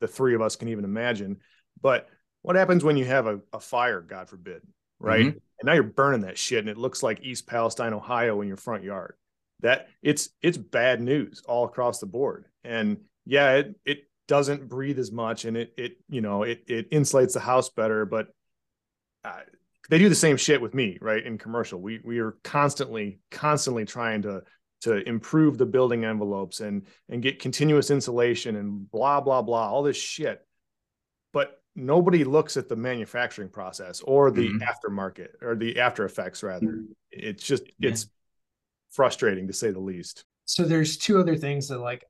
the 0.00 0.08
three 0.08 0.34
of 0.34 0.42
us 0.42 0.56
can 0.56 0.68
even 0.68 0.84
imagine. 0.84 1.38
But 1.80 2.08
what 2.42 2.56
happens 2.56 2.82
when 2.82 2.96
you 2.96 3.04
have 3.04 3.26
a, 3.26 3.40
a 3.52 3.60
fire, 3.60 4.00
God 4.00 4.28
forbid, 4.28 4.62
right? 4.98 5.26
Mm-hmm. 5.26 5.38
And 5.60 5.66
now 5.66 5.74
you're 5.74 5.82
burning 5.82 6.22
that 6.22 6.38
shit, 6.38 6.60
and 6.60 6.68
it 6.68 6.78
looks 6.78 7.02
like 7.02 7.22
East 7.22 7.46
Palestine, 7.46 7.92
Ohio, 7.92 8.40
in 8.40 8.48
your 8.48 8.56
front 8.56 8.82
yard. 8.82 9.14
That 9.60 9.88
it's 10.02 10.30
it's 10.42 10.56
bad 10.56 11.00
news 11.00 11.42
all 11.46 11.64
across 11.64 12.00
the 12.00 12.06
board. 12.06 12.46
And 12.64 12.98
yeah, 13.26 13.56
it 13.56 13.76
it 13.84 13.98
doesn't 14.26 14.68
breathe 14.68 14.98
as 14.98 15.12
much, 15.12 15.44
and 15.44 15.56
it 15.56 15.74
it 15.76 15.98
you 16.08 16.20
know 16.22 16.42
it 16.42 16.64
it 16.66 16.90
insulates 16.90 17.34
the 17.34 17.40
house 17.40 17.68
better, 17.68 18.06
but 18.06 18.28
uh, 19.24 19.40
they 19.90 19.98
do 19.98 20.08
the 20.08 20.14
same 20.14 20.36
shit 20.36 20.62
with 20.62 20.72
me, 20.72 20.96
right? 21.00 21.24
In 21.24 21.36
commercial, 21.36 21.80
we 21.80 22.00
we 22.04 22.20
are 22.20 22.38
constantly 22.44 23.18
constantly 23.30 23.84
trying 23.84 24.22
to 24.22 24.42
to 24.82 25.06
improve 25.06 25.58
the 25.58 25.66
building 25.66 26.04
envelopes 26.04 26.60
and 26.60 26.86
and 27.08 27.20
get 27.20 27.40
continuous 27.40 27.90
insulation 27.90 28.54
and 28.56 28.88
blah 28.90 29.20
blah 29.20 29.42
blah, 29.42 29.68
all 29.68 29.82
this 29.82 29.96
shit. 29.96 30.46
But 31.32 31.60
nobody 31.74 32.22
looks 32.22 32.56
at 32.56 32.68
the 32.68 32.76
manufacturing 32.76 33.48
process 33.48 34.00
or 34.00 34.30
the 34.30 34.48
mm-hmm. 34.48 34.62
aftermarket 34.62 35.30
or 35.42 35.56
the 35.56 35.80
after 35.80 36.04
effects 36.04 36.44
rather. 36.44 36.66
Mm-hmm. 36.66 36.92
It's 37.10 37.44
just 37.44 37.64
yeah. 37.80 37.90
it's 37.90 38.08
frustrating 38.92 39.48
to 39.48 39.52
say 39.52 39.72
the 39.72 39.80
least. 39.80 40.24
So 40.44 40.62
there's 40.62 40.98
two 40.98 41.18
other 41.18 41.36
things 41.36 41.66
that 41.66 41.78
like 41.78 42.04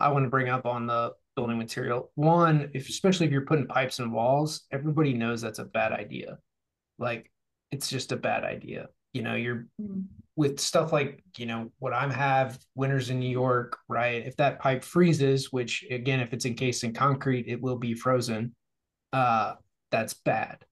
I 0.00 0.08
want 0.08 0.24
to 0.24 0.28
bring 0.28 0.48
up 0.48 0.66
on 0.66 0.88
the 0.88 1.12
building 1.36 1.56
material. 1.56 2.10
One, 2.16 2.68
if 2.74 2.88
especially 2.88 3.26
if 3.26 3.32
you're 3.32 3.46
putting 3.46 3.68
pipes 3.68 4.00
in 4.00 4.10
walls, 4.10 4.66
everybody 4.72 5.14
knows 5.14 5.40
that's 5.40 5.60
a 5.60 5.64
bad 5.64 5.92
idea 5.92 6.38
like 7.02 7.30
it's 7.70 7.88
just 7.88 8.12
a 8.12 8.16
bad 8.16 8.44
idea. 8.44 8.88
You 9.12 9.22
know 9.22 9.34
you're 9.34 9.66
with 10.36 10.58
stuff 10.58 10.92
like 10.92 11.22
you 11.36 11.44
know 11.44 11.70
what 11.78 11.92
i'm 11.92 12.10
have 12.10 12.58
winters 12.74 13.10
in 13.10 13.20
new 13.20 13.28
york 13.28 13.76
right? 13.88 14.26
If 14.26 14.36
that 14.36 14.58
pipe 14.60 14.84
freezes 14.84 15.52
which 15.52 15.84
again 15.90 16.20
if 16.20 16.32
it's 16.32 16.46
encased 16.46 16.84
in 16.84 16.94
concrete 16.94 17.46
it 17.46 17.60
will 17.60 17.76
be 17.76 17.94
frozen 17.94 18.54
uh 19.12 19.54
that's 19.90 20.14
bad. 20.14 20.64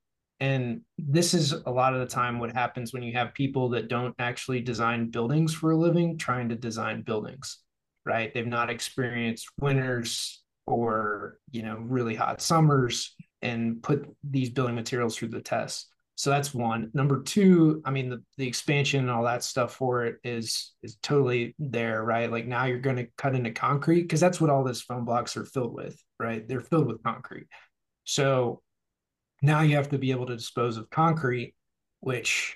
And 0.42 0.80
this 0.96 1.34
is 1.34 1.52
a 1.52 1.70
lot 1.70 1.92
of 1.92 2.00
the 2.00 2.06
time 2.06 2.38
what 2.38 2.54
happens 2.54 2.94
when 2.94 3.02
you 3.02 3.12
have 3.12 3.34
people 3.34 3.68
that 3.70 3.88
don't 3.88 4.14
actually 4.18 4.62
design 4.62 5.10
buildings 5.10 5.52
for 5.52 5.72
a 5.72 5.76
living 5.76 6.16
trying 6.16 6.48
to 6.48 6.54
design 6.54 7.02
buildings 7.02 7.58
right? 8.06 8.32
They've 8.32 8.46
not 8.46 8.70
experienced 8.70 9.48
winters 9.60 10.42
or 10.66 11.38
you 11.50 11.62
know 11.62 11.76
really 11.76 12.14
hot 12.14 12.40
summers 12.40 13.14
and 13.42 13.82
put 13.82 14.06
these 14.22 14.50
building 14.50 14.74
materials 14.74 15.16
through 15.16 15.28
the 15.28 15.40
test 15.40 15.88
so 16.20 16.28
that's 16.28 16.52
one. 16.52 16.90
Number 16.92 17.22
two, 17.22 17.80
I 17.86 17.90
mean, 17.90 18.10
the, 18.10 18.22
the 18.36 18.46
expansion 18.46 19.00
and 19.00 19.10
all 19.10 19.24
that 19.24 19.42
stuff 19.42 19.74
for 19.74 20.04
it 20.04 20.16
is 20.22 20.74
is 20.82 20.96
totally 20.96 21.54
there, 21.58 22.04
right? 22.04 22.30
Like 22.30 22.46
now 22.46 22.66
you're 22.66 22.78
going 22.78 22.96
to 22.96 23.08
cut 23.16 23.34
into 23.34 23.52
concrete 23.52 24.02
because 24.02 24.20
that's 24.20 24.38
what 24.38 24.50
all 24.50 24.62
these 24.62 24.82
foam 24.82 25.06
blocks 25.06 25.34
are 25.38 25.46
filled 25.46 25.72
with, 25.72 25.98
right? 26.18 26.46
They're 26.46 26.60
filled 26.60 26.88
with 26.88 27.02
concrete. 27.02 27.46
So 28.04 28.60
now 29.40 29.62
you 29.62 29.76
have 29.76 29.88
to 29.88 29.98
be 29.98 30.10
able 30.10 30.26
to 30.26 30.36
dispose 30.36 30.76
of 30.76 30.90
concrete, 30.90 31.54
which 32.00 32.54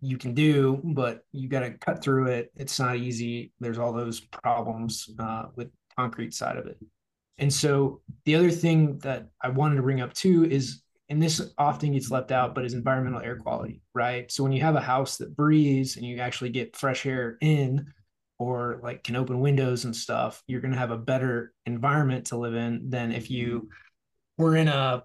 you 0.00 0.16
can 0.16 0.32
do, 0.32 0.80
but 0.82 1.24
you 1.30 1.46
got 1.46 1.60
to 1.60 1.72
cut 1.72 2.02
through 2.02 2.28
it. 2.28 2.52
It's 2.56 2.80
not 2.80 2.96
easy. 2.96 3.52
There's 3.60 3.78
all 3.78 3.92
those 3.92 4.20
problems 4.20 5.10
uh, 5.18 5.48
with 5.56 5.68
concrete 5.94 6.32
side 6.32 6.56
of 6.56 6.64
it. 6.68 6.78
And 7.36 7.52
so 7.52 8.00
the 8.24 8.34
other 8.34 8.50
thing 8.50 8.96
that 9.00 9.26
I 9.42 9.50
wanted 9.50 9.76
to 9.76 9.82
bring 9.82 10.00
up 10.00 10.14
too 10.14 10.46
is, 10.46 10.80
and 11.14 11.22
this 11.22 11.40
often 11.58 11.92
gets 11.92 12.10
left 12.10 12.32
out, 12.32 12.56
but 12.56 12.64
is 12.64 12.74
environmental 12.74 13.20
air 13.20 13.36
quality, 13.36 13.80
right? 13.94 14.30
So 14.32 14.42
when 14.42 14.50
you 14.50 14.62
have 14.62 14.74
a 14.74 14.80
house 14.80 15.16
that 15.18 15.36
breathes 15.36 15.96
and 15.96 16.04
you 16.04 16.18
actually 16.18 16.50
get 16.50 16.76
fresh 16.76 17.06
air 17.06 17.38
in, 17.40 17.86
or 18.40 18.80
like 18.82 19.04
can 19.04 19.14
open 19.14 19.38
windows 19.38 19.84
and 19.84 19.94
stuff, 19.94 20.42
you're 20.48 20.60
going 20.60 20.72
to 20.72 20.78
have 20.78 20.90
a 20.90 20.98
better 20.98 21.52
environment 21.66 22.26
to 22.26 22.36
live 22.36 22.54
in 22.54 22.90
than 22.90 23.12
if 23.12 23.30
you 23.30 23.68
were 24.38 24.56
in 24.56 24.66
a 24.66 25.04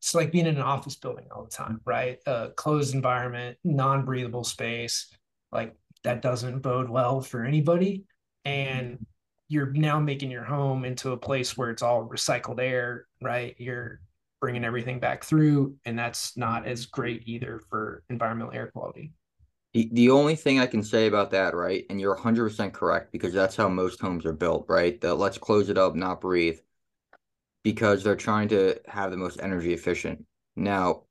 it's 0.00 0.12
like 0.12 0.32
being 0.32 0.46
in 0.46 0.56
an 0.56 0.62
office 0.62 0.96
building 0.96 1.26
all 1.30 1.44
the 1.44 1.50
time, 1.50 1.80
right? 1.84 2.18
A 2.26 2.50
closed 2.56 2.94
environment, 2.94 3.56
non-breathable 3.62 4.42
space, 4.42 5.08
like 5.52 5.76
that 6.02 6.20
doesn't 6.20 6.58
bode 6.62 6.90
well 6.90 7.20
for 7.20 7.44
anybody. 7.44 8.04
And 8.44 9.06
you're 9.48 9.70
now 9.70 10.00
making 10.00 10.32
your 10.32 10.42
home 10.42 10.84
into 10.84 11.12
a 11.12 11.16
place 11.16 11.56
where 11.56 11.70
it's 11.70 11.82
all 11.82 12.08
recycled 12.08 12.60
air, 12.60 13.06
right? 13.22 13.54
You're 13.56 14.00
bringing 14.44 14.62
everything 14.62 14.98
back 14.98 15.24
through, 15.24 15.74
and 15.86 15.98
that's 15.98 16.36
not 16.36 16.66
as 16.66 16.84
mm-hmm. 16.84 17.00
great 17.00 17.22
either 17.24 17.62
for 17.70 18.02
environmental 18.10 18.52
air 18.52 18.66
quality. 18.66 19.10
The, 19.72 19.88
the 19.90 20.10
only 20.10 20.36
thing 20.36 20.60
I 20.60 20.66
can 20.66 20.82
say 20.82 21.06
about 21.06 21.30
that, 21.30 21.54
right, 21.54 21.86
and 21.88 21.98
you're 21.98 22.14
100% 22.14 22.74
correct 22.74 23.10
because 23.10 23.32
that's 23.32 23.56
how 23.56 23.70
most 23.70 24.02
homes 24.02 24.26
are 24.26 24.34
built, 24.34 24.66
right? 24.68 25.00
The 25.00 25.14
let's 25.14 25.38
close 25.38 25.70
it 25.70 25.78
up, 25.78 25.94
not 25.94 26.20
breathe, 26.20 26.58
because 27.62 28.04
they're 28.04 28.16
trying 28.16 28.48
to 28.48 28.78
have 28.86 29.10
the 29.10 29.16
most 29.16 29.40
energy 29.40 29.72
efficient. 29.72 30.26
Now, 30.56 31.04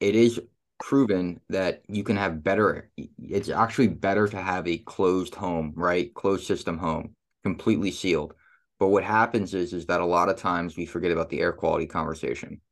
it 0.00 0.14
is 0.14 0.40
proven 0.78 1.38
that 1.50 1.82
you 1.86 2.02
can 2.02 2.16
have 2.16 2.42
better, 2.42 2.90
it's 2.96 3.50
actually 3.50 3.88
better 3.88 4.26
to 4.26 4.40
have 4.40 4.66
a 4.66 4.78
closed 4.78 5.34
home, 5.34 5.74
right? 5.76 6.14
Closed 6.14 6.46
system 6.46 6.78
home 6.78 7.14
completely 7.42 7.90
sealed. 7.90 8.32
But 8.78 8.88
what 8.88 9.04
happens 9.04 9.52
is 9.52 9.74
is 9.74 9.84
that 9.86 10.00
a 10.00 10.06
lot 10.06 10.30
of 10.30 10.38
times 10.38 10.78
we 10.78 10.86
forget 10.86 11.12
about 11.12 11.28
the 11.28 11.40
air 11.40 11.52
quality 11.52 11.84
conversation. 11.84 12.62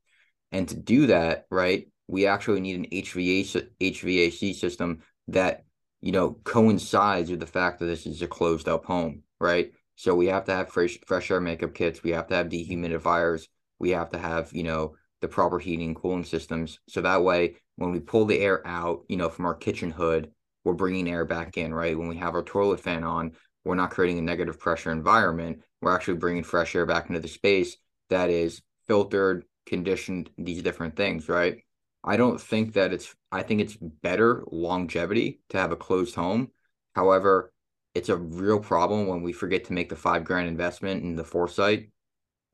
And 0.53 0.69
to 0.69 0.77
do 0.77 1.07
that, 1.09 1.47
right, 1.51 1.89
we 2.07 2.27
actually 2.27 2.61
need 2.61 2.77
an 2.77 2.87
HVAC 2.87 3.69
HVAC 3.81 4.55
system 4.55 5.03
that 5.29 5.65
you 6.01 6.13
know 6.13 6.39
coincides 6.45 7.31
with 7.31 7.41
the 7.41 7.47
fact 7.47 7.81
that 7.81 7.87
this 7.87 8.07
is 8.07 8.23
a 8.23 8.27
closed 8.27 8.69
up 8.69 8.85
home, 8.85 9.23
right? 9.41 9.73
So 9.97 10.15
we 10.15 10.27
have 10.27 10.45
to 10.45 10.55
have 10.55 10.71
fresh 10.71 10.99
fresh 11.07 11.31
air 11.31 11.41
makeup 11.41 11.75
kits, 11.75 12.03
we 12.03 12.11
have 12.11 12.29
to 12.29 12.35
have 12.35 12.49
dehumidifiers, 12.49 13.49
we 13.79 13.91
have 13.91 14.11
to 14.11 14.19
have, 14.19 14.53
you 14.53 14.63
know, 14.63 14.95
the 15.21 15.29
proper 15.29 15.59
heating 15.59 15.89
and 15.89 15.97
cooling 15.97 16.25
systems. 16.25 16.79
So 16.89 17.01
that 17.03 17.23
way 17.23 17.57
when 17.77 17.93
we 17.93 18.01
pull 18.01 18.25
the 18.25 18.41
air 18.41 18.67
out, 18.67 19.05
you 19.09 19.17
know, 19.17 19.29
from 19.29 19.47
our 19.47 19.55
kitchen 19.55 19.91
hood, 19.91 20.31
we're 20.65 20.75
bringing 20.75 21.09
air 21.09 21.25
back 21.25 21.57
in, 21.57 21.73
right? 21.73 21.99
When 21.99 22.09
we 22.09 22.17
have 22.17 22.35
our 22.35 22.43
toilet 22.43 22.81
fan 22.81 23.05
on, 23.05 23.33
we're 23.65 23.75
not 23.75 23.91
creating 23.91 24.19
a 24.19 24.23
negative 24.23 24.59
pressure 24.59 24.91
environment. 24.91 25.63
We're 25.81 25.95
actually 25.95 26.19
bringing 26.19 26.43
fresh 26.43 26.75
air 26.75 26.87
back 26.87 27.09
into 27.09 27.21
the 27.21 27.29
space 27.29 27.77
that 28.11 28.31
is 28.31 28.63
filtered, 28.87 29.45
conditioned, 29.69 30.31
these 30.37 30.63
different 30.63 30.97
things, 30.97 31.29
right? 31.29 31.59
I 32.05 32.17
don't 32.17 32.41
think 32.41 32.75
that 32.75 32.93
it's, 32.93 33.15
I 33.31 33.43
think 33.43 33.61
it's 33.61 33.77
better 33.77 34.45
longevity 34.51 35.41
to 35.51 35.59
have 35.59 35.73
a 35.73 35.77
closed 35.77 36.15
home. 36.15 36.51
However, 36.95 37.53
it's 37.95 38.09
a 38.09 38.17
real 38.17 38.61
problem 38.61 39.07
when 39.07 39.23
we 39.23 39.33
forget 39.33 39.65
to 39.65 39.73
make 39.73 39.89
the 39.89 39.97
five 39.97 40.25
grand 40.25 40.49
investment 40.49 41.03
in 41.03 41.17
the 41.17 41.25
foresight 41.25 41.91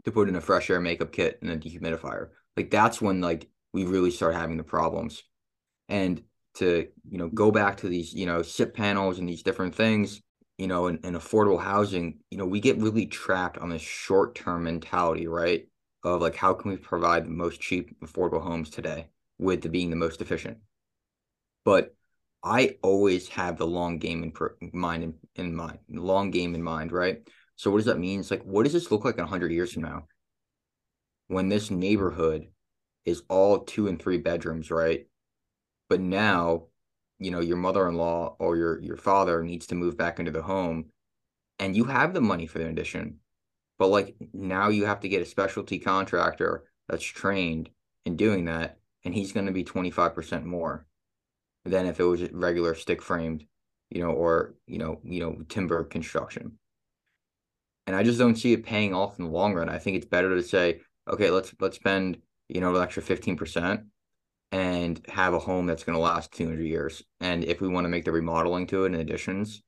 to 0.05 0.12
put 0.12 0.29
in 0.29 0.37
a 0.37 0.40
fresh 0.40 0.70
air 0.70 0.81
makeup 0.81 1.12
kit 1.12 1.38
and 1.42 1.50
a 1.50 1.57
dehumidifier. 1.57 2.31
Like 2.57 2.70
that's 2.70 3.00
when 3.00 3.20
like 3.20 3.48
we 3.72 3.85
really 3.85 4.11
start 4.11 4.35
having 4.35 4.57
the 4.57 4.64
problems. 4.64 5.22
And 5.88 6.22
to, 6.55 6.88
you 7.11 7.18
know, 7.18 7.29
go 7.29 7.50
back 7.50 7.79
to 7.79 7.88
these, 7.88 8.14
you 8.14 8.27
know, 8.27 8.42
SIP 8.42 8.74
panels 8.74 9.18
and 9.18 9.29
these 9.29 9.42
different 9.42 9.74
things, 9.74 10.22
you 10.57 10.66
know, 10.66 10.87
and, 10.87 11.05
in 11.05 11.14
affordable 11.14 11.61
housing, 11.61 12.20
you 12.31 12.38
know, 12.38 12.46
we 12.46 12.61
get 12.61 12.79
really 12.79 13.07
trapped 13.07 13.59
on 13.59 13.68
this 13.68 13.83
short 13.83 14.35
term 14.35 14.64
mentality, 14.64 15.27
right? 15.27 15.66
Of 16.05 16.21
like, 16.21 16.37
how 16.37 16.53
can 16.55 16.71
we 16.71 16.77
provide 16.77 17.25
the 17.25 17.31
most 17.31 17.61
cheap, 17.61 17.99
affordable 18.01 18.43
homes 18.43 18.71
today 18.71 19.09
with 19.38 19.62
the 19.62 19.69
being 19.69 19.90
the 19.90 19.97
most 19.97 20.21
efficient? 20.21 20.59
But 21.64 21.95
I 22.43 22.77
always 22.83 23.29
have 23.29 23.57
the 23.57 23.67
long 23.67 23.99
game 23.99 24.23
in 24.23 24.71
mind 24.75 25.03
in, 25.03 25.14
in 25.37 25.55
mind, 25.57 25.79
long 25.88 26.31
game 26.31 26.55
in 26.55 26.62
mind, 26.62 26.93
right? 26.93 27.27
So 27.57 27.71
what 27.71 27.79
does 27.79 27.87
that 27.87 27.99
mean? 27.99 28.21
It's 28.21 28.31
like, 28.31 28.43
what 28.43 28.64
does 28.64 28.75
this 28.75 28.90
look 28.90 29.05
like 29.05 29.17
in 29.17 29.27
hundred 29.27 29.53
years 29.53 29.73
from 29.73 29.83
now? 29.83 30.07
When 31.29 31.49
this 31.49 31.71
neighborhood 31.71 32.49
is 33.07 33.23
all 33.29 33.61
two 33.61 33.88
and 33.88 34.01
three 34.01 34.19
bedrooms, 34.19 34.71
right? 34.71 35.07
But 35.88 36.01
now 36.01 36.67
you 37.19 37.31
know 37.31 37.40
your 37.40 37.57
mother-in-law 37.57 38.37
or 38.38 38.57
your 38.57 38.81
your 38.81 38.97
father 38.97 39.43
needs 39.43 39.67
to 39.69 39.75
move 39.75 39.97
back 39.97 40.19
into 40.19 40.31
the 40.31 40.43
home 40.43 40.87
and 41.59 41.77
you 41.77 41.85
have 41.85 42.12
the 42.12 42.21
money 42.21 42.47
for 42.47 42.59
the 42.59 42.69
addition 42.69 43.21
but 43.79 43.89
like 43.89 44.15
now 44.33 44.69
you 44.69 44.85
have 44.85 45.01
to 45.01 45.09
get 45.09 45.23
a 45.23 45.27
specialty 45.27 45.79
contractor 45.79 46.65
that's 46.89 47.05
trained 47.05 47.71
in 48.05 48.17
doing 48.17 48.45
that 48.47 48.79
and 49.05 49.15
he's 49.15 49.33
going 49.33 49.47
to 49.47 49.53
be 49.53 49.65
25% 49.65 50.45
more 50.45 50.87
than 51.65 51.87
if 51.87 52.01
it 52.01 52.05
was 52.05 52.31
regular 52.33 52.75
stick 52.75 53.03
framed 53.03 53.45
you 53.91 54.03
know 54.03 54.11
or 54.11 54.55
you 54.67 54.79
know 54.79 55.01
you 55.05 55.21
know 55.21 55.37
timber 55.49 55.85
construction 55.85 56.59
and 57.87 57.97
i 57.97 58.03
just 58.03 58.19
don't 58.19 58.37
see 58.37 58.53
it 58.53 58.65
paying 58.65 58.95
off 58.95 59.19
in 59.19 59.25
the 59.25 59.31
long 59.31 59.55
run 59.55 59.69
i 59.69 59.79
think 59.79 59.97
it's 59.97 60.07
better 60.07 60.35
to 60.35 60.43
say 60.43 60.81
okay 61.09 61.31
let's 61.31 61.55
let's 61.61 61.77
spend 61.77 62.19
you 62.49 62.61
know 62.61 62.75
an 62.75 62.83
extra 62.83 63.03
15% 63.03 63.85
and 64.55 65.05
have 65.09 65.35
a 65.35 65.39
home 65.41 65.67
that's 65.67 65.83
going 65.83 65.97
to 65.97 66.01
last 66.01 66.31
200 66.33 66.63
years. 66.63 67.03
And 67.21 67.43
if 67.43 67.61
we 67.61 67.67
want 67.67 67.87
to 67.87 67.89
make 67.89 68.05
the 68.05 68.13
remodeling 68.13 68.69
to 68.69 68.85
it 68.85 68.93
and 68.93 69.01
additions, 69.01 69.63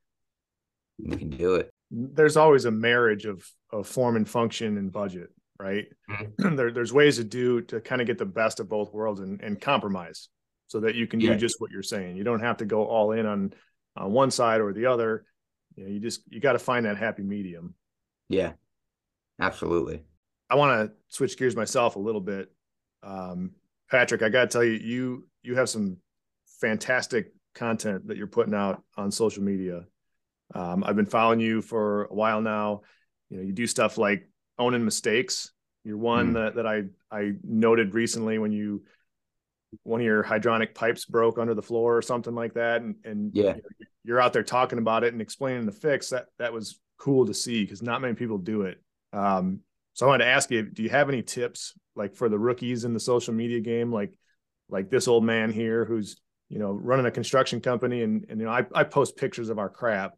we 0.97 1.17
can 1.17 1.29
do 1.29 1.55
it. 1.55 1.69
There's 1.91 2.37
always 2.37 2.63
a 2.63 2.71
marriage 2.71 3.25
of 3.25 3.45
of 3.71 3.87
form 3.87 4.15
and 4.15 4.27
function 4.27 4.77
and 4.77 4.91
budget, 4.91 5.29
right? 5.59 5.85
Mm-hmm. 6.09 6.55
there, 6.57 6.71
there's 6.71 6.93
ways 6.93 7.17
to 7.17 7.23
do 7.23 7.61
to 7.63 7.81
kind 7.81 8.01
of 8.01 8.07
get 8.07 8.17
the 8.17 8.25
best 8.25 8.59
of 8.59 8.69
both 8.69 8.93
worlds 8.93 9.19
and, 9.19 9.41
and 9.41 9.59
compromise 9.59 10.29
so 10.67 10.81
that 10.81 10.95
you 10.95 11.07
can 11.07 11.19
do 11.19 11.35
just 11.35 11.59
what 11.59 11.71
you're 11.71 11.83
saying. 11.83 12.17
You 12.17 12.23
don't 12.23 12.41
have 12.41 12.57
to 12.57 12.65
go 12.65 12.85
all 12.85 13.11
in 13.11 13.25
on 13.25 13.53
on 13.95 14.11
one 14.11 14.31
side 14.31 14.61
or 14.61 14.73
the 14.73 14.85
other. 14.85 15.25
You 15.75 15.83
know, 15.83 15.89
you 15.89 15.99
just 15.99 16.21
you 16.29 16.39
got 16.39 16.53
to 16.53 16.59
find 16.59 16.85
that 16.85 16.97
happy 16.97 17.23
medium. 17.23 17.73
Yeah, 18.29 18.53
absolutely. 19.39 20.03
I 20.49 20.55
want 20.55 20.89
to 20.89 20.95
switch 21.07 21.37
gears 21.37 21.55
myself 21.55 21.95
a 21.95 21.99
little 21.99 22.21
bit. 22.21 22.51
Um, 23.03 23.51
Patrick, 23.89 24.21
I 24.21 24.29
got 24.29 24.41
to 24.41 24.47
tell 24.47 24.63
you, 24.63 24.73
you 24.73 25.27
you 25.43 25.55
have 25.55 25.69
some 25.69 25.97
fantastic 26.59 27.33
content 27.55 28.07
that 28.07 28.17
you're 28.17 28.27
putting 28.27 28.53
out 28.53 28.83
on 28.97 29.11
social 29.11 29.43
media. 29.43 29.85
Um, 30.53 30.83
I've 30.83 30.95
been 30.95 31.05
following 31.05 31.39
you 31.39 31.61
for 31.61 32.05
a 32.05 32.13
while 32.13 32.41
now. 32.41 32.81
You 33.29 33.37
know, 33.37 33.43
you 33.43 33.53
do 33.53 33.67
stuff 33.67 33.97
like 33.97 34.29
owning 34.57 34.85
mistakes. 34.85 35.51
You're 35.83 35.97
one 35.97 36.31
mm. 36.31 36.33
that 36.33 36.55
that 36.55 36.67
I 36.67 36.83
I 37.11 37.33
noted 37.43 37.93
recently 37.93 38.39
when 38.39 38.51
you 38.51 38.83
one 39.83 39.99
of 39.99 40.05
your 40.05 40.23
hydronic 40.23 40.73
pipes 40.73 41.05
broke 41.05 41.37
under 41.37 41.53
the 41.53 41.61
floor 41.61 41.97
or 41.97 42.01
something 42.01 42.35
like 42.35 42.53
that, 42.53 42.81
and 42.81 42.95
and 43.03 43.31
yeah, 43.33 43.55
you're 44.03 44.21
out 44.21 44.33
there 44.33 44.43
talking 44.43 44.79
about 44.79 45.03
it 45.03 45.13
and 45.13 45.21
explaining 45.21 45.65
the 45.65 45.71
fix. 45.71 46.09
That 46.09 46.27
that 46.39 46.53
was 46.53 46.79
cool 46.97 47.25
to 47.27 47.33
see 47.33 47.63
because 47.63 47.81
not 47.81 48.01
many 48.01 48.13
people 48.13 48.37
do 48.37 48.63
it. 48.63 48.81
Um, 49.13 49.61
so 49.93 50.05
I 50.05 50.09
wanted 50.09 50.25
to 50.25 50.29
ask 50.29 50.51
you, 50.51 50.63
do 50.63 50.83
you 50.83 50.89
have 50.89 51.09
any 51.09 51.23
tips 51.23 51.73
like 51.95 52.15
for 52.15 52.29
the 52.29 52.37
rookies 52.37 52.85
in 52.85 52.93
the 52.93 52.99
social 52.99 53.33
media 53.33 53.59
game, 53.59 53.91
like 53.91 54.17
like 54.69 54.89
this 54.89 55.07
old 55.07 55.23
man 55.23 55.51
here 55.51 55.85
who's 55.85 56.17
you 56.49 56.59
know 56.59 56.71
running 56.71 57.05
a 57.05 57.11
construction 57.11 57.61
company 57.61 58.03
and 58.03 58.25
and 58.29 58.39
you 58.39 58.45
know 58.45 58.51
I, 58.51 58.65
I 58.73 58.83
post 58.83 59.17
pictures 59.17 59.49
of 59.49 59.59
our 59.59 59.69
crap, 59.69 60.13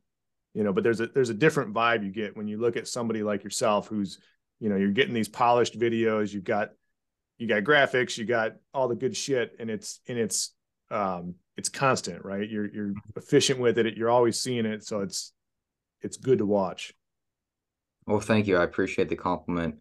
you 0.54 0.64
know, 0.64 0.74
but 0.74 0.84
there's 0.84 1.00
a 1.00 1.08
there's 1.08 1.30
a 1.30 1.36
different 1.36 1.74
vibe 1.74 2.04
you 2.04 2.12
get 2.12 2.36
when 2.36 2.48
you 2.48 2.60
look 2.60 2.78
at 2.78 2.88
somebody 2.88 3.24
like 3.24 3.44
yourself 3.44 3.88
who's 3.88 4.20
you 4.60 4.70
know 4.70 4.76
you're 4.76 4.92
getting 4.92 5.14
these 5.14 5.30
polished 5.30 5.80
videos, 5.80 6.34
you've 6.34 6.44
got 6.44 6.70
you 7.38 7.48
got 7.48 7.64
graphics, 7.64 8.18
you 8.18 8.26
got 8.26 8.54
all 8.74 8.88
the 8.88 8.96
good 8.96 9.16
shit, 9.16 9.56
and 9.60 9.70
it's 9.70 10.00
and 10.08 10.18
it's 10.18 10.54
um 10.92 11.36
it's 11.58 11.70
constant, 11.70 12.24
right? 12.26 12.50
You're 12.50 12.74
you're 12.74 12.94
efficient 13.16 13.60
with 13.60 13.78
it, 13.78 13.98
you're 13.98 14.10
always 14.10 14.40
seeing 14.40 14.66
it, 14.66 14.84
so 14.84 15.02
it's 15.02 15.34
it's 16.02 16.18
good 16.18 16.40
to 16.40 16.46
watch. 16.46 16.94
Well, 18.06 18.20
thank 18.20 18.48
you. 18.48 18.58
I 18.58 18.64
appreciate 18.64 19.10
the 19.10 19.16
compliment. 19.16 19.76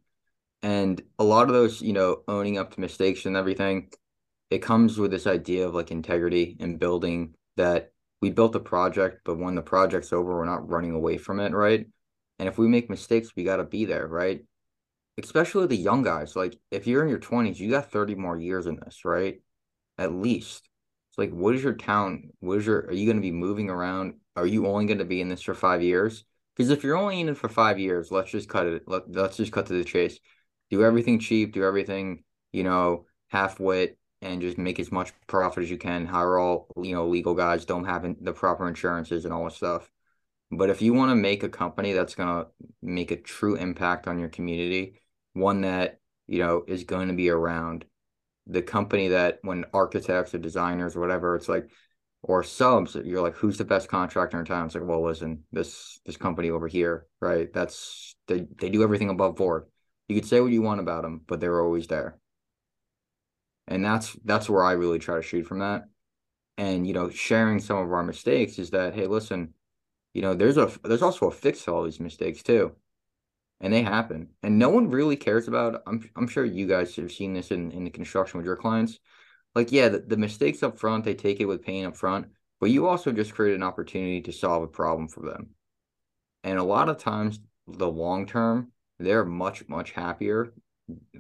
And 0.63 1.01
a 1.19 1.25
lot 1.25 1.47
of 1.49 1.55
those, 1.55 1.81
you 1.81 1.93
know, 1.93 2.23
owning 2.27 2.59
up 2.59 2.75
to 2.75 2.81
mistakes 2.81 3.27
and 3.27 3.37
everything, 3.37 3.91
it 4.51 4.59
comes 4.59 4.99
with 4.99 5.11
this 5.11 5.27
idea 5.27 5.67
of 5.67 5.75
like 5.75 5.91
integrity 5.91 6.57
and 6.61 6.79
building 6.79 7.35
that 7.57 7.93
we 8.21 8.31
built 8.31 8.55
a 8.57 8.61
project, 8.61 9.21
but 9.25 9.39
when 9.39 9.55
the 9.55 9.63
project's 9.63 10.13
over, 10.13 10.37
we're 10.37 10.45
not 10.45 10.69
running 10.69 10.93
away 10.93 11.19
from 11.19 11.41
it, 11.41 11.53
right? 11.53 11.87
And 12.39 12.49
if 12.49 12.59
we 12.59 12.69
make 12.69 12.91
mistakes, 12.91 13.33
we 13.37 13.45
got 13.45 13.57
to 13.57 13.65
be 13.65 13.85
there, 13.85 14.07
right? 14.07 14.45
Especially 15.23 15.67
the 15.67 15.77
young 15.77 16.03
guys. 16.03 16.37
Like 16.37 16.59
if 16.71 16.87
you're 16.87 17.03
in 17.03 17.09
your 17.09 17.19
20s, 17.19 17.59
you 17.59 17.71
got 17.71 17.91
30 17.91 18.15
more 18.15 18.37
years 18.37 18.67
in 18.67 18.77
this, 18.77 19.05
right? 19.05 19.41
At 19.99 20.13
least. 20.13 20.69
It's 21.11 21.19
like, 21.19 21.31
what 21.31 21.55
is 21.55 21.63
your 21.63 21.75
town? 21.75 22.31
What 22.41 22.59
is 22.59 22.67
your, 22.67 22.87
are 22.87 22.93
you 22.93 23.07
going 23.07 23.17
to 23.17 23.23
be 23.23 23.33
moving 23.33 23.71
around? 23.71 24.15
Are 24.37 24.47
you 24.47 24.67
only 24.67 24.87
going 24.87 24.99
to 24.99 25.05
be 25.05 25.21
in 25.21 25.29
this 25.29 25.43
for 25.43 25.55
five 25.55 25.83
years? 25.83 26.25
Because 26.57 26.71
if 26.71 26.83
you're 26.83 26.97
only 26.97 27.21
in 27.21 27.29
it 27.29 27.37
for 27.37 27.49
five 27.49 27.79
years, 27.79 28.11
let's 28.11 28.31
just 28.31 28.49
cut 28.49 28.67
it. 28.67 28.83
Let, 28.87 29.11
let's 29.11 29.37
just 29.37 29.53
cut 29.53 29.67
to 29.67 29.75
the 29.75 29.85
chase. 29.85 30.19
Do 30.71 30.85
everything 30.85 31.19
cheap. 31.19 31.53
Do 31.53 31.65
everything, 31.65 32.25
you 32.53 32.65
know, 32.65 33.07
half 33.29 33.61
wit, 33.61 33.97
and 34.23 34.41
just 34.41 34.59
make 34.59 34.81
as 34.81 34.91
much 34.91 35.13
profit 35.27 35.65
as 35.65 35.71
you 35.71 35.79
can. 35.79 36.07
Hire 36.07 36.39
all, 36.39 36.69
you 36.77 36.95
know, 36.95 37.07
legal 37.07 37.35
guys. 37.35 37.65
Don't 37.65 37.85
have 37.85 38.07
the 38.21 38.33
proper 38.33 38.69
insurances 38.69 39.25
and 39.25 39.33
all 39.33 39.45
this 39.45 39.57
stuff. 39.57 39.91
But 40.51 40.71
if 40.71 40.81
you 40.83 40.95
want 40.95 41.11
to 41.11 41.15
make 41.17 41.43
a 41.43 41.49
company 41.49 41.93
that's 41.93 42.15
gonna 42.15 42.47
make 42.83 43.11
a 43.11 43.17
true 43.17 43.57
impact 43.57 44.09
on 44.09 44.19
your 44.19 44.29
community, 44.31 45.01
one 45.35 45.63
that, 45.63 46.01
you 46.27 46.39
know, 46.39 46.65
is 46.67 46.85
going 46.85 47.09
to 47.09 47.15
be 47.15 47.31
around. 47.31 47.85
The 48.47 48.63
company 48.63 49.09
that 49.09 49.41
when 49.43 49.67
architects 49.75 50.35
or 50.35 50.39
designers 50.39 50.97
or 50.97 51.01
whatever, 51.01 51.37
it's 51.37 51.49
like, 51.49 51.71
or 52.23 52.43
subs, 52.43 52.95
you're 52.95 53.23
like, 53.23 53.35
who's 53.35 53.59
the 53.59 53.65
best 53.65 53.89
contractor 53.89 54.39
in 54.41 54.45
town? 54.45 54.67
It's 54.67 54.75
like, 54.75 54.85
well, 54.87 55.05
listen, 55.05 55.45
this 55.53 56.01
this 56.05 56.17
company 56.17 56.51
over 56.51 56.67
here, 56.67 57.07
right? 57.21 57.53
That's 57.53 58.17
they 58.27 58.47
they 58.59 58.71
do 58.71 58.83
everything 58.83 59.11
above 59.11 59.37
board. 59.37 59.67
You 60.09 60.17
could 60.17 60.29
say 60.29 60.41
what 60.41 60.53
you 60.53 60.63
want 60.63 60.81
about 60.81 61.03
them, 61.03 61.21
but 61.27 61.41
they're 61.41 61.63
always 61.63 61.87
there. 61.87 62.19
And 63.69 63.85
that's 63.85 64.17
that's 64.25 64.51
where 64.51 64.65
I 64.65 64.73
really 64.73 64.99
try 64.99 65.17
to 65.17 65.23
shoot 65.23 65.47
from 65.47 65.61
that. 65.61 65.85
And 66.57 66.87
you 66.87 66.95
know, 66.95 67.11
sharing 67.11 67.61
some 67.61 67.79
of 67.79 67.93
our 67.93 68.03
mistakes 68.03 68.59
is 68.59 68.71
that, 68.71 68.95
hey, 68.95 69.07
listen, 69.07 69.55
you 70.15 70.23
know, 70.23 70.35
there's 70.35 70.57
a 70.57 70.71
there's 70.83 71.03
also 71.03 71.27
a 71.29 71.31
fix 71.31 71.65
to 71.65 71.73
all 71.73 71.85
these 71.85 72.01
mistakes 72.01 72.43
too. 72.43 72.75
And 73.61 73.73
they 73.73 73.83
happen. 73.83 74.31
And 74.43 74.59
no 74.59 74.71
one 74.71 74.91
really 74.91 75.17
cares 75.17 75.49
about 75.49 75.83
I'm 75.87 76.09
I'm 76.17 76.29
sure 76.29 76.45
you 76.45 76.67
guys 76.67 76.97
have 76.97 77.13
seen 77.13 77.35
this 77.35 77.51
in, 77.51 77.71
in 77.73 77.85
the 77.85 77.91
construction 77.91 78.39
with 78.39 78.47
your 78.47 78.57
clients 78.57 78.99
like 79.55 79.73
yeah, 79.73 79.89
the, 79.89 79.99
the 79.99 80.17
mistakes 80.17 80.63
up 80.63 80.79
front, 80.79 81.05
they 81.05 81.15
take 81.15 81.41
it 81.41 81.47
with 81.47 81.65
pain 81.65 81.85
up 81.85 81.97
front, 81.97 82.29
but 82.61 82.71
you 82.71 82.87
also 82.87 83.13
just 83.13 83.35
create 83.35 83.55
an 83.57 83.63
opportunity 83.63 84.21
to 84.23 84.33
solve 84.33 84.63
a 84.63 84.69
problem 84.69 85.09
for 85.09 85.21
them. 85.21 85.51
And 86.45 86.59
a 86.59 86.65
lot 86.65 86.89
of 86.89 86.99
times, 86.99 87.41
the 87.67 87.89
long 87.89 88.27
term, 88.27 88.73
they're 88.99 89.25
much 89.25 89.69
much 89.69 89.91
happier 89.93 90.53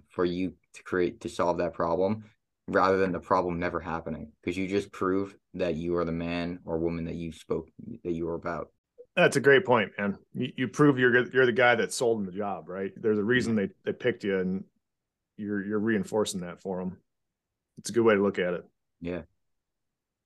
for 0.08 0.24
you 0.24 0.54
to 0.74 0.82
create 0.82 1.20
to 1.22 1.28
solve 1.28 1.58
that 1.58 1.74
problem 1.74 2.24
rather 2.68 2.98
than 2.98 3.12
the 3.12 3.20
problem 3.20 3.58
never 3.58 3.80
happening 3.80 4.30
because 4.40 4.56
you 4.56 4.68
just 4.68 4.92
prove 4.92 5.36
that 5.54 5.74
you 5.74 5.96
are 5.96 6.04
the 6.04 6.12
man 6.12 6.60
or 6.64 6.78
woman 6.78 7.04
that 7.06 7.16
you 7.16 7.32
spoke 7.32 7.68
that 8.04 8.12
you 8.12 8.26
were 8.26 8.34
about. 8.34 8.68
That's 9.16 9.36
a 9.36 9.40
great 9.40 9.64
point, 9.64 9.90
man. 9.98 10.16
You, 10.34 10.52
you 10.56 10.68
prove 10.68 10.98
you're 10.98 11.26
you're 11.32 11.46
the 11.46 11.52
guy 11.52 11.74
that 11.74 11.92
sold 11.92 12.18
them 12.18 12.26
the 12.26 12.38
job, 12.38 12.68
right? 12.68 12.92
There's 12.96 13.18
a 13.18 13.20
mm-hmm. 13.20 13.28
reason 13.28 13.56
they, 13.56 13.70
they 13.84 13.92
picked 13.92 14.22
you, 14.22 14.38
and 14.38 14.64
you're 15.36 15.64
you're 15.64 15.80
reinforcing 15.80 16.42
that 16.42 16.62
for 16.62 16.78
them 16.78 16.98
it's 17.78 17.90
a 17.90 17.92
good 17.92 18.02
way 18.02 18.14
to 18.14 18.22
look 18.22 18.38
at 18.38 18.54
it. 18.54 18.64
Yeah. 19.00 19.22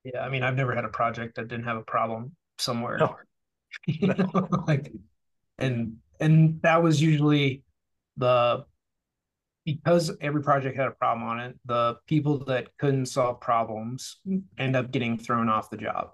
Yeah. 0.05 0.21
I 0.21 0.31
mean, 0.31 0.43
I've 0.43 0.57
never 0.57 0.75
had 0.75 0.85
a 0.85 0.89
project 0.89 1.37
that 1.37 1.49
didn't 1.49 1.67
have 1.67 1.77
a 1.77 1.83
problem 1.83 2.35
somewhere. 2.59 2.99
No. 2.99 3.17
you 3.87 4.09
know, 4.09 4.49
like 4.67 4.93
and 5.59 5.97
and 6.19 6.61
that 6.63 6.83
was 6.83 7.01
usually 7.01 7.63
the 8.17 8.65
because 9.65 10.11
every 10.21 10.43
project 10.43 10.77
had 10.77 10.89
a 10.89 10.93
problem 10.93 11.29
on 11.29 11.41
it, 11.41 11.57
the 11.65 11.97
people 12.07 12.45
that 12.47 12.69
couldn't 12.79 13.07
solve 13.07 13.41
problems 13.41 14.21
end 14.59 14.77
up 14.77 14.91
getting 14.91 15.19
thrown 15.19 15.49
off 15.49 15.71
the 15.71 15.77
job 15.77 16.11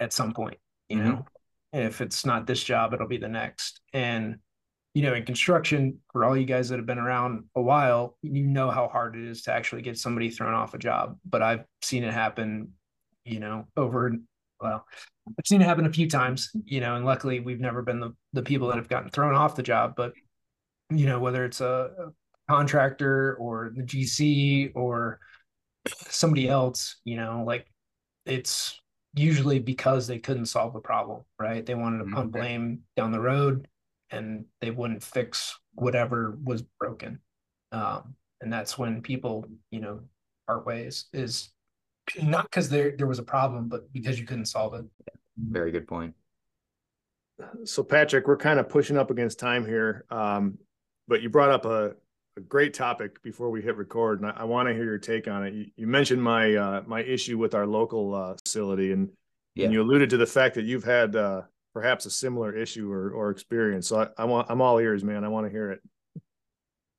at 0.00 0.12
some 0.12 0.32
point, 0.32 0.58
you 0.88 0.98
mm-hmm. 0.98 1.08
know. 1.08 1.26
And 1.72 1.84
if 1.84 2.00
it's 2.00 2.26
not 2.26 2.46
this 2.46 2.62
job, 2.62 2.92
it'll 2.92 3.08
be 3.08 3.18
the 3.18 3.28
next. 3.28 3.80
And 3.92 4.36
you 4.94 5.02
know, 5.02 5.14
in 5.14 5.24
construction, 5.24 6.00
for 6.12 6.24
all 6.24 6.36
you 6.36 6.44
guys 6.44 6.68
that 6.68 6.78
have 6.78 6.84
been 6.84 6.98
around 6.98 7.44
a 7.54 7.62
while, 7.62 8.18
you 8.20 8.42
know 8.42 8.70
how 8.70 8.88
hard 8.88 9.16
it 9.16 9.24
is 9.24 9.42
to 9.42 9.52
actually 9.52 9.80
get 9.80 9.98
somebody 9.98 10.28
thrown 10.28 10.52
off 10.52 10.74
a 10.74 10.78
job. 10.78 11.16
But 11.24 11.42
I've 11.42 11.64
seen 11.80 12.04
it 12.04 12.12
happen, 12.12 12.72
you 13.24 13.40
know, 13.40 13.66
over 13.76 14.12
well, 14.60 14.86
I've 15.26 15.46
seen 15.46 15.62
it 15.62 15.64
happen 15.64 15.86
a 15.86 15.92
few 15.92 16.08
times, 16.08 16.50
you 16.64 16.80
know, 16.80 16.94
and 16.94 17.04
luckily 17.04 17.40
we've 17.40 17.60
never 17.60 17.82
been 17.82 18.00
the 18.00 18.14
the 18.32 18.42
people 18.42 18.68
that 18.68 18.76
have 18.76 18.88
gotten 18.88 19.10
thrown 19.10 19.34
off 19.34 19.56
the 19.56 19.62
job. 19.62 19.94
But 19.96 20.12
you 20.90 21.06
know, 21.06 21.20
whether 21.20 21.44
it's 21.44 21.60
a, 21.62 21.90
a 21.98 22.12
contractor 22.48 23.34
or 23.34 23.72
the 23.74 23.82
GC 23.82 24.72
or 24.74 25.20
somebody 26.08 26.48
else, 26.48 26.96
you 27.04 27.16
know, 27.16 27.44
like 27.46 27.66
it's 28.26 28.80
usually 29.14 29.58
because 29.58 30.06
they 30.06 30.18
couldn't 30.18 30.46
solve 30.46 30.72
the 30.72 30.80
problem, 30.80 31.22
right? 31.38 31.64
They 31.64 31.74
wanted 31.74 31.98
to 31.98 32.10
pump 32.10 32.32
mm-hmm. 32.32 32.40
blame 32.40 32.80
down 32.96 33.12
the 33.12 33.20
road 33.20 33.68
and 34.10 34.44
they 34.60 34.70
wouldn't 34.70 35.02
fix 35.02 35.58
whatever 35.74 36.38
was 36.44 36.62
broken. 36.80 37.20
Um, 37.72 38.14
and 38.40 38.52
that's 38.52 38.76
when 38.76 39.02
people, 39.02 39.46
you 39.70 39.80
know, 39.80 40.00
part 40.46 40.66
ways 40.66 41.06
is 41.12 41.50
not 42.20 42.44
because 42.44 42.68
there 42.68 42.94
there 42.96 43.06
was 43.06 43.18
a 43.18 43.24
problem, 43.24 43.68
but 43.68 43.92
because 43.92 44.18
you 44.18 44.26
couldn't 44.26 44.46
solve 44.46 44.74
it. 44.74 44.84
Very 45.36 45.70
good 45.70 45.86
point. 45.86 46.14
So 47.64 47.82
Patrick, 47.82 48.26
we're 48.26 48.36
kind 48.36 48.60
of 48.60 48.68
pushing 48.68 48.96
up 48.96 49.10
against 49.10 49.38
time 49.38 49.64
here, 49.64 50.04
um, 50.10 50.58
but 51.08 51.22
you 51.22 51.30
brought 51.30 51.50
up 51.50 51.64
a, 51.64 51.94
a, 52.36 52.40
great 52.40 52.74
topic 52.74 53.22
before 53.22 53.50
we 53.50 53.62
hit 53.62 53.76
record, 53.76 54.20
and 54.20 54.30
I, 54.30 54.40
I 54.40 54.44
want 54.44 54.68
to 54.68 54.74
hear 54.74 54.84
your 54.84 54.98
take 54.98 55.28
on 55.28 55.46
it. 55.46 55.54
You, 55.54 55.66
you 55.76 55.86
mentioned 55.86 56.22
my 56.22 56.54
uh, 56.54 56.82
my 56.86 57.02
issue 57.02 57.38
with 57.38 57.54
our 57.54 57.66
local 57.66 58.14
uh, 58.14 58.34
facility, 58.44 58.92
and, 58.92 59.10
yeah. 59.54 59.64
and 59.64 59.72
you 59.72 59.82
alluded 59.82 60.10
to 60.10 60.16
the 60.16 60.26
fact 60.26 60.54
that 60.56 60.64
you've 60.64 60.84
had 60.84 61.16
uh, 61.16 61.42
perhaps 61.72 62.06
a 62.06 62.10
similar 62.10 62.54
issue 62.54 62.90
or, 62.90 63.10
or 63.10 63.30
experience. 63.30 63.88
So 63.88 64.02
I, 64.02 64.22
I 64.22 64.24
want, 64.24 64.50
I'm 64.50 64.60
all 64.60 64.78
ears, 64.78 65.02
man. 65.02 65.24
I 65.24 65.28
want 65.28 65.46
to 65.46 65.50
hear 65.50 65.70
it. 65.72 65.80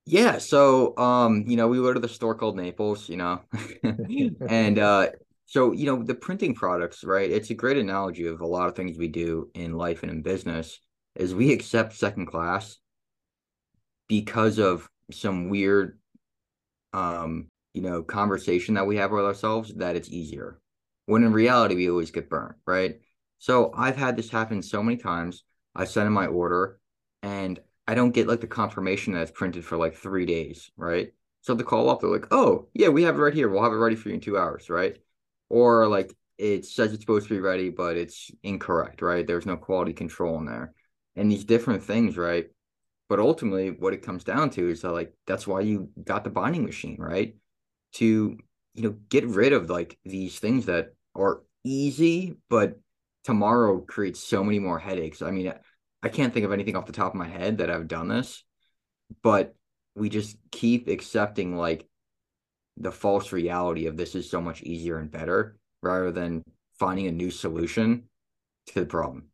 Yeah. 0.06 0.38
So, 0.38 0.98
um, 0.98 1.46
you 1.48 1.56
know, 1.56 1.68
we 1.68 1.78
go 1.78 1.94
to 1.94 2.00
the 2.00 2.10
store 2.10 2.36
called 2.36 2.58
Naples, 2.58 3.08
you 3.08 3.18
know, 3.18 3.42
and, 4.50 4.80
uh, 4.80 5.10
so, 5.46 5.72
you 5.72 5.86
know, 5.86 6.02
the 6.02 6.16
printing 6.16 6.56
products, 6.56 7.04
right? 7.04 7.30
It's 7.30 7.50
a 7.52 7.54
great 7.54 7.78
analogy 7.78 8.26
of 8.26 8.42
a 8.42 8.48
lot 8.48 8.68
of 8.68 8.76
things 8.76 8.98
we 8.98 9.08
do 9.08 9.50
in 9.54 9.74
life 9.74 10.02
and 10.02 10.12
in 10.12 10.22
business 10.22 10.80
is 11.16 11.36
we 11.36 11.54
accept 11.54 11.94
second 11.94 12.26
class 12.26 12.78
because 14.08 14.58
of 14.58 14.90
some 15.14 15.49
weird, 15.49 15.99
um, 16.93 17.49
you 17.74 17.82
know, 17.82 18.03
conversation 18.03 18.76
that 18.76 18.88
we 18.88 18.97
have 18.97 19.11
with 19.11 19.26
ourselves 19.26 19.74
that 19.76 19.95
it's 19.95 20.09
easier. 20.09 20.59
When 21.05 21.24
in 21.24 21.34
reality, 21.34 21.76
we 21.76 21.89
always 21.89 22.11
get 22.11 22.30
burnt, 22.30 22.55
right? 22.66 22.99
So 23.39 23.72
I've 23.76 23.97
had 23.97 24.16
this 24.16 24.30
happen 24.30 24.61
so 24.61 24.82
many 24.82 24.97
times. 24.97 25.43
I 25.76 25.86
send 25.86 26.07
in 26.07 26.14
my 26.14 26.28
order 26.28 26.80
and 27.22 27.59
I 27.88 27.95
don't 27.95 28.11
get 28.11 28.28
like 28.28 28.41
the 28.41 28.47
confirmation 28.47 29.14
that 29.14 29.24
it's 29.24 29.32
printed 29.32 29.66
for 29.66 29.78
like 29.78 29.95
three 29.95 30.26
days, 30.26 30.72
right? 30.78 31.11
So 31.41 31.53
the 31.53 31.64
call 31.64 31.89
up, 31.89 31.99
they're 31.99 32.09
like, 32.09 32.28
oh, 32.32 32.70
yeah, 32.74 32.88
we 32.88 33.03
have 33.03 33.16
it 33.16 33.22
right 33.22 33.34
here. 33.34 33.49
We'll 33.49 33.64
have 33.64 33.74
it 33.74 33.78
ready 33.78 33.95
for 33.95 34.09
you 34.09 34.16
in 34.16 34.22
two 34.22 34.38
hours, 34.38 34.70
right? 34.70 34.97
Or 35.49 35.88
like 35.88 36.16
it 36.38 36.66
says 36.66 36.93
it's 36.93 37.01
supposed 37.01 37.28
to 37.28 37.34
be 37.34 37.41
ready, 37.41 37.70
but 37.70 37.97
it's 37.97 38.32
incorrect, 38.43 39.01
right? 39.01 39.28
There's 39.28 39.45
no 39.45 39.57
quality 39.57 39.93
control 39.93 40.38
in 40.38 40.45
there. 40.45 40.74
And 41.16 41.32
these 41.32 41.43
different 41.43 41.84
things, 41.84 42.18
right? 42.18 42.47
But 43.14 43.20
ultimately, 43.20 43.70
what 43.70 43.93
it 43.93 44.01
comes 44.01 44.24
down 44.24 44.49
to 44.49 44.72
is 44.72 44.82
that, 44.82 44.91
like, 44.91 45.14
that's 45.28 45.45
why 45.45 45.61
you 45.61 45.89
got 46.03 46.24
the 46.24 46.32
binding 46.32 46.66
machine, 46.66 46.95
right? 46.97 47.36
To, 47.97 48.36
you 48.74 48.84
know, 48.84 48.95
get 49.07 49.28
rid 49.28 49.53
of 49.53 49.70
like 49.70 49.99
these 50.03 50.39
things 50.39 50.66
that 50.66 50.95
are 51.14 51.43
easy, 51.64 52.38
but 52.49 52.80
tomorrow 53.24 53.82
creates 53.82 54.20
so 54.20 54.43
many 54.43 54.57
more 54.57 54.80
headaches. 54.80 55.22
I 55.22 55.30
mean, 55.30 55.53
I 56.01 56.09
can't 56.09 56.34
think 56.34 56.43
of 56.43 56.51
anything 56.51 56.76
off 56.76 56.88
the 56.88 56.91
top 56.91 57.11
of 57.11 57.20
my 57.20 57.28
head 57.28 57.59
that 57.59 57.70
I've 57.70 57.88
done 57.88 58.07
this, 58.07 58.43
but 59.22 59.53
we 59.93 60.09
just 60.09 60.36
keep 60.51 60.88
accepting 60.88 61.55
like 61.55 61.88
the 62.78 62.91
false 62.91 63.32
reality 63.32 63.86
of 63.86 63.95
this 63.95 64.16
is 64.16 64.28
so 64.28 64.41
much 64.41 64.64
easier 64.64 64.97
and 64.97 65.11
better 65.11 65.55
rather 65.84 66.11
than 66.11 66.41
finding 66.80 67.05
a 67.05 67.11
new 67.11 67.30
solution 67.30 68.09
to 68.70 68.80
the 68.80 68.88
problem. 68.88 69.26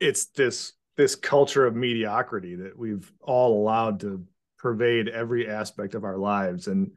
It's 0.00 0.26
this 0.26 0.72
this 0.98 1.14
culture 1.14 1.64
of 1.64 1.74
mediocrity 1.74 2.56
that 2.56 2.78
we've 2.78 3.10
all 3.22 3.62
allowed 3.62 4.00
to 4.00 4.22
pervade 4.58 5.08
every 5.08 5.48
aspect 5.48 5.94
of 5.94 6.04
our 6.04 6.18
lives 6.18 6.66
and 6.66 6.90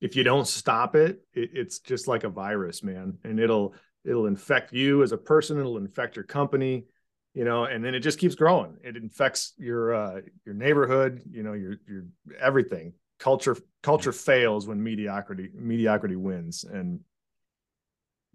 if 0.00 0.16
you 0.16 0.22
don't 0.22 0.46
stop 0.46 0.96
it, 0.96 1.22
it, 1.32 1.50
it's 1.54 1.78
just 1.78 2.08
like 2.08 2.24
a 2.24 2.28
virus, 2.28 2.82
man, 2.82 3.18
and 3.24 3.40
it'll 3.40 3.74
it'll 4.04 4.26
infect 4.26 4.72
you 4.72 5.02
as 5.02 5.12
a 5.12 5.16
person. 5.16 5.58
It'll 5.58 5.78
infect 5.78 6.16
your 6.16 6.24
company, 6.24 6.84
you 7.32 7.44
know, 7.44 7.64
and 7.64 7.84
then 7.84 7.94
it 7.94 8.00
just 8.00 8.18
keeps 8.18 8.34
growing. 8.34 8.76
It 8.82 8.96
infects 8.96 9.54
your 9.56 9.94
uh, 9.94 10.20
your 10.44 10.54
neighborhood, 10.54 11.22
you 11.30 11.42
know, 11.42 11.54
your 11.54 11.76
your 11.88 12.04
everything. 12.40 12.92
Culture 13.18 13.56
culture 13.82 14.12
fails 14.12 14.66
when 14.66 14.82
mediocrity 14.82 15.50
mediocrity 15.54 16.16
wins, 16.16 16.64
and 16.64 17.00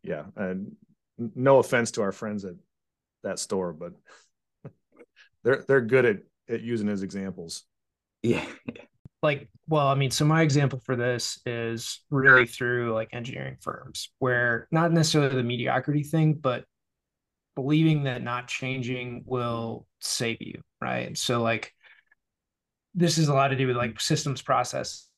yeah, 0.01 0.23
and 0.35 0.75
no 1.17 1.59
offense 1.59 1.91
to 1.91 2.01
our 2.01 2.13
friends 2.13 2.45
at 2.45 2.55
that 3.23 3.39
store, 3.39 3.73
but 3.73 3.93
they're 5.43 5.63
they're 5.67 5.81
good 5.81 6.05
at 6.05 6.17
at 6.49 6.61
using 6.61 6.89
as 6.89 7.03
examples. 7.03 7.63
Yeah 8.21 8.45
like 9.21 9.49
well 9.67 9.87
i 9.87 9.95
mean 9.95 10.11
so 10.11 10.25
my 10.25 10.41
example 10.41 10.79
for 10.85 10.95
this 10.95 11.39
is 11.45 12.01
really 12.09 12.45
through 12.45 12.93
like 12.93 13.09
engineering 13.13 13.57
firms 13.61 14.11
where 14.19 14.67
not 14.71 14.91
necessarily 14.91 15.35
the 15.35 15.43
mediocrity 15.43 16.03
thing 16.03 16.33
but 16.33 16.63
believing 17.55 18.03
that 18.03 18.23
not 18.23 18.47
changing 18.47 19.23
will 19.25 19.85
save 19.99 20.37
you 20.39 20.61
right 20.81 21.17
so 21.17 21.41
like 21.41 21.73
this 22.95 23.17
is 23.17 23.27
a 23.27 23.33
lot 23.33 23.49
to 23.49 23.55
do 23.55 23.67
with 23.67 23.75
like 23.75 23.99
systems 23.99 24.41
process 24.41 25.08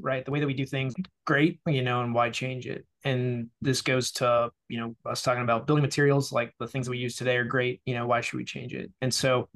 right? 0.00 0.24
The 0.24 0.30
way 0.30 0.40
that 0.40 0.46
we 0.46 0.54
do 0.54 0.66
things 0.66 0.94
great 1.24 1.60
you 1.66 1.82
know 1.82 2.02
and 2.02 2.14
why 2.14 2.30
change 2.30 2.66
it? 2.66 2.86
And 3.04 3.48
this 3.60 3.82
goes 3.82 4.12
to 4.12 4.50
you 4.68 4.80
know 4.80 4.96
us 5.04 5.22
talking 5.22 5.42
about 5.42 5.66
building 5.66 5.82
materials 5.82 6.32
like 6.32 6.54
the 6.58 6.66
things 6.66 6.86
that 6.86 6.92
we 6.92 6.98
use 6.98 7.16
today 7.16 7.36
are 7.36 7.44
great 7.44 7.80
you 7.84 7.94
know 7.94 8.06
why 8.06 8.20
should 8.20 8.38
we 8.38 8.44
change 8.44 8.74
it? 8.74 8.90
And 9.00 9.12
so 9.12 9.48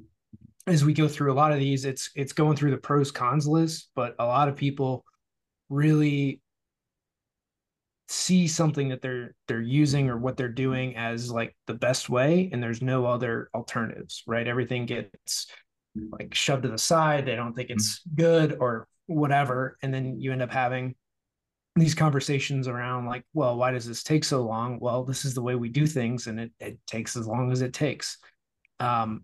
as 0.67 0.83
we 0.83 0.93
go 0.93 1.07
through 1.07 1.31
a 1.31 1.35
lot 1.35 1.51
of 1.53 1.59
these, 1.59 1.85
it's 1.85 2.11
it's 2.15 2.33
going 2.33 2.57
through 2.57 2.71
the 2.71 2.77
pros 2.77 3.11
cons 3.11 3.47
list, 3.47 3.89
but 3.95 4.15
a 4.19 4.25
lot 4.25 4.49
of 4.49 4.55
people 4.55 5.05
really 5.69 6.41
see 8.09 8.47
something 8.47 8.89
that 8.89 9.01
they're 9.01 9.35
they're 9.47 9.61
using 9.61 10.09
or 10.09 10.17
what 10.17 10.37
they're 10.37 10.47
doing 10.47 10.95
as 10.95 11.29
like 11.29 11.55
the 11.67 11.73
best 11.73 12.09
way 12.09 12.49
and 12.53 12.63
there's 12.63 12.81
no 12.81 13.05
other 13.05 13.49
alternatives 13.53 14.23
right? 14.27 14.47
Everything 14.47 14.85
gets 14.85 15.47
like 16.11 16.33
shoved 16.33 16.63
to 16.63 16.69
the 16.69 16.77
side. 16.77 17.25
They 17.25 17.35
don't 17.35 17.53
think 17.53 17.69
it's 17.69 18.01
good 18.15 18.57
or 18.59 18.87
whatever 19.07 19.77
and 19.81 19.93
then 19.93 20.19
you 20.19 20.31
end 20.31 20.41
up 20.41 20.51
having 20.51 20.95
these 21.75 21.95
conversations 21.95 22.67
around 22.67 23.05
like 23.05 23.23
well 23.33 23.55
why 23.55 23.71
does 23.71 23.85
this 23.85 24.03
take 24.03 24.23
so 24.23 24.43
long 24.43 24.79
well 24.79 25.03
this 25.03 25.25
is 25.25 25.33
the 25.33 25.41
way 25.41 25.55
we 25.55 25.69
do 25.69 25.85
things 25.85 26.27
and 26.27 26.39
it, 26.39 26.51
it 26.59 26.77
takes 26.87 27.15
as 27.15 27.27
long 27.27 27.51
as 27.51 27.61
it 27.61 27.73
takes 27.73 28.17
um 28.79 29.23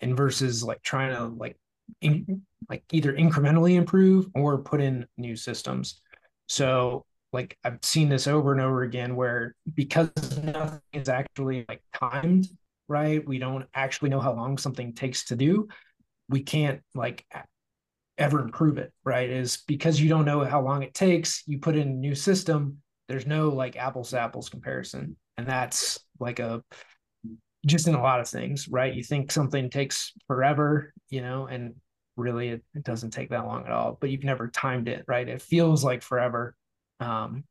and 0.00 0.16
versus 0.16 0.62
like 0.62 0.80
trying 0.82 1.14
to 1.14 1.24
like 1.24 1.56
in, 2.00 2.42
like 2.68 2.84
either 2.92 3.12
incrementally 3.12 3.74
improve 3.74 4.26
or 4.34 4.58
put 4.58 4.80
in 4.80 5.06
new 5.16 5.34
systems 5.34 6.00
so 6.46 7.04
like 7.32 7.56
I've 7.62 7.78
seen 7.82 8.08
this 8.08 8.26
over 8.26 8.52
and 8.52 8.60
over 8.60 8.82
again 8.82 9.14
where 9.14 9.54
because 9.74 10.10
nothing 10.42 10.80
is 10.92 11.08
actually 11.08 11.66
like 11.68 11.82
timed, 11.94 12.48
right? 12.88 13.26
We 13.26 13.38
don't 13.38 13.66
actually 13.74 14.10
know 14.10 14.20
how 14.20 14.32
long 14.32 14.56
something 14.56 14.94
takes 14.94 15.26
to 15.26 15.36
do. 15.36 15.68
We 16.28 16.42
can't 16.42 16.80
like 16.94 17.26
ever 18.18 18.40
improve 18.40 18.78
it, 18.78 18.92
right? 19.04 19.30
Is 19.30 19.58
because 19.66 20.00
you 20.00 20.08
don't 20.08 20.24
know 20.24 20.44
how 20.44 20.60
long 20.60 20.82
it 20.82 20.94
takes, 20.94 21.42
you 21.46 21.58
put 21.58 21.76
in 21.76 21.88
a 21.88 21.92
new 21.92 22.14
system, 22.14 22.78
there's 23.08 23.26
no 23.26 23.48
like 23.48 23.76
apples 23.76 24.10
to 24.10 24.20
apples 24.20 24.48
comparison. 24.48 25.16
And 25.36 25.46
that's 25.46 25.98
like 26.18 26.40
a 26.40 26.62
just 27.66 27.88
in 27.88 27.94
a 27.94 28.02
lot 28.02 28.20
of 28.20 28.28
things, 28.28 28.68
right? 28.68 28.94
You 28.94 29.02
think 29.02 29.30
something 29.30 29.70
takes 29.70 30.12
forever, 30.26 30.92
you 31.10 31.22
know, 31.22 31.46
and 31.46 31.74
really 32.16 32.48
it, 32.48 32.64
it 32.74 32.84
doesn't 32.84 33.10
take 33.10 33.30
that 33.30 33.46
long 33.46 33.64
at 33.64 33.72
all, 33.72 33.98
but 34.00 34.10
you've 34.10 34.24
never 34.24 34.48
timed 34.48 34.88
it, 34.88 35.04
right? 35.06 35.28
It 35.28 35.42
feels 35.42 35.84
like 35.84 36.02
forever 36.02 36.54
um, 37.00 37.44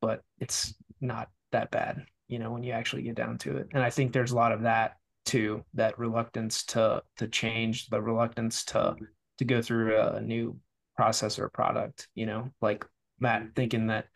but 0.00 0.22
it's 0.38 0.74
not 1.00 1.28
that 1.52 1.70
bad, 1.70 2.04
you 2.28 2.38
know, 2.38 2.52
when 2.52 2.62
you 2.62 2.72
actually 2.72 3.02
get 3.02 3.14
down 3.14 3.38
to 3.38 3.56
it. 3.56 3.68
And 3.72 3.82
I 3.82 3.90
think 3.90 4.12
there's 4.12 4.32
a 4.32 4.36
lot 4.36 4.52
of 4.52 4.62
that 4.62 4.96
too, 5.24 5.64
that 5.74 5.98
reluctance 5.98 6.64
to 6.64 7.02
to 7.16 7.28
change, 7.28 7.88
the 7.88 8.00
reluctance 8.00 8.64
to 8.66 8.96
to 9.38 9.44
go 9.44 9.62
through 9.62 9.98
a 9.98 10.20
new 10.20 10.58
process 10.96 11.38
or 11.38 11.48
product, 11.48 12.08
you 12.14 12.26
know, 12.26 12.50
like 12.60 12.84
Matt 13.20 13.54
thinking 13.54 13.88
that 13.88 14.06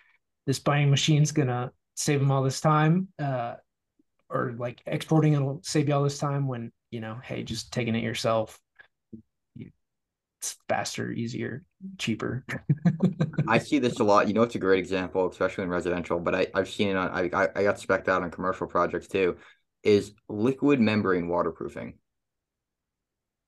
this 0.47 0.59
binding 0.59 0.91
machine's 0.91 1.33
gonna 1.33 1.73
save 1.95 2.21
him 2.21 2.31
all 2.31 2.43
this 2.43 2.61
time, 2.61 3.09
uh, 3.19 3.55
or 4.29 4.55
like 4.59 4.81
exporting 4.87 5.35
it'll 5.35 5.61
save 5.63 5.89
you 5.89 5.95
all 5.95 6.03
this 6.03 6.19
time 6.19 6.47
when, 6.47 6.73
you 6.91 7.01
know, 7.01 7.19
hey, 7.23 7.43
just 7.43 7.73
taking 7.73 7.95
it 7.95 8.03
yourself 8.03 8.59
it's 10.41 10.57
faster, 10.69 11.11
easier, 11.13 11.65
cheaper. 11.99 12.45
I 13.47 13.59
see 13.59 13.79
this 13.79 14.01
a 14.01 14.05
lot. 14.05 14.27
You 14.27 14.33
know, 14.33 14.43
it's 14.43 14.55
a 14.55 14.59
great 14.59 14.79
example, 14.79 15.29
especially 15.29 15.65
in 15.65 15.71
residential, 15.71 16.19
but 16.19 16.35
I, 16.35 16.47
I've 16.55 16.71
seen 16.71 16.89
it 16.89 16.97
on, 16.97 17.11
I, 17.11 17.49
I 17.55 17.63
got 17.63 17.77
specced 17.77 18.09
out 18.09 18.23
on 18.23 18.31
commercial 18.31 18.67
projects 18.67 19.07
too, 19.07 19.37
is 19.83 20.13
liquid 20.29 20.81
membrane 20.81 21.29
waterproofing. 21.29 21.99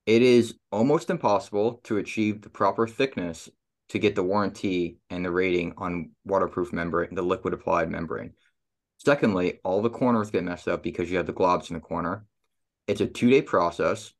It 0.07 0.23
is 0.23 0.55
almost 0.73 1.11
impossible 1.11 1.81
to 1.85 1.99
achieve 1.99 2.43
the 2.43 2.51
proper 2.51 2.87
thickness 2.87 3.49
to 3.91 3.99
get 3.99 4.15
the 4.15 4.23
warranty 4.23 4.99
and 5.11 5.25
the 5.25 5.31
rating 5.31 5.75
on 5.77 6.11
waterproof 6.25 6.73
membrane, 6.73 7.15
the 7.15 7.23
liquid 7.23 7.55
applied 7.55 7.91
membrane. 7.91 8.33
Secondly, 8.99 9.61
all 9.65 9.83
the 9.83 9.91
corners 9.91 10.31
get 10.31 10.45
messed 10.45 10.67
up 10.67 10.83
because 10.83 11.11
you 11.11 11.17
have 11.19 11.27
the 11.27 11.33
globs 11.33 11.71
in 11.71 11.75
the 11.75 11.81
corner. 11.81 12.25
It's 12.89 13.01
a 13.01 13.07
two 13.07 13.31
day 13.31 13.43
process. 13.43 14.13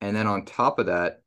And 0.00 0.16
then 0.16 0.26
on 0.26 0.44
top 0.44 0.78
of 0.78 0.86
that, 0.86 1.22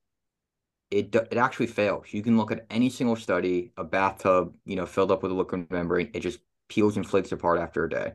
it 0.92 1.14
it 1.14 1.38
actually 1.38 1.68
fails. 1.68 2.08
You 2.12 2.24
can 2.24 2.38
look 2.38 2.52
at 2.52 2.66
any 2.70 2.90
single 2.90 3.16
study, 3.16 3.72
a 3.78 3.84
bathtub, 3.84 4.56
you 4.66 4.76
know, 4.76 4.86
filled 4.86 5.12
up 5.12 5.24
with 5.24 5.32
a 5.32 5.36
liquid 5.36 5.70
membrane, 5.72 6.12
it 6.14 6.22
just 6.22 6.40
peels 6.70 6.96
and 6.96 7.08
flakes 7.08 7.32
apart 7.32 7.60
after 7.60 7.86
a 7.86 7.90
day. 7.90 8.14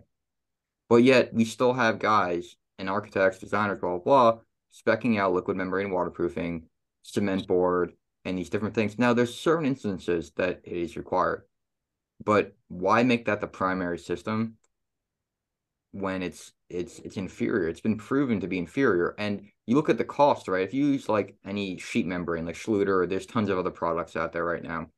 But 0.89 1.03
yet 1.05 1.33
we 1.33 1.45
still 1.45 1.73
have 1.73 1.99
guys 1.99 2.57
and 2.79 2.89
architects, 2.89 3.39
designers, 3.39 3.79
blah 3.79 3.99
blah, 3.99 4.33
blah 4.33 4.41
specking 4.73 5.18
out 5.18 5.33
liquid 5.33 5.57
membrane 5.57 5.91
waterproofing, 5.91 6.66
cement 7.03 7.47
board, 7.47 7.93
and 8.25 8.39
these 8.39 8.51
different 8.51 8.75
things. 8.75 8.99
Now 8.99 9.14
there's 9.14 9.35
certain 9.35 9.66
instances 9.66 10.33
that 10.37 10.61
it 10.64 10.77
is 10.77 10.97
required, 10.97 11.43
but 12.25 12.55
why 12.68 13.03
make 13.03 13.25
that 13.27 13.41
the 13.41 13.47
primary 13.47 13.99
system 13.99 14.57
when 15.93 16.23
it's 16.23 16.53
it's 16.68 16.99
it's 17.01 17.16
inferior? 17.16 17.68
It's 17.68 17.81
been 17.81 17.97
proven 17.97 18.41
to 18.41 18.49
be 18.49 18.59
inferior, 18.59 19.14
and 19.18 19.49
you 19.66 19.77
look 19.77 19.89
at 19.89 19.99
the 19.99 20.05
cost, 20.05 20.49
right? 20.49 20.62
If 20.62 20.75
you 20.75 20.87
use 20.87 21.09
like 21.09 21.37
any 21.45 21.79
sheet 21.79 22.07
membrane 22.07 22.47
like 22.47 22.57
Schluter, 22.57 23.03
or 23.03 23.07
there's 23.07 23.27
tons 23.27 23.49
of 23.49 23.59
other 23.59 23.71
products 23.71 24.16
out 24.16 24.33
there 24.33 24.45
right 24.45 24.62
now. 24.62 24.89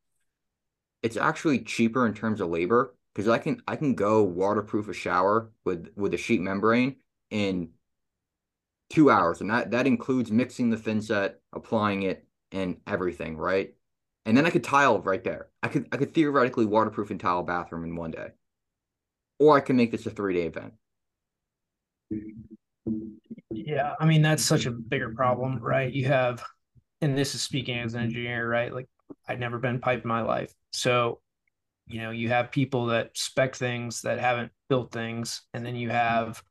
It's 1.02 1.16
actually 1.16 1.60
cheaper 1.60 2.06
in 2.06 2.14
terms 2.14 2.40
of 2.40 2.48
labor 2.48 2.94
because 3.14 3.28
I 3.28 3.38
can 3.38 3.62
I 3.66 3.76
can 3.76 3.94
go 3.94 4.22
waterproof 4.22 4.88
a 4.88 4.92
shower 4.92 5.50
with 5.64 5.88
with 5.96 6.14
a 6.14 6.18
sheet 6.18 6.40
membrane 6.40 6.96
in 7.30 7.70
two 8.92 9.10
hours, 9.10 9.40
and 9.40 9.50
that 9.50 9.70
that 9.70 9.86
includes 9.86 10.30
mixing 10.30 10.70
the 10.70 10.76
thin 10.76 11.00
set, 11.00 11.40
applying 11.52 12.02
it, 12.02 12.26
and 12.52 12.76
everything, 12.86 13.36
right? 13.36 13.74
And 14.26 14.36
then 14.36 14.46
I 14.46 14.50
could 14.50 14.62
tile 14.62 15.00
right 15.00 15.24
there. 15.24 15.48
I 15.62 15.68
could 15.68 15.88
I 15.92 15.96
could 15.96 16.14
theoretically 16.14 16.66
waterproof 16.66 17.10
and 17.10 17.18
tile 17.18 17.42
bathroom 17.42 17.84
in 17.84 17.96
one 17.96 18.10
day, 18.10 18.28
or 19.38 19.56
I 19.56 19.60
can 19.60 19.76
make 19.76 19.90
this 19.90 20.06
a 20.06 20.10
three 20.10 20.34
day 20.34 20.46
event. 20.46 20.74
Yeah, 23.50 23.94
I 23.98 24.04
mean 24.04 24.22
that's 24.22 24.44
such 24.44 24.66
a 24.66 24.70
bigger 24.70 25.14
problem, 25.14 25.58
right? 25.58 25.92
You 25.92 26.06
have, 26.06 26.44
and 27.00 27.16
this 27.16 27.34
is 27.34 27.40
speaking 27.40 27.78
as 27.78 27.94
an 27.94 28.02
engineer, 28.02 28.48
right? 28.48 28.72
Like 28.72 28.88
I'd 29.26 29.40
never 29.40 29.58
been 29.58 29.80
pipe 29.80 30.02
in 30.02 30.08
my 30.08 30.20
life, 30.20 30.52
so 30.70 31.20
you 31.86 32.00
know 32.02 32.10
you 32.10 32.28
have 32.28 32.52
people 32.52 32.86
that 32.86 33.16
spec 33.16 33.56
things 33.56 34.02
that 34.02 34.20
haven't 34.20 34.52
built 34.68 34.92
things, 34.92 35.42
and 35.54 35.64
then 35.64 35.76
you 35.76 35.88
have 35.88 36.42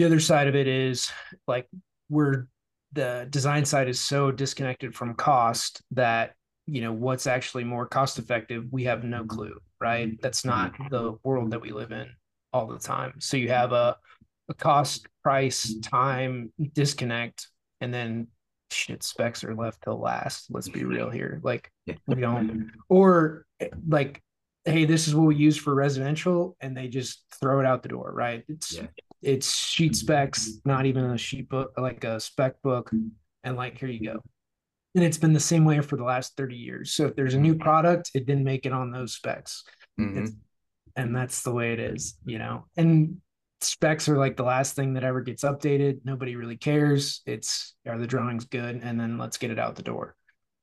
the 0.00 0.06
other 0.06 0.20
side 0.20 0.48
of 0.48 0.56
it 0.56 0.66
is 0.66 1.12
like 1.46 1.68
we're 2.08 2.46
the 2.92 3.26
design 3.30 3.64
side 3.64 3.88
is 3.88 4.00
so 4.00 4.30
disconnected 4.30 4.94
from 4.94 5.14
cost 5.14 5.82
that 5.90 6.34
you 6.66 6.80
know 6.80 6.92
what's 6.92 7.26
actually 7.26 7.64
more 7.64 7.86
cost 7.86 8.18
effective 8.18 8.64
we 8.70 8.84
have 8.84 9.04
no 9.04 9.18
mm-hmm. 9.18 9.26
clue 9.26 9.60
right? 9.80 10.20
That's 10.20 10.44
not 10.44 10.74
mm-hmm. 10.74 10.88
the 10.88 11.18
world 11.24 11.50
that 11.50 11.60
we 11.60 11.70
live 11.72 11.90
in 11.90 12.08
all 12.52 12.66
the 12.66 12.78
time. 12.78 13.14
So 13.18 13.36
you 13.36 13.48
have 13.48 13.72
a 13.72 13.96
a 14.48 14.54
cost 14.54 15.06
price 15.22 15.66
mm-hmm. 15.70 15.80
time 15.80 16.52
disconnect 16.74 17.48
and 17.80 17.94
then 17.94 18.26
shit 18.72 19.02
specs 19.02 19.44
are 19.44 19.54
left 19.54 19.82
till 19.82 19.98
last 19.98 20.46
let's 20.50 20.68
be 20.68 20.84
real 20.84 21.10
here. 21.18 21.40
Like 21.42 21.70
we 22.06 22.16
don't 22.16 22.72
or 22.88 23.46
eh, 23.60 23.68
like 23.88 24.22
hey 24.64 24.84
this 24.84 25.08
is 25.08 25.14
what 25.14 25.26
we 25.26 25.36
use 25.36 25.56
for 25.56 25.74
residential 25.74 26.56
and 26.60 26.76
they 26.76 26.88
just 26.88 27.24
throw 27.40 27.60
it 27.60 27.66
out 27.66 27.82
the 27.82 27.88
door 27.88 28.12
right? 28.14 28.44
It's 28.48 28.76
yeah. 28.76 28.86
It's 29.22 29.54
sheet 29.54 29.96
specs 29.96 30.60
not 30.64 30.86
even 30.86 31.04
a 31.04 31.18
sheet 31.18 31.48
book 31.48 31.72
like 31.76 32.04
a 32.04 32.18
spec 32.18 32.60
book 32.62 32.90
and 33.44 33.56
like 33.56 33.78
here 33.78 33.88
you 33.88 34.06
go 34.06 34.20
and 34.94 35.04
it's 35.04 35.18
been 35.18 35.32
the 35.32 35.40
same 35.40 35.64
way 35.64 35.80
for 35.80 35.96
the 35.96 36.04
last 36.04 36.36
30 36.36 36.56
years 36.56 36.92
so 36.92 37.06
if 37.06 37.16
there's 37.16 37.34
a 37.34 37.40
new 37.40 37.54
product 37.54 38.10
it 38.14 38.26
didn't 38.26 38.44
make 38.44 38.66
it 38.66 38.72
on 38.72 38.90
those 38.90 39.14
specs 39.14 39.64
mm-hmm. 39.98 40.26
and 40.96 41.14
that's 41.14 41.42
the 41.42 41.52
way 41.52 41.72
it 41.72 41.80
is 41.80 42.16
you 42.24 42.38
know 42.38 42.64
and 42.76 43.16
specs 43.60 44.08
are 44.08 44.16
like 44.16 44.36
the 44.36 44.42
last 44.42 44.74
thing 44.74 44.94
that 44.94 45.04
ever 45.04 45.20
gets 45.20 45.44
updated. 45.44 46.00
Nobody 46.04 46.36
really 46.36 46.56
cares. 46.56 47.22
It's 47.26 47.74
are 47.86 47.98
the 47.98 48.06
drawings 48.06 48.44
good, 48.44 48.80
and 48.82 48.98
then 48.98 49.18
let's 49.18 49.38
get 49.38 49.50
it 49.50 49.58
out 49.58 49.76
the 49.76 49.82
door. 49.82 50.16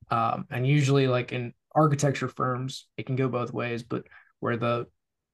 Um, 0.10 0.46
and 0.50 0.66
usually, 0.66 1.08
like 1.08 1.32
in 1.32 1.54
architecture 1.76 2.28
firms, 2.28 2.88
it 2.98 3.06
can 3.06 3.16
go 3.16 3.30
both 3.30 3.54
ways. 3.54 3.84
But 3.84 4.04
where 4.40 4.58
the 4.58 4.88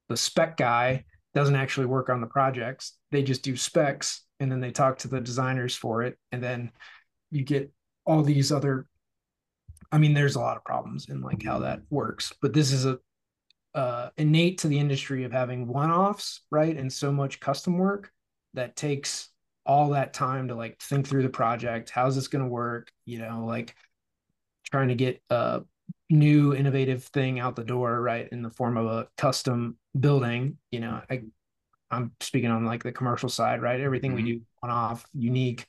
the 0.08 0.16
spec 0.16 0.56
guy 0.56 1.04
doesn't 1.34 1.56
actually 1.56 1.86
work 1.86 2.08
on 2.08 2.20
the 2.20 2.26
projects, 2.26 2.96
they 3.10 3.22
just 3.22 3.42
do 3.42 3.56
specs, 3.56 4.22
and 4.40 4.50
then 4.50 4.60
they 4.60 4.70
talk 4.70 4.98
to 4.98 5.08
the 5.08 5.20
designers 5.20 5.74
for 5.74 6.02
it, 6.02 6.18
and 6.32 6.42
then 6.42 6.70
you 7.30 7.42
get 7.42 7.72
all 8.04 8.22
these 8.22 8.52
other. 8.52 8.86
I 9.92 9.98
mean, 9.98 10.14
there's 10.14 10.36
a 10.36 10.40
lot 10.40 10.56
of 10.56 10.64
problems 10.64 11.08
in 11.08 11.20
like 11.20 11.42
how 11.42 11.60
that 11.60 11.82
works, 11.90 12.32
but 12.40 12.52
this 12.52 12.72
is 12.72 12.86
a 12.86 12.98
uh, 13.74 14.10
innate 14.16 14.58
to 14.58 14.68
the 14.68 14.78
industry 14.78 15.24
of 15.24 15.32
having 15.32 15.66
one-offs, 15.66 16.42
right? 16.50 16.76
And 16.76 16.92
so 16.92 17.10
much 17.10 17.40
custom 17.40 17.76
work 17.76 18.12
that 18.54 18.76
takes 18.76 19.30
all 19.66 19.90
that 19.90 20.12
time 20.12 20.48
to 20.48 20.54
like 20.54 20.78
think 20.80 21.08
through 21.08 21.22
the 21.22 21.28
project. 21.28 21.90
How's 21.90 22.14
this 22.14 22.28
going 22.28 22.44
to 22.44 22.50
work? 22.50 22.90
You 23.04 23.18
know, 23.18 23.44
like 23.46 23.74
trying 24.70 24.88
to 24.88 24.94
get 24.94 25.20
a 25.30 25.62
new 26.10 26.54
innovative 26.54 27.04
thing 27.04 27.40
out 27.40 27.56
the 27.56 27.64
door, 27.64 28.00
right? 28.00 28.28
In 28.30 28.42
the 28.42 28.50
form 28.50 28.76
of 28.76 28.86
a 28.86 29.08
custom 29.16 29.76
building. 29.98 30.58
You 30.70 30.80
know, 30.80 31.00
I, 31.10 31.22
I'm 31.90 32.12
speaking 32.20 32.50
on 32.50 32.64
like 32.64 32.82
the 32.82 32.92
commercial 32.92 33.28
side, 33.28 33.62
right? 33.62 33.80
Everything 33.80 34.12
mm-hmm. 34.12 34.24
we 34.24 34.32
do 34.32 34.40
one-off, 34.60 35.06
unique. 35.14 35.66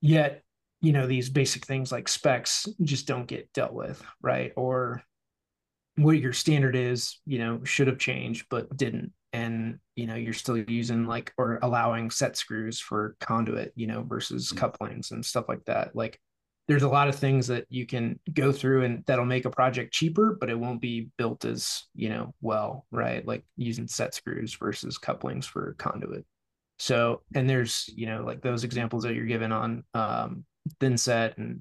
Yet, 0.00 0.42
you 0.80 0.92
know, 0.92 1.06
these 1.06 1.30
basic 1.30 1.66
things 1.66 1.90
like 1.90 2.08
specs 2.08 2.66
just 2.82 3.06
don't 3.06 3.26
get 3.26 3.52
dealt 3.52 3.72
with, 3.72 4.02
right? 4.20 4.52
Or 4.56 5.02
what 5.96 6.18
your 6.18 6.32
standard 6.32 6.76
is, 6.76 7.20
you 7.26 7.38
know, 7.38 7.64
should 7.64 7.86
have 7.86 7.98
changed 7.98 8.46
but 8.50 8.74
didn't. 8.76 9.12
And 9.32 9.78
you 9.96 10.06
know, 10.06 10.14
you're 10.14 10.34
still 10.34 10.56
using 10.56 11.06
like 11.06 11.32
or 11.36 11.58
allowing 11.62 12.10
set 12.10 12.36
screws 12.36 12.80
for 12.80 13.16
conduit, 13.20 13.72
you 13.76 13.86
know, 13.86 14.02
versus 14.02 14.48
mm-hmm. 14.48 14.58
couplings 14.58 15.10
and 15.10 15.24
stuff 15.24 15.46
like 15.48 15.64
that. 15.66 15.94
Like 15.96 16.20
there's 16.68 16.82
a 16.82 16.88
lot 16.88 17.08
of 17.08 17.14
things 17.14 17.46
that 17.46 17.64
you 17.68 17.86
can 17.86 18.18
go 18.32 18.50
through 18.50 18.84
and 18.84 19.04
that'll 19.06 19.24
make 19.24 19.44
a 19.44 19.50
project 19.50 19.92
cheaper, 19.92 20.36
but 20.38 20.50
it 20.50 20.58
won't 20.58 20.80
be 20.80 21.08
built 21.16 21.44
as, 21.44 21.84
you 21.94 22.08
know, 22.08 22.34
well, 22.40 22.86
right? 22.90 23.26
Like 23.26 23.44
using 23.56 23.86
set 23.86 24.14
screws 24.14 24.54
versus 24.54 24.98
couplings 24.98 25.46
for 25.46 25.76
conduit. 25.78 26.24
So, 26.78 27.22
and 27.34 27.48
there's, 27.48 27.88
you 27.94 28.06
know, 28.06 28.24
like 28.24 28.42
those 28.42 28.64
examples 28.64 29.04
that 29.04 29.14
you're 29.14 29.26
given 29.26 29.52
on 29.52 29.84
um, 29.94 30.44
thin 30.80 30.98
set 30.98 31.38
and 31.38 31.60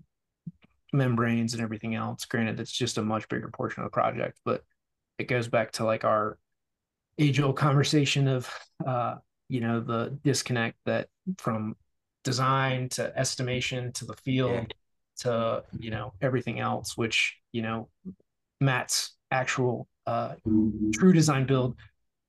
membranes 0.92 1.54
and 1.54 1.62
everything 1.62 1.94
else. 1.94 2.26
Granted, 2.26 2.60
it's 2.60 2.72
just 2.72 2.98
a 2.98 3.04
much 3.04 3.30
bigger 3.30 3.50
portion 3.50 3.84
of 3.84 3.88
the 3.88 3.94
project, 3.94 4.40
but 4.44 4.64
it 5.20 5.28
goes 5.28 5.48
back 5.48 5.72
to 5.74 5.86
like 5.86 6.04
our 6.04 6.40
age 7.20 7.40
old 7.40 7.58
conversation 7.58 8.28
of, 8.28 8.50
uh, 8.86 9.16
you 9.50 9.62
know, 9.62 9.80
the 9.80 10.18
disconnect 10.24 10.78
that 10.88 11.08
from 11.38 11.76
design 12.24 12.90
to 12.90 13.16
estimation 13.18 13.94
to 13.94 14.06
the 14.06 14.16
field 14.16 14.74
to 15.18 15.64
you 15.80 15.90
know 15.90 16.14
everything 16.22 16.60
else 16.60 16.98
which 16.98 17.36
you 17.52 17.62
know 17.62 17.88
matt's 18.62 19.16
actual 19.32 19.88
uh 20.08 20.36
true 20.94 21.14
design 21.14 21.46
build 21.46 21.76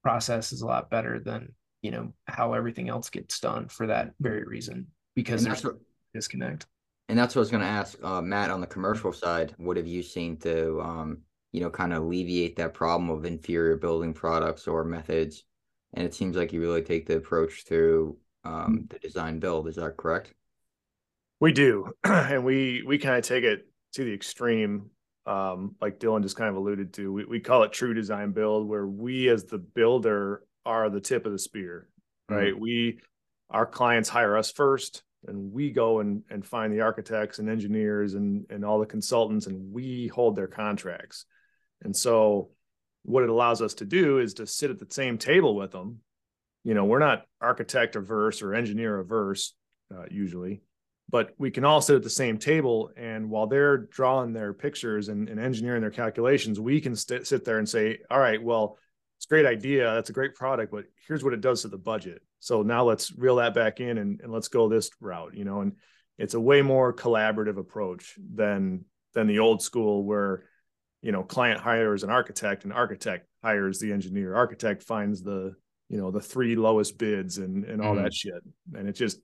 process 0.03 0.53
is 0.53 0.63
a 0.63 0.67
lot 0.67 0.89
better 0.91 1.19
than 1.19 1.53
you 1.83 1.91
know 1.91 2.13
how 2.27 2.53
everything 2.53 2.89
else 2.89 3.11
gets 3.11 3.41
done 3.41 3.69
for 3.69 3.87
that 3.87 4.13
very 4.21 4.45
reason 4.45 4.87
because 5.15 5.45
there's 5.45 5.65
a 5.65 5.73
disconnect. 6.15 6.67
And 7.09 7.19
that's 7.19 7.35
what 7.35 7.41
i 7.41 7.43
was 7.43 7.51
going 7.51 7.63
to 7.63 7.69
ask 7.69 7.99
uh, 8.03 8.21
matt 8.21 8.51
on 8.51 8.61
the 8.61 8.67
commercial 8.67 9.13
side 9.13 9.55
what 9.59 9.77
have 9.77 9.87
you 9.87 10.03
seen 10.03 10.37
to 10.39 10.81
um 10.81 11.19
you 11.53 11.63
know 11.63 11.71
kind 11.71 11.93
of 11.93 12.03
alleviate 12.03 12.57
that 12.57 12.75
problem 12.75 13.09
of 13.09 13.25
inferior 13.25 13.77
building 13.77 14.13
products 14.13 14.69
or 14.69 14.85
methods? 14.85 15.45
And 15.95 16.05
it 16.05 16.15
seems 16.15 16.37
like 16.37 16.53
you 16.53 16.61
really 16.61 16.83
take 16.83 17.07
the 17.07 17.17
approach 17.17 17.65
through 17.65 18.19
um, 18.45 18.87
the 18.91 18.99
design 18.99 19.39
build 19.39 19.67
is 19.67 19.77
that 19.77 19.97
correct 19.97 20.35
we 21.41 21.53
do, 21.53 21.93
and 22.05 22.45
we 22.45 22.83
we 22.87 22.99
kind 22.99 23.17
of 23.17 23.25
take 23.25 23.45
it 23.45 23.67
to 23.95 24.05
the 24.05 24.13
extreme, 24.13 24.91
um, 25.27 25.77
like 25.81 25.99
Dillon 25.99 26.23
just 26.23 26.37
kind 26.37 26.51
of 26.51 26.57
alluded 26.57 26.95
to. 26.95 27.13
We 27.13 27.25
we 27.25 27.41
call 27.41 27.63
it 27.63 27.73
true 27.73 27.95
design 27.95 28.33
build, 28.33 28.69
where 28.69 28.87
we 28.87 29.29
as 29.29 29.45
the 29.45 29.59
builder 29.59 30.45
are 30.65 30.89
the 30.91 31.01
tip 31.01 31.27
of 31.27 31.33
the 31.33 31.39
spear, 31.39 31.89
right? 32.29 32.53
Mm-hmm. 32.53 32.61
We 32.61 33.01
our 33.51 33.67
clients 33.67 34.09
hire 34.09 34.37
us 34.37 34.51
first, 34.51 35.03
and 35.27 35.53
we 35.53 35.71
go 35.71 36.01
and 36.01 36.23
and 36.31 36.45
find 36.45 36.73
the 36.73 36.81
architects 36.81 37.39
and 37.39 37.51
engineers 37.51 38.15
and 38.15 38.47
and 38.51 38.65
all 38.65 38.79
the 38.79 38.87
consultants, 38.87 39.47
and 39.47 39.73
we 39.73 40.09
hold 40.09 40.37
their 40.37 40.49
contracts. 40.49 41.27
And 41.83 41.95
so, 41.95 42.51
what 43.03 43.23
it 43.23 43.29
allows 43.29 43.61
us 43.61 43.75
to 43.75 43.85
do 43.85 44.19
is 44.19 44.35
to 44.35 44.47
sit 44.47 44.71
at 44.71 44.79
the 44.79 44.87
same 44.89 45.19
table 45.19 45.55
with 45.55 45.73
them. 45.73 46.01
You 46.65 46.75
know, 46.75 46.87
we're 46.87 46.99
not 46.99 47.27
architect 47.41 47.95
averse 47.95 48.43
or 48.43 48.55
engineer 48.55 48.99
averse 48.99 49.55
uh, 49.95 50.07
usually 50.11 50.63
but 51.09 51.31
we 51.39 51.51
can 51.51 51.65
all 51.65 51.81
sit 51.81 51.97
at 51.97 52.03
the 52.03 52.11
same 52.11 52.39
table 52.39 52.91
and 52.97 53.31
while 53.31 53.47
they're 53.47 53.79
drawing 53.79 54.33
their 54.33 54.53
pictures 54.53 55.09
and, 55.09 55.29
and 55.29 55.39
engineering 55.39 55.81
their 55.81 55.91
calculations 55.91 56.59
we 56.59 56.81
can 56.81 56.97
st- 56.97 57.27
sit 57.27 57.45
there 57.45 57.59
and 57.59 57.69
say 57.69 57.99
all 58.11 58.19
right 58.19 58.43
well 58.43 58.79
it's 59.19 59.27
a 59.27 59.29
great 59.29 59.47
idea 59.47 59.95
that's 59.95 60.11
a 60.11 60.15
great 60.15 60.35
product 60.35 60.73
but 60.73 60.85
here's 61.07 61.25
what 61.25 61.33
it 61.33 61.41
does 61.41 61.63
to 61.63 61.69
the 61.69 61.79
budget. 61.79 62.23
So 62.41 62.63
now 62.63 62.85
let's 62.85 63.13
reel 63.17 63.37
that 63.37 63.55
back 63.55 63.81
in 63.81 63.99
and, 63.99 64.21
and 64.21 64.33
let's 64.33 64.49
go 64.49 64.69
this 64.69 64.91
route 65.01 65.35
you 65.35 65.45
know 65.45 65.61
and 65.61 65.73
it's 66.19 66.35
a 66.35 66.41
way 66.41 66.63
more 66.63 66.95
collaborative 66.95 67.59
approach 67.59 68.19
than 68.35 68.85
than 69.15 69.27
the 69.27 69.39
old 69.39 69.63
school 69.63 70.05
where 70.05 70.45
you 71.03 71.13
know 71.13 71.23
client 71.23 71.61
hires 71.61 72.03
an 72.03 72.11
architect 72.11 72.65
and 72.65 72.73
architect 72.73 73.27
hires 73.43 73.79
the 73.79 73.93
engineer. 73.93 74.35
Architect 74.35 74.83
finds 74.83 75.23
the 75.23 75.55
you 75.89 75.99
know 75.99 76.11
the 76.11 76.21
three 76.21 76.57
lowest 76.57 76.99
bids 76.99 77.39
and 77.39 77.65
and 77.65 77.83
all 77.83 77.95
mm. 77.95 78.03
that 78.03 78.15
shit. 78.15 78.43
And 78.75 78.89
it 78.89 78.93
just 78.93 79.19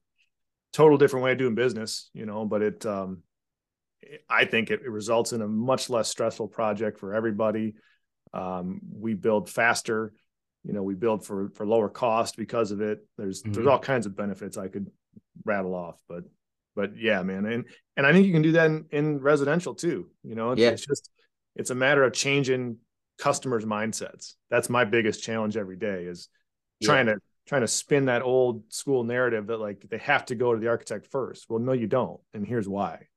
total 0.73 0.99
different 0.99 1.25
way 1.25 1.33
of 1.33 1.39
doing 1.39 1.55
business, 1.55 2.11
you 2.15 2.27
know, 2.27 2.45
but 2.45 2.63
it, 2.63 2.87
um, 2.87 3.23
I 4.29 4.45
think 4.45 4.71
it, 4.71 4.81
it 4.85 4.91
results 4.91 5.33
in 5.33 5.43
a 5.43 5.49
much 5.49 5.91
less 5.91 6.09
stressful 6.09 6.49
project 6.49 6.99
for 6.99 7.15
everybody. 7.15 7.75
Um, 8.33 8.81
we 8.93 9.15
build 9.15 9.51
faster, 9.51 10.13
you 10.65 10.73
know, 10.73 10.83
we 10.83 10.95
build 10.95 11.27
for, 11.27 11.51
for 11.55 11.67
lower 11.67 11.89
cost 11.89 12.37
because 12.37 12.71
of 12.71 12.81
it. 12.81 13.07
There's, 13.19 13.43
mm-hmm. 13.43 13.53
there's 13.53 13.67
all 13.67 13.79
kinds 13.79 14.07
of 14.07 14.17
benefits 14.17 14.57
I 14.57 14.69
could 14.69 14.91
rattle 15.45 15.75
off, 15.75 16.01
but, 16.09 16.25
but 16.75 16.97
yeah, 16.97 17.23
man. 17.23 17.45
And, 17.47 17.65
and 17.97 18.07
I 18.07 18.13
think 18.13 18.27
you 18.27 18.33
can 18.33 18.43
do 18.43 18.53
that 18.53 18.67
in, 18.67 18.87
in 18.91 19.21
residential 19.21 19.75
too, 19.75 20.09
you 20.23 20.35
know, 20.35 20.53
it's, 20.53 20.61
yeah. 20.61 20.71
it's 20.71 20.87
just, 20.87 21.11
it's 21.55 21.71
a 21.71 21.75
matter 21.75 22.03
of 22.03 22.15
changing 22.15 22.79
customers' 23.19 23.67
mindsets. 23.67 24.35
That's 24.51 24.71
my 24.71 24.85
biggest 24.85 25.23
challenge 25.23 25.57
every 25.57 25.77
day 25.77 26.05
is 26.05 26.29
trying 26.83 27.07
yeah. 27.09 27.15
to 27.15 27.21
trying 27.47 27.63
to 27.63 27.69
spin 27.69 28.07
that 28.07 28.23
old 28.23 28.63
school 28.73 29.05
narrative 29.05 29.47
that 29.49 29.61
like 29.61 29.89
they 29.89 29.99
have 29.99 30.25
to 30.27 30.35
go 30.35 30.55
to 30.55 30.61
the 30.61 30.69
architect 30.69 31.07
first. 31.11 31.47
Well, 31.49 31.59
no, 31.59 31.73
you 31.73 31.87
don't, 31.87 32.21
and 32.35 32.47
here's 32.47 32.69
why. 32.69 33.09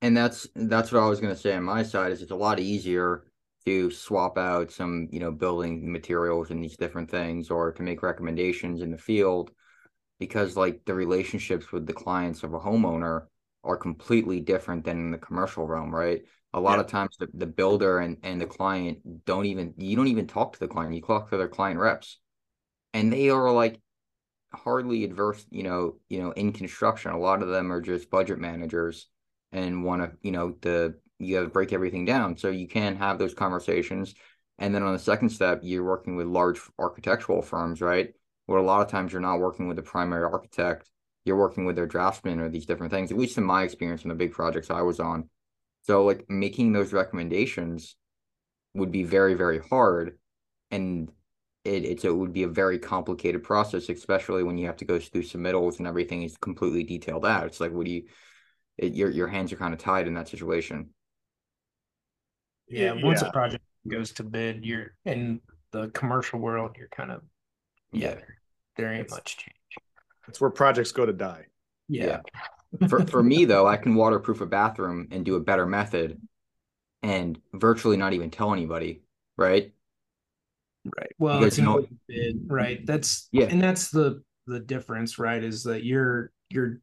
And 0.00 0.16
that's 0.16 0.46
that's 0.54 0.92
what 0.92 1.02
I 1.02 1.08
was 1.08 1.20
going 1.20 1.34
to 1.34 1.40
say 1.40 1.54
on 1.54 1.64
my 1.64 1.82
side 1.82 2.12
is 2.12 2.22
it's 2.22 2.30
a 2.30 2.36
lot 2.36 2.60
easier 2.60 3.24
to 3.68 3.90
swap 3.90 4.38
out 4.38 4.70
some 4.70 5.08
you 5.10 5.20
know 5.20 5.32
building 5.32 5.90
materials 5.90 6.50
and 6.50 6.62
these 6.62 6.76
different 6.76 7.10
things 7.10 7.50
or 7.50 7.72
to 7.72 7.82
make 7.82 8.02
recommendations 8.02 8.80
in 8.80 8.90
the 8.90 8.98
field 8.98 9.50
because 10.18 10.56
like 10.56 10.84
the 10.84 10.94
relationships 10.94 11.70
with 11.70 11.86
the 11.86 11.92
clients 11.92 12.42
of 12.42 12.54
a 12.54 12.58
homeowner 12.58 13.26
are 13.64 13.76
completely 13.76 14.40
different 14.40 14.84
than 14.84 14.98
in 14.98 15.10
the 15.10 15.18
commercial 15.18 15.66
realm 15.66 15.94
right 15.94 16.22
a 16.54 16.60
lot 16.60 16.76
yeah. 16.76 16.80
of 16.80 16.86
times 16.86 17.16
the, 17.18 17.28
the 17.34 17.46
builder 17.46 17.98
and, 17.98 18.16
and 18.22 18.40
the 18.40 18.46
client 18.46 18.98
don't 19.26 19.44
even 19.46 19.74
you 19.76 19.96
don't 19.96 20.08
even 20.08 20.26
talk 20.26 20.54
to 20.54 20.60
the 20.60 20.68
client 20.68 20.94
you 20.94 21.02
talk 21.02 21.28
to 21.28 21.36
their 21.36 21.48
client 21.48 21.78
reps 21.78 22.18
and 22.94 23.12
they 23.12 23.30
are 23.30 23.50
like 23.50 23.80
hardly 24.52 25.04
adverse, 25.04 25.44
you 25.50 25.62
know, 25.62 25.96
you 26.08 26.22
know, 26.22 26.32
in 26.32 26.52
construction. 26.52 27.12
A 27.12 27.18
lot 27.18 27.42
of 27.42 27.48
them 27.48 27.72
are 27.72 27.80
just 27.80 28.10
budget 28.10 28.38
managers 28.38 29.06
and 29.52 29.84
want 29.84 30.02
to, 30.02 30.16
you 30.22 30.32
know, 30.32 30.56
the 30.60 30.98
you 31.18 31.36
have 31.36 31.46
to 31.46 31.50
break 31.50 31.72
everything 31.72 32.04
down. 32.04 32.36
So 32.36 32.48
you 32.50 32.68
can 32.68 32.96
have 32.96 33.18
those 33.18 33.34
conversations. 33.34 34.14
And 34.58 34.74
then 34.74 34.82
on 34.82 34.92
the 34.92 34.98
second 34.98 35.30
step, 35.30 35.60
you're 35.62 35.84
working 35.84 36.16
with 36.16 36.26
large 36.26 36.60
architectural 36.78 37.42
firms, 37.42 37.80
right? 37.80 38.14
Where 38.46 38.58
a 38.58 38.62
lot 38.62 38.82
of 38.82 38.88
times 38.88 39.12
you're 39.12 39.20
not 39.20 39.40
working 39.40 39.68
with 39.68 39.76
the 39.76 39.82
primary 39.82 40.24
architect, 40.24 40.90
you're 41.24 41.36
working 41.36 41.64
with 41.64 41.76
their 41.76 41.86
draftsman 41.86 42.40
or 42.40 42.48
these 42.48 42.66
different 42.66 42.92
things, 42.92 43.10
at 43.10 43.18
least 43.18 43.38
in 43.38 43.44
my 43.44 43.62
experience 43.64 44.02
in 44.02 44.08
the 44.08 44.14
big 44.14 44.32
projects 44.32 44.70
I 44.70 44.82
was 44.82 45.00
on. 45.00 45.28
So 45.82 46.04
like 46.04 46.28
making 46.28 46.72
those 46.72 46.92
recommendations 46.92 47.96
would 48.74 48.92
be 48.92 49.04
very, 49.04 49.34
very 49.34 49.58
hard. 49.58 50.18
And 50.70 51.10
it, 51.64 51.84
it's 51.84 52.04
it 52.04 52.14
would 52.14 52.32
be 52.32 52.44
a 52.44 52.48
very 52.48 52.78
complicated 52.78 53.42
process, 53.42 53.88
especially 53.88 54.42
when 54.42 54.58
you 54.58 54.66
have 54.66 54.76
to 54.78 54.84
go 54.84 54.98
through 54.98 55.22
submittals 55.22 55.78
and 55.78 55.86
everything 55.86 56.22
is 56.22 56.36
completely 56.36 56.84
detailed 56.84 57.26
out. 57.26 57.46
It's 57.46 57.60
like, 57.60 57.72
what 57.72 57.86
do 57.86 57.92
you? 57.92 58.04
It, 58.76 58.94
your 58.94 59.10
your 59.10 59.28
hands 59.28 59.52
are 59.52 59.56
kind 59.56 59.74
of 59.74 59.80
tied 59.80 60.06
in 60.06 60.14
that 60.14 60.28
situation. 60.28 60.90
Yeah, 62.68 62.94
once 63.02 63.22
yeah. 63.22 63.28
a 63.28 63.32
project 63.32 63.64
goes 63.86 64.12
to 64.12 64.24
bid, 64.24 64.64
you're 64.64 64.94
in 65.04 65.40
the 65.72 65.88
commercial 65.88 66.38
world. 66.38 66.76
You're 66.78 66.88
kind 66.88 67.10
of 67.10 67.22
yeah, 67.92 68.10
yeah. 68.10 68.20
there 68.76 68.92
ain't 68.92 69.02
it's, 69.02 69.14
much 69.14 69.38
change. 69.38 69.54
It's 70.28 70.40
where 70.40 70.50
projects 70.50 70.92
go 70.92 71.06
to 71.06 71.12
die. 71.12 71.46
Yeah. 71.88 72.20
yeah. 72.80 72.88
for 72.88 73.04
for 73.06 73.22
me 73.22 73.46
though, 73.46 73.66
I 73.66 73.78
can 73.78 73.94
waterproof 73.94 74.40
a 74.40 74.46
bathroom 74.46 75.08
and 75.10 75.24
do 75.24 75.34
a 75.34 75.40
better 75.40 75.66
method, 75.66 76.20
and 77.02 77.40
virtually 77.52 77.96
not 77.96 78.12
even 78.12 78.30
tell 78.30 78.52
anybody. 78.52 79.02
Right 79.36 79.72
Right. 80.96 81.12
Well, 81.18 81.44
it's 81.44 81.58
an 81.58 81.86
bid, 82.06 82.40
right? 82.46 82.84
That's 82.86 83.28
yeah, 83.32 83.46
and 83.46 83.62
that's 83.62 83.90
the 83.90 84.22
the 84.46 84.60
difference, 84.60 85.18
right? 85.18 85.42
Is 85.42 85.64
that 85.64 85.84
you're 85.84 86.32
you're 86.50 86.80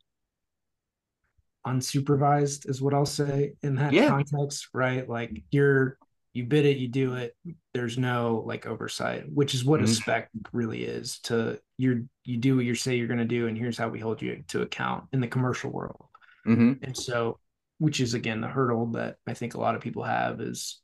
unsupervised 1.66 2.70
is 2.70 2.82
what 2.82 2.94
I'll 2.94 3.06
say 3.06 3.54
in 3.64 3.76
that 3.76 3.94
yeah. 3.94 4.10
context, 4.10 4.70
right? 4.74 5.08
Like 5.10 5.44
you're 5.52 5.98
you 6.34 6.44
bid 6.44 6.66
it, 6.66 6.78
you 6.78 6.90
do 6.90 7.16
it. 7.16 7.34
There's 7.74 7.98
no 7.98 8.44
like 8.46 8.66
oversight, 8.66 9.24
which 9.32 9.54
is 9.54 9.64
what 9.64 9.80
mm-hmm. 9.80 9.92
a 9.92 9.96
spec 9.96 10.30
really 10.52 10.84
is. 10.84 11.20
To 11.24 11.60
you're 11.78 12.02
you 12.24 12.38
do 12.38 12.58
what 12.58 12.66
you 12.66 12.76
say 12.76 12.96
you're 12.96 13.08
going 13.08 13.20
to 13.20 13.26
do, 13.26 13.48
and 13.48 13.58
here's 13.58 13.78
how 13.78 13.88
we 13.88 14.00
hold 14.00 14.22
you 14.22 14.44
to 14.50 14.62
account 14.62 15.06
in 15.14 15.22
the 15.22 15.28
commercial 15.28 15.72
world. 15.72 16.06
Mm-hmm. 16.46 16.84
And 16.84 16.96
so, 16.96 17.40
which 17.80 18.02
is 18.02 18.14
again 18.14 18.42
the 18.42 18.48
hurdle 18.48 18.88
that 18.88 19.16
I 19.26 19.34
think 19.34 19.54
a 19.54 19.60
lot 19.60 19.76
of 19.76 19.82
people 19.82 20.04
have 20.04 20.42
is 20.42 20.82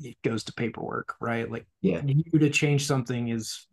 it 0.00 0.16
goes 0.22 0.44
to 0.44 0.52
paperwork, 0.52 1.14
right? 1.20 1.50
Like 1.50 1.66
yeah, 1.80 2.02
you 2.04 2.38
to 2.38 2.50
change 2.50 2.86
something 2.86 3.28
is 3.28 3.66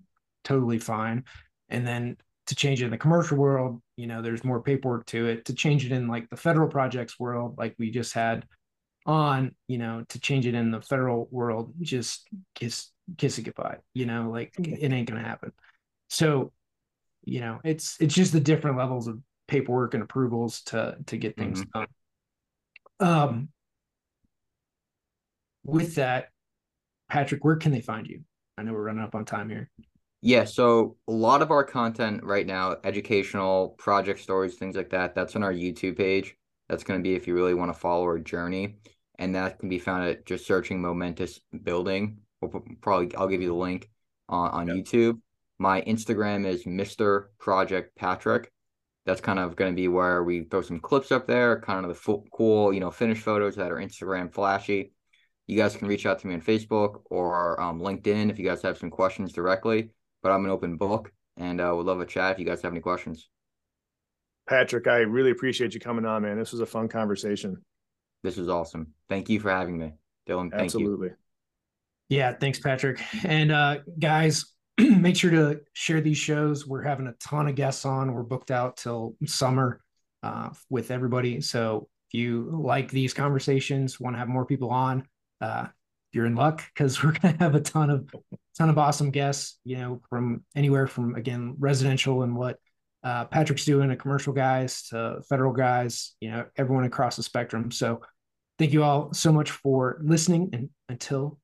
totally 0.43 0.79
fine. 0.79 1.25
And 1.69 1.85
then 1.85 2.17
to 2.47 2.55
change 2.55 2.81
it 2.81 2.85
in 2.85 2.91
the 2.91 2.97
commercial 2.97 3.37
world, 3.37 3.81
you 3.95 4.07
know, 4.07 4.21
there's 4.21 4.43
more 4.43 4.61
paperwork 4.61 5.05
to 5.07 5.27
it. 5.27 5.45
To 5.45 5.53
change 5.53 5.85
it 5.85 5.91
in 5.91 6.07
like 6.07 6.29
the 6.29 6.37
federal 6.37 6.67
projects 6.67 7.19
world, 7.19 7.57
like 7.57 7.75
we 7.77 7.91
just 7.91 8.13
had 8.13 8.45
on, 9.05 9.53
you 9.67 9.77
know, 9.77 10.03
to 10.09 10.19
change 10.19 10.47
it 10.47 10.55
in 10.55 10.71
the 10.71 10.81
federal 10.81 11.27
world, 11.31 11.73
just 11.81 12.27
kiss 12.55 12.89
kiss 13.17 13.37
it 13.37 13.43
goodbye. 13.43 13.77
You 13.93 14.05
know, 14.05 14.29
like 14.31 14.53
it 14.57 14.91
ain't 14.91 15.07
gonna 15.07 15.23
happen. 15.23 15.51
So, 16.09 16.51
you 17.23 17.41
know, 17.41 17.59
it's 17.63 17.97
it's 17.99 18.15
just 18.15 18.33
the 18.33 18.39
different 18.39 18.77
levels 18.77 19.07
of 19.07 19.19
paperwork 19.47 19.93
and 19.93 20.03
approvals 20.03 20.61
to 20.63 20.97
to 21.07 21.17
get 21.17 21.37
things 21.37 21.61
mm-hmm. 21.61 21.79
done. 21.79 21.87
Um, 22.99 23.49
with 25.63 25.95
that, 25.95 26.29
Patrick, 27.09 27.43
where 27.43 27.55
can 27.55 27.71
they 27.71 27.81
find 27.81 28.07
you? 28.07 28.21
I 28.57 28.63
know 28.63 28.73
we're 28.73 28.83
running 28.83 29.03
up 29.03 29.15
on 29.15 29.25
time 29.25 29.49
here. 29.49 29.69
Yeah, 30.21 30.43
so 30.43 30.97
a 31.07 31.13
lot 31.13 31.41
of 31.41 31.49
our 31.49 31.63
content 31.63 32.23
right 32.23 32.45
now, 32.45 32.75
educational 32.83 33.69
project 33.77 34.19
stories, 34.19 34.55
things 34.55 34.75
like 34.75 34.89
that, 34.89 35.15
that's 35.15 35.35
on 35.35 35.43
our 35.43 35.53
YouTube 35.53 35.97
page. 35.97 36.35
That's 36.67 36.83
going 36.83 36.99
to 36.99 37.03
be 37.03 37.15
if 37.15 37.25
you 37.25 37.33
really 37.33 37.53
want 37.53 37.73
to 37.73 37.79
follow 37.79 38.03
our 38.03 38.19
journey. 38.19 38.75
And 39.17 39.33
that 39.35 39.59
can 39.59 39.69
be 39.69 39.79
found 39.79 40.07
at 40.07 40.25
just 40.25 40.45
searching 40.45 40.81
Momentous 40.81 41.39
Building. 41.63 42.19
We'll 42.41 42.63
probably 42.81 43.15
I'll 43.15 43.27
give 43.27 43.41
you 43.41 43.49
the 43.49 43.53
link 43.53 43.89
on, 44.27 44.51
on 44.51 44.67
yep. 44.67 44.77
YouTube. 44.77 45.19
My 45.57 45.81
Instagram 45.81 46.45
is 46.45 46.65
Mr. 46.65 47.25
Project 47.37 47.95
Patrick. 47.97 48.51
That's 49.05 49.21
kind 49.21 49.39
of 49.39 49.55
going 49.55 49.71
to 49.71 49.75
be 49.75 49.87
where 49.87 50.23
we 50.23 50.43
throw 50.43 50.61
some 50.61 50.79
clips 50.79 51.11
up 51.11 51.27
there, 51.27 51.59
kind 51.61 51.83
of 51.83 51.89
the 51.89 51.95
full, 51.95 52.25
cool, 52.31 52.71
you 52.71 52.79
know, 52.79 52.91
finished 52.91 53.23
photos 53.23 53.55
that 53.55 53.71
are 53.71 53.77
Instagram 53.77 54.33
flashy. 54.33 54.93
You 55.49 55.57
guys 55.57 55.75
can 55.75 55.87
reach 55.87 56.05
out 56.05 56.19
to 56.19 56.27
me 56.27 56.35
on 56.35 56.41
Facebook 56.41 57.01
or 57.09 57.59
um, 57.59 57.79
LinkedIn 57.79 58.29
if 58.29 58.37
you 58.37 58.45
guys 58.45 58.61
have 58.61 58.77
some 58.77 58.91
questions 58.91 59.33
directly. 59.33 59.89
But 60.21 60.31
I'm 60.31 60.45
an 60.45 60.51
open 60.51 60.77
book 60.77 61.11
and 61.37 61.59
uh, 61.59 61.73
would 61.75 61.87
love 61.87 61.99
a 61.99 62.05
chat 62.05 62.33
if 62.33 62.39
you 62.39 62.45
guys 62.45 62.61
have 62.61 62.71
any 62.71 62.81
questions. 62.81 63.29
Patrick, 64.47 64.85
I 64.85 64.97
really 64.97 65.31
appreciate 65.31 65.73
you 65.73 65.79
coming 65.79 66.05
on, 66.05 66.21
man. 66.21 66.37
This 66.37 66.51
was 66.51 66.61
a 66.61 66.67
fun 66.67 66.87
conversation. 66.87 67.57
This 68.21 68.37
was 68.37 68.47
awesome. 68.47 68.93
Thank 69.09 69.27
you 69.27 69.39
for 69.39 69.49
having 69.49 69.79
me, 69.79 69.93
Dillon. 70.27 70.51
Thank 70.51 70.65
Absolutely. 70.65 71.07
You. 71.07 71.15
Yeah, 72.09 72.33
thanks, 72.33 72.59
Patrick. 72.59 73.01
And 73.23 73.51
uh, 73.51 73.77
guys, 73.97 74.53
make 74.77 75.15
sure 75.15 75.31
to 75.31 75.61
share 75.73 75.99
these 75.99 76.19
shows. 76.19 76.67
We're 76.67 76.83
having 76.83 77.07
a 77.07 77.13
ton 77.13 77.47
of 77.47 77.55
guests 77.55 77.85
on. 77.85 78.13
We're 78.13 78.21
booked 78.21 78.51
out 78.51 78.77
till 78.77 79.15
summer 79.25 79.81
uh, 80.21 80.49
with 80.69 80.91
everybody. 80.91 81.41
So 81.41 81.87
if 82.07 82.19
you 82.19 82.51
like 82.53 82.91
these 82.91 83.15
conversations, 83.15 83.99
want 83.99 84.13
to 84.15 84.19
have 84.19 84.27
more 84.27 84.45
people 84.45 84.69
on, 84.69 85.07
uh, 85.41 85.67
you're 86.11 86.25
in 86.25 86.35
luck 86.35 86.63
because 86.73 87.03
we're 87.03 87.11
going 87.11 87.37
to 87.37 87.43
have 87.43 87.55
a 87.55 87.61
ton 87.61 87.89
of 87.89 88.09
ton 88.57 88.69
of 88.69 88.77
awesome 88.77 89.11
guests. 89.11 89.59
You 89.63 89.77
know, 89.77 90.01
from 90.09 90.43
anywhere 90.55 90.87
from 90.87 91.15
again 91.15 91.55
residential 91.59 92.23
and 92.23 92.35
what 92.35 92.57
uh, 93.03 93.25
Patrick's 93.25 93.65
doing, 93.65 93.89
to 93.89 93.95
commercial 93.95 94.33
guys 94.33 94.83
to 94.89 95.21
federal 95.27 95.53
guys. 95.53 96.15
You 96.21 96.31
know, 96.31 96.45
everyone 96.57 96.85
across 96.85 97.15
the 97.15 97.23
spectrum. 97.23 97.71
So 97.71 98.01
thank 98.57 98.73
you 98.73 98.83
all 98.83 99.13
so 99.13 99.31
much 99.31 99.51
for 99.51 99.99
listening, 100.03 100.49
and 100.53 100.69
until 100.89 101.39